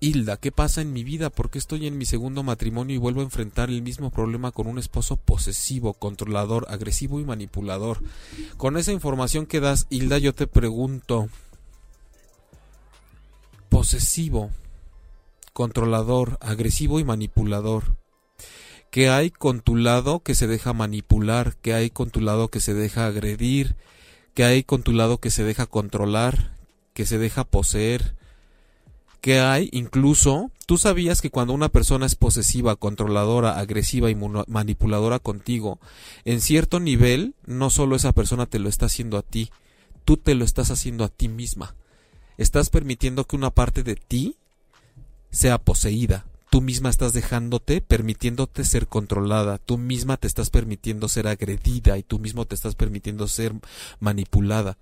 Hilda, 0.02 0.38
¿qué 0.38 0.54
pasa 0.54 0.82
en 0.82 0.93
mi 0.93 1.04
vida? 1.04 1.30
¿Por 1.30 1.50
qué 1.50 1.58
estoy 1.58 1.86
en 1.86 1.97
mi 1.97 2.06
segundo 2.06 2.41
matrimonio 2.41 2.95
y 2.95 3.00
vuelvo 3.00 3.20
a 3.20 3.26
enfrentar 3.26 3.70
el 3.70 3.82
mismo 3.82 4.12
problema 4.12 4.52
con 4.52 4.68
un 4.68 4.80
esposo 4.80 5.18
posesivo, 5.18 5.93
controlador, 5.93 6.68
agresivo 6.70 7.20
y 7.20 7.26
manipulador? 7.26 8.02
Con 8.56 8.78
esa 8.78 8.93
información 8.93 9.45
que 9.45 9.60
das, 9.60 9.88
Hilda, 9.89 10.18
yo 10.18 10.34
te 10.34 10.47
pregunto, 10.47 11.28
posesivo, 13.68 14.52
controlador, 15.52 16.38
agresivo 16.39 17.02
y 17.02 17.04
manipulador. 17.04 17.97
¿Qué 18.91 19.10
hay 19.10 19.32
con 19.32 19.60
tu 19.60 19.76
lado 19.76 20.22
que 20.22 20.34
se 20.34 20.47
deja 20.47 20.72
manipular? 20.72 21.58
¿Qué 21.62 21.74
hay 21.74 21.89
con 21.89 22.10
tu 22.10 22.22
lado 22.22 22.47
que 22.47 22.62
se 22.62 22.74
deja 22.74 23.06
agredir? 23.06 23.76
¿Qué 24.34 24.45
hay 24.45 24.64
con 24.64 24.82
tu 24.82 24.93
lado 24.93 25.18
que 25.20 25.30
se 25.30 25.43
deja 25.43 25.66
controlar? 25.66 26.56
¿Que 26.93 27.06
se 27.06 27.18
deja 27.18 27.43
poseer? 27.43 28.16
Que 29.22 29.39
hay 29.39 29.70
incluso, 29.72 30.51
tú 30.65 30.78
sabías 30.78 31.22
que 31.22 31.30
cuando 31.30 31.53
una 31.53 31.70
persona 31.70 32.05
es 32.05 32.15
posesiva, 32.15 32.76
controladora, 32.76 33.59
agresiva 33.59 34.09
y 34.09 34.15
manipuladora 34.15 35.20
contigo, 35.20 35.80
en 36.26 36.41
cierto 36.41 36.80
nivel, 36.80 37.36
no 37.45 37.70
solo 37.70 37.95
esa 37.95 38.11
persona 38.11 38.45
te 38.45 38.59
lo 38.59 38.70
está 38.70 38.86
haciendo 38.86 39.17
a 39.17 39.22
ti, 39.22 39.51
tú 40.05 40.17
te 40.17 40.36
lo 40.36 40.45
estás 40.45 40.72
haciendo 40.72 41.03
a 41.03 41.09
ti 41.09 41.28
misma. 41.28 41.76
Estás 42.38 42.70
permitiendo 42.70 43.26
que 43.26 43.36
una 43.36 43.49
parte 43.51 43.84
de 43.84 43.95
ti 43.95 44.38
sea 45.30 45.57
poseída. 45.57 46.26
Tú 46.49 46.61
misma 46.61 46.89
estás 46.89 47.13
dejándote, 47.13 47.82
permitiéndote 47.82 48.63
ser 48.63 48.88
controlada. 48.88 49.59
Tú 49.59 49.78
misma 49.78 50.17
te 50.17 50.26
estás 50.26 50.49
permitiendo 50.49 51.07
ser 51.07 51.28
agredida 51.28 51.97
y 51.97 52.03
tú 52.03 52.17
mismo 52.17 52.45
te 52.45 52.55
estás 52.55 52.76
permitiendo 52.76 53.28
ser 53.28 53.53
manipulada. 53.99 54.78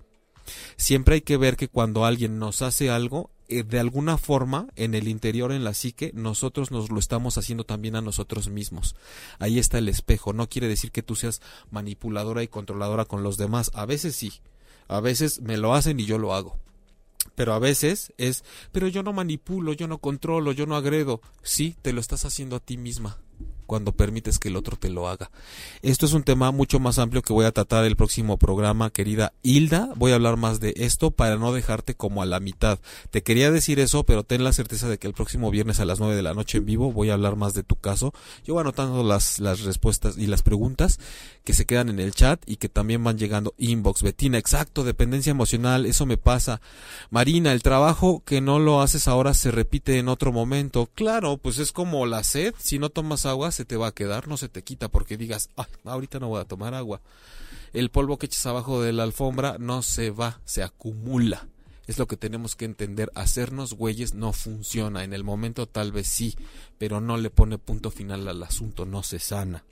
Siempre 0.76 1.16
hay 1.16 1.20
que 1.20 1.36
ver 1.36 1.56
que 1.56 1.68
cuando 1.68 2.04
alguien 2.04 2.38
nos 2.38 2.62
hace 2.62 2.90
algo, 2.90 3.30
eh, 3.48 3.62
de 3.62 3.78
alguna 3.78 4.18
forma 4.18 4.68
en 4.76 4.94
el 4.94 5.08
interior, 5.08 5.52
en 5.52 5.64
la 5.64 5.74
psique, 5.74 6.10
nosotros 6.14 6.70
nos 6.70 6.90
lo 6.90 6.98
estamos 6.98 7.38
haciendo 7.38 7.64
también 7.64 7.96
a 7.96 8.02
nosotros 8.02 8.48
mismos. 8.48 8.94
Ahí 9.38 9.58
está 9.58 9.78
el 9.78 9.88
espejo. 9.88 10.32
No 10.32 10.48
quiere 10.48 10.68
decir 10.68 10.92
que 10.92 11.02
tú 11.02 11.16
seas 11.16 11.40
manipuladora 11.70 12.42
y 12.42 12.48
controladora 12.48 13.04
con 13.04 13.22
los 13.22 13.36
demás. 13.36 13.70
A 13.74 13.86
veces 13.86 14.16
sí. 14.16 14.32
A 14.86 15.00
veces 15.00 15.40
me 15.40 15.56
lo 15.56 15.74
hacen 15.74 15.98
y 16.00 16.04
yo 16.04 16.18
lo 16.18 16.34
hago. 16.34 16.58
Pero 17.34 17.52
a 17.54 17.58
veces 17.58 18.12
es, 18.18 18.44
pero 18.72 18.88
yo 18.88 19.02
no 19.02 19.12
manipulo, 19.12 19.72
yo 19.72 19.86
no 19.86 19.98
controlo, 19.98 20.52
yo 20.52 20.66
no 20.66 20.76
agredo. 20.76 21.20
Sí, 21.42 21.76
te 21.82 21.92
lo 21.92 22.00
estás 22.00 22.24
haciendo 22.24 22.56
a 22.56 22.60
ti 22.60 22.76
misma 22.76 23.18
cuando 23.68 23.92
permites 23.92 24.38
que 24.38 24.48
el 24.48 24.56
otro 24.56 24.76
te 24.76 24.88
lo 24.88 25.08
haga. 25.08 25.30
Esto 25.82 26.06
es 26.06 26.14
un 26.14 26.22
tema 26.22 26.50
mucho 26.50 26.80
más 26.80 26.98
amplio 26.98 27.20
que 27.20 27.34
voy 27.34 27.44
a 27.44 27.52
tratar 27.52 27.84
el 27.84 27.96
próximo 27.96 28.38
programa, 28.38 28.90
querida 28.90 29.34
Hilda. 29.42 29.90
Voy 29.94 30.12
a 30.12 30.14
hablar 30.14 30.38
más 30.38 30.58
de 30.58 30.72
esto 30.78 31.10
para 31.10 31.36
no 31.36 31.52
dejarte 31.52 31.94
como 31.94 32.22
a 32.22 32.26
la 32.26 32.40
mitad. 32.40 32.80
Te 33.10 33.22
quería 33.22 33.50
decir 33.50 33.78
eso, 33.78 34.04
pero 34.04 34.24
ten 34.24 34.42
la 34.42 34.54
certeza 34.54 34.88
de 34.88 34.96
que 34.96 35.06
el 35.06 35.12
próximo 35.12 35.50
viernes 35.50 35.80
a 35.80 35.84
las 35.84 36.00
9 36.00 36.16
de 36.16 36.22
la 36.22 36.32
noche 36.32 36.58
en 36.58 36.64
vivo 36.64 36.92
voy 36.92 37.10
a 37.10 37.12
hablar 37.12 37.36
más 37.36 37.52
de 37.52 37.62
tu 37.62 37.76
caso. 37.76 38.14
Yo 38.42 38.54
voy 38.54 38.62
anotando 38.62 39.04
las, 39.04 39.38
las 39.38 39.60
respuestas 39.60 40.16
y 40.16 40.26
las 40.26 40.42
preguntas 40.42 40.98
que 41.44 41.52
se 41.52 41.66
quedan 41.66 41.90
en 41.90 42.00
el 42.00 42.14
chat 42.14 42.42
y 42.46 42.56
que 42.56 42.70
también 42.70 43.04
van 43.04 43.18
llegando 43.18 43.54
inbox. 43.58 44.02
Betina, 44.02 44.38
exacto, 44.38 44.82
dependencia 44.82 45.30
emocional, 45.30 45.84
eso 45.84 46.06
me 46.06 46.16
pasa. 46.16 46.62
Marina, 47.10 47.52
el 47.52 47.62
trabajo 47.62 48.22
que 48.24 48.40
no 48.40 48.58
lo 48.58 48.80
haces 48.80 49.08
ahora 49.08 49.34
se 49.34 49.50
repite 49.50 49.98
en 49.98 50.08
otro 50.08 50.32
momento. 50.32 50.88
Claro, 50.94 51.36
pues 51.36 51.58
es 51.58 51.70
como 51.70 52.06
la 52.06 52.24
sed, 52.24 52.54
si 52.58 52.78
no 52.78 52.88
tomas 52.88 53.26
agua 53.26 53.52
se 53.58 53.64
te 53.64 53.76
va 53.76 53.88
a 53.88 53.92
quedar, 53.92 54.28
no 54.28 54.36
se 54.36 54.48
te 54.48 54.62
quita 54.62 54.88
porque 54.88 55.16
digas, 55.16 55.50
ah, 55.56 55.66
ahorita 55.84 56.20
no 56.20 56.28
voy 56.28 56.40
a 56.40 56.44
tomar 56.44 56.74
agua. 56.74 57.00
El 57.72 57.90
polvo 57.90 58.16
que 58.16 58.26
echas 58.26 58.46
abajo 58.46 58.80
de 58.82 58.92
la 58.92 59.02
alfombra 59.02 59.56
no 59.58 59.82
se 59.82 60.10
va, 60.10 60.40
se 60.44 60.62
acumula. 60.62 61.48
Es 61.88 61.98
lo 61.98 62.06
que 62.06 62.16
tenemos 62.16 62.54
que 62.54 62.66
entender. 62.66 63.10
Hacernos 63.16 63.74
güeyes 63.74 64.14
no 64.14 64.32
funciona. 64.32 65.02
En 65.02 65.12
el 65.12 65.24
momento 65.24 65.66
tal 65.66 65.90
vez 65.90 66.06
sí, 66.06 66.36
pero 66.78 67.00
no 67.00 67.16
le 67.16 67.30
pone 67.30 67.58
punto 67.58 67.90
final 67.90 68.28
al 68.28 68.42
asunto, 68.44 68.86
no 68.86 69.02
se 69.02 69.18
sana. 69.18 69.64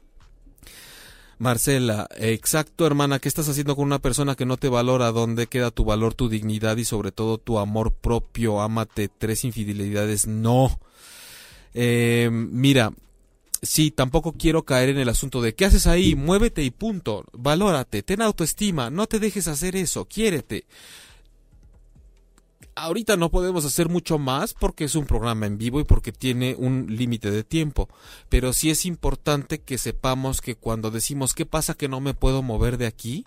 Marcela, 1.38 2.08
exacto 2.16 2.86
hermana, 2.86 3.18
¿qué 3.18 3.28
estás 3.28 3.48
haciendo 3.48 3.76
con 3.76 3.84
una 3.84 4.00
persona 4.00 4.34
que 4.34 4.46
no 4.46 4.56
te 4.56 4.68
valora? 4.68 5.12
¿Dónde 5.12 5.46
queda 5.46 5.70
tu 5.70 5.84
valor, 5.84 6.14
tu 6.14 6.28
dignidad 6.28 6.76
y 6.78 6.84
sobre 6.84 7.12
todo 7.12 7.38
tu 7.38 7.58
amor 7.58 7.92
propio? 7.92 8.62
Ámate, 8.62 9.08
tres 9.08 9.44
infidelidades, 9.44 10.26
no. 10.26 10.80
Eh, 11.74 12.30
mira, 12.32 12.92
sí, 13.66 13.90
tampoco 13.90 14.32
quiero 14.32 14.64
caer 14.64 14.90
en 14.90 14.98
el 14.98 15.08
asunto 15.08 15.42
de 15.42 15.54
¿qué 15.54 15.66
haces 15.66 15.86
ahí? 15.86 16.14
Muévete 16.14 16.62
y 16.62 16.70
punto. 16.70 17.24
Valórate, 17.32 18.02
ten 18.02 18.22
autoestima, 18.22 18.90
no 18.90 19.06
te 19.06 19.18
dejes 19.18 19.48
hacer 19.48 19.76
eso, 19.76 20.06
quiérete. 20.06 20.64
ahorita 22.74 23.16
no 23.16 23.30
podemos 23.30 23.64
hacer 23.64 23.88
mucho 23.88 24.18
más 24.18 24.52
porque 24.54 24.84
es 24.84 24.94
un 24.94 25.06
programa 25.06 25.46
en 25.46 25.58
vivo 25.58 25.80
y 25.80 25.84
porque 25.84 26.12
tiene 26.12 26.54
un 26.58 26.86
límite 26.88 27.30
de 27.30 27.42
tiempo, 27.42 27.88
pero 28.28 28.52
sí 28.52 28.70
es 28.70 28.84
importante 28.84 29.60
que 29.60 29.78
sepamos 29.78 30.40
que 30.40 30.56
cuando 30.56 30.90
decimos 30.90 31.34
qué 31.34 31.46
pasa 31.46 31.74
que 31.74 31.88
no 31.88 32.00
me 32.00 32.14
puedo 32.14 32.42
mover 32.42 32.76
de 32.76 32.86
aquí, 32.86 33.24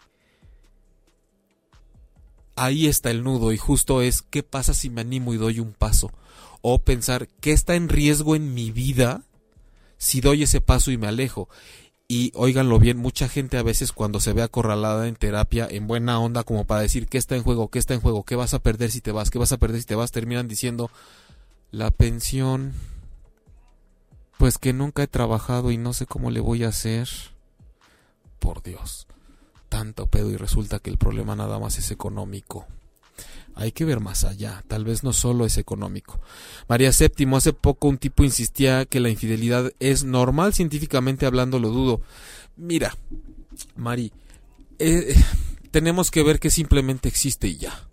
ahí 2.56 2.88
está 2.88 3.10
el 3.10 3.24
nudo 3.24 3.52
y 3.52 3.58
justo 3.58 4.02
es 4.02 4.22
qué 4.22 4.44
pasa 4.44 4.74
si 4.74 4.90
me 4.90 5.02
animo 5.02 5.34
y 5.34 5.38
doy 5.38 5.60
un 5.60 5.74
paso 5.74 6.12
o 6.62 6.80
pensar 6.80 7.28
qué 7.42 7.52
está 7.52 7.76
en 7.76 7.90
riesgo 7.90 8.36
en 8.36 8.54
mi 8.54 8.70
vida 8.72 9.24
si 10.00 10.22
doy 10.22 10.44
ese 10.44 10.62
paso 10.62 10.90
y 10.90 10.98
me 10.98 11.08
alejo. 11.08 11.48
Y 12.08 12.32
óiganlo 12.34 12.80
bien, 12.80 12.98
mucha 12.98 13.30
gente 13.30 13.58
a 13.58 13.64
veces 13.64 13.92
cuando 13.92 14.20
se 14.20 14.34
ve 14.34 14.42
acorralada 14.42 15.08
en 15.08 15.16
terapia, 15.16 15.68
en 15.70 15.86
buena 15.86 16.20
onda, 16.20 16.44
como 16.44 16.66
para 16.66 16.82
decir 16.82 17.08
qué 17.08 17.20
está 17.20 17.36
en 17.36 17.44
juego, 17.44 17.70
qué 17.70 17.78
está 17.78 17.94
en 17.94 18.02
juego, 18.02 18.24
qué 18.24 18.36
vas 18.36 18.56
a 18.56 18.60
perder 18.60 18.90
si 18.90 19.02
te 19.02 19.12
vas, 19.12 19.30
qué 19.30 19.38
vas 19.38 19.52
a 19.52 19.58
perder 19.58 19.82
si 19.82 19.86
te 19.86 19.94
vas, 19.94 20.12
terminan 20.12 20.48
diciendo 20.48 20.90
la 21.70 21.92
pensión. 21.92 22.74
Pues 24.40 24.58
que 24.58 24.74
nunca 24.74 25.04
he 25.04 25.08
trabajado 25.08 25.70
y 25.70 25.78
no 25.78 25.94
sé 25.94 26.08
cómo 26.08 26.32
le 26.32 26.40
voy 26.40 26.64
a 26.64 26.70
hacer. 26.70 27.10
Por 28.40 28.64
Dios, 28.64 29.06
tanto 29.68 30.08
pedo 30.08 30.32
y 30.32 30.38
resulta 30.38 30.80
que 30.80 30.90
el 30.90 30.98
problema 30.98 31.36
nada 31.36 31.60
más 31.60 31.78
es 31.78 31.92
económico. 31.92 32.66
Hay 33.60 33.74
que 33.74 33.84
ver 33.84 34.00
más 34.00 34.24
allá, 34.24 34.64
tal 34.70 34.86
vez 34.86 35.04
no 35.04 35.12
solo 35.12 35.46
es 35.46 35.58
económico. 35.58 36.22
María 36.70 36.92
VII, 36.98 37.36
hace 37.36 37.52
poco 37.52 37.90
un 37.90 37.98
tipo 37.98 38.24
insistía 38.24 38.86
que 38.86 39.02
la 39.02 39.10
infidelidad 39.10 39.74
es 39.80 40.06
normal, 40.06 40.54
científicamente 40.54 41.26
hablando 41.26 41.60
lo 41.60 41.68
dudo. 41.68 42.02
Mira, 42.56 42.96
Mari, 43.76 44.14
eh, 44.80 45.14
tenemos 45.72 46.10
que 46.10 46.24
ver 46.24 46.40
que 46.40 46.50
simplemente 46.50 47.10
existe 47.10 47.50
y 47.50 47.58
ya. 47.58 47.90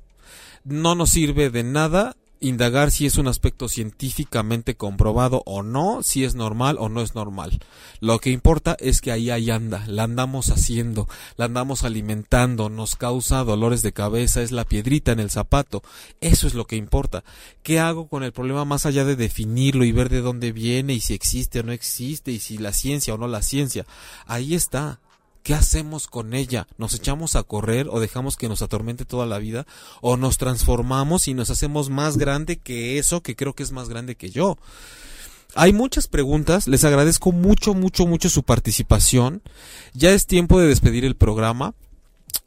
No 0.62 0.95
nos 0.95 1.11
sirve 1.11 1.51
de 1.51 1.64
nada 1.64 2.17
indagar 2.41 2.91
si 2.91 3.07
es 3.07 3.16
un 3.16 3.28
aspecto 3.28 3.68
científicamente 3.68 4.76
comprobado 4.76 5.43
o 5.47 5.62
no, 5.62 6.03
si 6.03 6.24
es 6.24 6.34
normal 6.34 6.76
o 6.78 6.89
no 6.89 7.01
es 7.01 7.14
normal. 7.14 7.61
Lo 8.01 8.18
que 8.18 8.30
importa 8.30 8.76
es 8.78 9.01
que 9.01 9.12
ahí 9.12 9.30
ahí 9.30 9.51
anda, 9.51 9.84
la 9.87 10.05
andamos 10.05 10.51
haciendo, 10.51 11.09
la 11.37 11.47
andamos 11.47 11.82
alimentando, 11.84 12.68
nos 12.68 12.97
causa 12.97 13.45
dolores 13.45 13.82
de 13.82 13.93
cabeza, 13.93 14.43
es 14.43 14.53
la 14.53 14.64
piedrita 14.64 15.12
en 15.12 15.20
el 15.20 15.30
zapato. 15.30 15.82
Eso 16.20 16.47
es 16.47 16.55
lo 16.55 16.66
que 16.66 16.76
importa. 16.76 17.24
¿Qué 17.62 17.78
hago 17.78 18.09
con 18.09 18.22
el 18.22 18.32
problema 18.32 18.64
más 18.64 18.87
allá 18.87 19.05
de 19.05 19.16
definirlo 19.16 19.84
y 19.84 19.93
ver 19.93 20.09
de 20.09 20.20
dónde 20.20 20.53
viene 20.53 20.95
y 20.95 21.01
si 21.01 21.14
existe 21.14 21.61
o 21.61 21.62
no 21.62 21.72
existe 21.72 22.32
y 22.32 22.39
si 22.39 22.59
la 22.59 22.72
ciencia 22.72 23.14
o 23.14 23.18
no 23.18 23.28
la 23.28 23.43
ciencia? 23.43 23.87
Ahí 24.26 24.55
está. 24.55 25.01
¿Qué 25.47 25.55
hacemos 25.55 26.09
con 26.09 26.34
ella? 26.34 26.66
¿Nos 26.76 26.92
echamos 26.94 27.36
a 27.36 27.44
correr 27.44 27.86
o 27.88 28.01
dejamos 28.01 28.36
que 28.36 28.49
nos 28.49 28.62
atormente 28.62 29.05
toda 29.05 29.26
la 29.26 29.38
vida? 29.38 29.64
¿O 30.01 30.16
nos 30.16 30.38
transformamos 30.38 31.28
y 31.28 31.34
nos 31.34 31.51
hacemos 31.51 31.88
más 31.88 32.16
grande 32.16 32.57
que 32.57 32.99
eso 32.99 33.22
que 33.22 33.36
creo 33.36 33.55
que 33.55 33.62
es 33.62 33.70
más 33.70 33.88
grande 33.88 34.16
que 34.16 34.30
yo? 34.30 34.59
Hay 35.55 35.72
muchas 35.72 36.09
preguntas, 36.09 36.66
les 36.66 36.82
agradezco 36.82 37.30
mucho, 37.30 37.74
mucho, 37.74 38.09
mucho 38.09 38.28
su 38.28 38.42
participación. 38.42 39.40
Ya 39.94 40.11
es 40.11 40.26
tiempo 40.26 40.59
de 40.59 40.66
despedir 40.66 41.05
el 41.05 41.14
programa. 41.14 41.76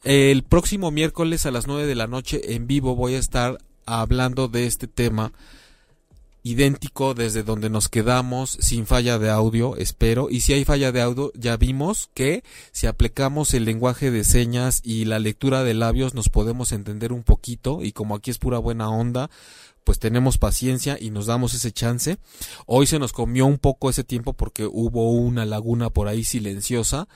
El 0.04 0.44
próximo 0.44 0.92
miércoles 0.92 1.46
a 1.46 1.52
las 1.52 1.68
9 1.68 1.86
de 1.86 1.96
la 1.96 2.08
noche 2.08 2.54
en 2.54 2.68
vivo 2.68 2.98
voy 2.98 3.14
a 3.14 3.20
estar 3.20 3.60
hablando 3.86 4.50
de 4.50 4.68
este 4.68 4.88
tema 4.88 5.32
idéntico 6.44 7.14
desde 7.14 7.44
donde 7.44 7.70
nos 7.70 7.90
quedamos 7.90 8.58
sin 8.62 8.86
falla 8.86 9.20
de 9.20 9.30
audio, 9.30 9.76
espero. 9.76 10.30
Y 10.30 10.42
si 10.42 10.54
hay 10.54 10.66
falla 10.66 10.92
de 10.92 11.02
audio, 11.02 11.32
ya 11.36 11.58
vimos 11.58 12.10
que 12.14 12.44
si 12.72 12.88
aplicamos 12.88 13.54
el 13.54 13.66
lenguaje 13.66 14.12
de 14.12 14.24
señas 14.24 14.82
y 14.84 15.06
la 15.06 15.20
lectura 15.20 15.64
de 15.64 15.74
labios 15.74 16.14
nos 16.14 16.30
podemos 16.30 16.72
entender 16.72 17.12
un 17.14 17.24
poquito 17.24 17.84
y 17.84 17.92
como 17.92 18.16
aquí 18.16 18.32
es 18.32 18.38
pura 18.38 18.58
buena 18.58 18.90
onda, 18.90 19.30
pues 19.84 20.00
tenemos 20.00 20.38
paciencia 20.38 20.98
y 21.00 21.10
nos 21.10 21.26
damos 21.26 21.54
ese 21.54 21.72
chance. 21.72 22.18
Hoy 22.66 22.88
se 22.88 23.00
nos 23.00 23.12
comió 23.12 23.46
un 23.46 23.58
poco 23.58 23.90
ese 23.90 24.04
tiempo 24.04 24.34
porque 24.34 24.66
hubo 24.66 25.12
una 25.12 25.46
laguna 25.46 25.90
por 25.90 26.08
ahí 26.08 26.24
silenciosa 26.24 27.08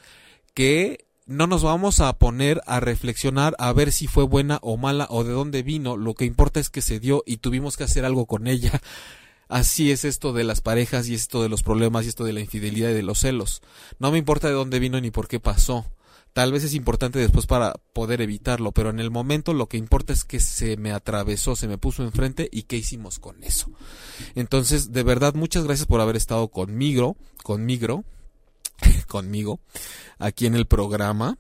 que 0.54 1.06
no 1.26 1.48
nos 1.48 1.64
vamos 1.64 2.00
a 2.00 2.12
poner 2.14 2.62
a 2.66 2.80
reflexionar 2.80 3.56
a 3.58 3.72
ver 3.74 3.92
si 3.92 4.08
fue 4.08 4.24
buena 4.24 4.60
o 4.62 4.78
mala 4.78 5.08
o 5.10 5.24
de 5.24 5.32
dónde 5.32 5.64
vino. 5.64 5.96
Lo 5.96 6.16
que 6.16 6.26
importa 6.26 6.60
es 6.60 6.70
que 6.70 6.82
se 6.82 7.00
dio 7.00 7.24
y 7.26 7.38
tuvimos 7.38 7.78
que 7.78 7.86
hacer 7.86 8.06
algo 8.06 8.26
con 8.26 8.48
ella. 8.48 8.82
Así 9.48 9.92
es 9.92 10.04
esto 10.06 10.34
de 10.34 10.44
las 10.44 10.62
parejas 10.62 11.08
y 11.08 11.14
esto 11.14 11.44
de 11.44 11.50
los 11.50 11.64
problemas 11.64 12.06
y 12.06 12.10
esto 12.10 12.24
de 12.24 12.34
la 12.34 12.40
infidelidad 12.40 12.90
y 12.90 12.94
de 12.94 13.04
los 13.04 13.20
celos. 13.20 13.62
No 14.00 14.12
me 14.12 14.18
importa 14.18 14.48
de 14.48 14.54
dónde 14.54 14.80
vino 14.80 15.00
ni 15.00 15.12
por 15.12 15.28
qué 15.28 15.40
pasó. 15.40 15.86
Tal 16.34 16.52
vez 16.52 16.64
es 16.64 16.74
importante 16.74 17.20
después 17.20 17.46
para 17.46 17.74
poder 17.94 18.20
evitarlo, 18.20 18.72
pero 18.72 18.90
en 18.90 19.00
el 19.00 19.12
momento 19.12 19.54
lo 19.54 19.68
que 19.68 19.78
importa 19.78 20.14
es 20.14 20.24
que 20.24 20.40
se 20.40 20.78
me 20.78 20.92
atravesó, 20.92 21.56
se 21.56 21.68
me 21.68 21.78
puso 21.78 22.04
enfrente 22.04 22.50
y 22.52 22.64
qué 22.64 22.78
hicimos 22.78 23.20
con 23.20 23.44
eso. 23.44 23.70
Entonces, 24.34 24.92
de 24.92 25.04
verdad, 25.04 25.36
muchas 25.36 25.64
gracias 25.66 25.86
por 25.86 26.02
haber 26.02 26.16
estado 26.16 26.48
conmigo, 26.48 27.18
conmigo, 27.44 28.04
conmigo, 29.08 29.60
aquí 30.20 30.46
en 30.46 30.56
el 30.56 30.66
programa. 30.66 31.38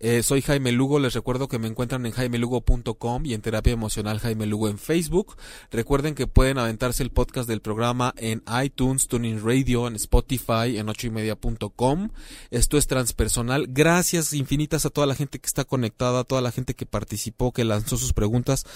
Eh, 0.00 0.22
soy 0.22 0.42
Jaime 0.42 0.70
Lugo, 0.70 1.00
les 1.00 1.14
recuerdo 1.14 1.48
que 1.48 1.58
me 1.58 1.66
encuentran 1.66 2.06
en 2.06 2.12
jaimelugo.com 2.12 3.26
y 3.26 3.34
en 3.34 3.40
Terapia 3.40 3.72
Emocional 3.72 4.20
Jaime 4.20 4.46
Lugo 4.46 4.68
en 4.68 4.78
Facebook. 4.78 5.36
Recuerden 5.72 6.14
que 6.14 6.28
pueden 6.28 6.58
aventarse 6.58 7.02
el 7.02 7.10
podcast 7.10 7.48
del 7.48 7.60
programa 7.60 8.14
en 8.16 8.44
iTunes, 8.62 9.08
Tuning 9.08 9.44
Radio, 9.44 9.88
en 9.88 9.96
Spotify, 9.96 10.78
en 10.78 10.88
ochoymedia.com. 10.88 12.10
Esto 12.50 12.78
es 12.78 12.86
transpersonal. 12.86 13.66
Gracias 13.68 14.34
infinitas 14.34 14.86
a 14.86 14.90
toda 14.90 15.08
la 15.08 15.16
gente 15.16 15.40
que 15.40 15.46
está 15.46 15.64
conectada, 15.64 16.20
a 16.20 16.24
toda 16.24 16.42
la 16.42 16.52
gente 16.52 16.74
que 16.74 16.86
participó, 16.86 17.52
que 17.52 17.64
lanzó 17.64 17.96
sus 17.96 18.12
preguntas. 18.12 18.66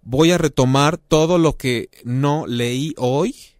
Voy 0.00 0.30
a 0.32 0.38
retomar 0.38 0.96
todo 0.96 1.36
lo 1.36 1.58
que 1.58 1.90
no 2.02 2.46
leí 2.46 2.94
hoy 2.96 3.51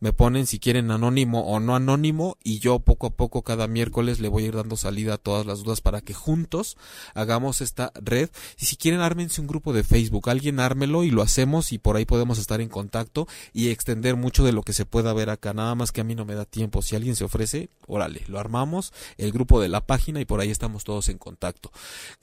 me 0.00 0.12
ponen 0.12 0.46
si 0.46 0.58
quieren 0.58 0.90
anónimo 0.90 1.40
o 1.46 1.60
no 1.60 1.74
anónimo 1.74 2.36
y 2.42 2.58
yo 2.58 2.78
poco 2.78 3.08
a 3.08 3.10
poco 3.10 3.42
cada 3.42 3.66
miércoles 3.66 4.20
le 4.20 4.28
voy 4.28 4.44
a 4.44 4.46
ir 4.46 4.56
dando 4.56 4.76
salida 4.76 5.14
a 5.14 5.18
todas 5.18 5.46
las 5.46 5.62
dudas 5.62 5.80
para 5.80 6.00
que 6.00 6.14
juntos 6.14 6.76
hagamos 7.14 7.60
esta 7.60 7.92
red. 7.94 8.30
Y 8.58 8.66
si 8.66 8.76
quieren 8.76 9.00
ármense 9.00 9.40
un 9.40 9.46
grupo 9.46 9.72
de 9.72 9.84
Facebook, 9.84 10.28
alguien 10.28 10.60
ármelo 10.60 11.04
y 11.04 11.10
lo 11.10 11.22
hacemos 11.22 11.72
y 11.72 11.78
por 11.78 11.96
ahí 11.96 12.04
podemos 12.04 12.38
estar 12.38 12.60
en 12.60 12.68
contacto 12.68 13.26
y 13.52 13.68
extender 13.68 14.16
mucho 14.16 14.44
de 14.44 14.52
lo 14.52 14.62
que 14.62 14.72
se 14.72 14.86
pueda 14.86 15.12
ver 15.12 15.30
acá, 15.30 15.52
nada 15.52 15.74
más 15.74 15.92
que 15.92 16.00
a 16.00 16.04
mí 16.04 16.14
no 16.14 16.24
me 16.24 16.34
da 16.34 16.44
tiempo, 16.44 16.82
si 16.82 16.96
alguien 16.96 17.16
se 17.16 17.24
ofrece, 17.24 17.70
órale, 17.86 18.22
lo 18.28 18.38
armamos, 18.38 18.92
el 19.16 19.32
grupo 19.32 19.60
de 19.60 19.68
la 19.68 19.84
página 19.84 20.20
y 20.20 20.24
por 20.24 20.40
ahí 20.40 20.50
estamos 20.50 20.84
todos 20.84 21.08
en 21.08 21.18
contacto. 21.18 21.70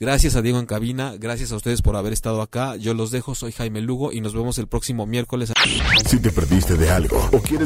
Gracias 0.00 0.36
a 0.36 0.42
Diego 0.42 0.58
en 0.58 0.66
cabina, 0.66 1.14
gracias 1.18 1.52
a 1.52 1.56
ustedes 1.56 1.82
por 1.82 1.96
haber 1.96 2.12
estado 2.12 2.42
acá, 2.42 2.76
yo 2.76 2.94
los 2.94 3.10
dejo, 3.10 3.34
soy 3.34 3.52
Jaime 3.52 3.80
Lugo 3.80 4.12
y 4.12 4.20
nos 4.20 4.34
vemos 4.34 4.58
el 4.58 4.66
próximo 4.66 5.06
miércoles. 5.06 5.52
Si 6.06 6.18
te 6.20 6.30
perdiste 6.30 6.76
de 6.76 6.90
algo 6.90 7.28
o 7.32 7.40
quieres 7.40 7.65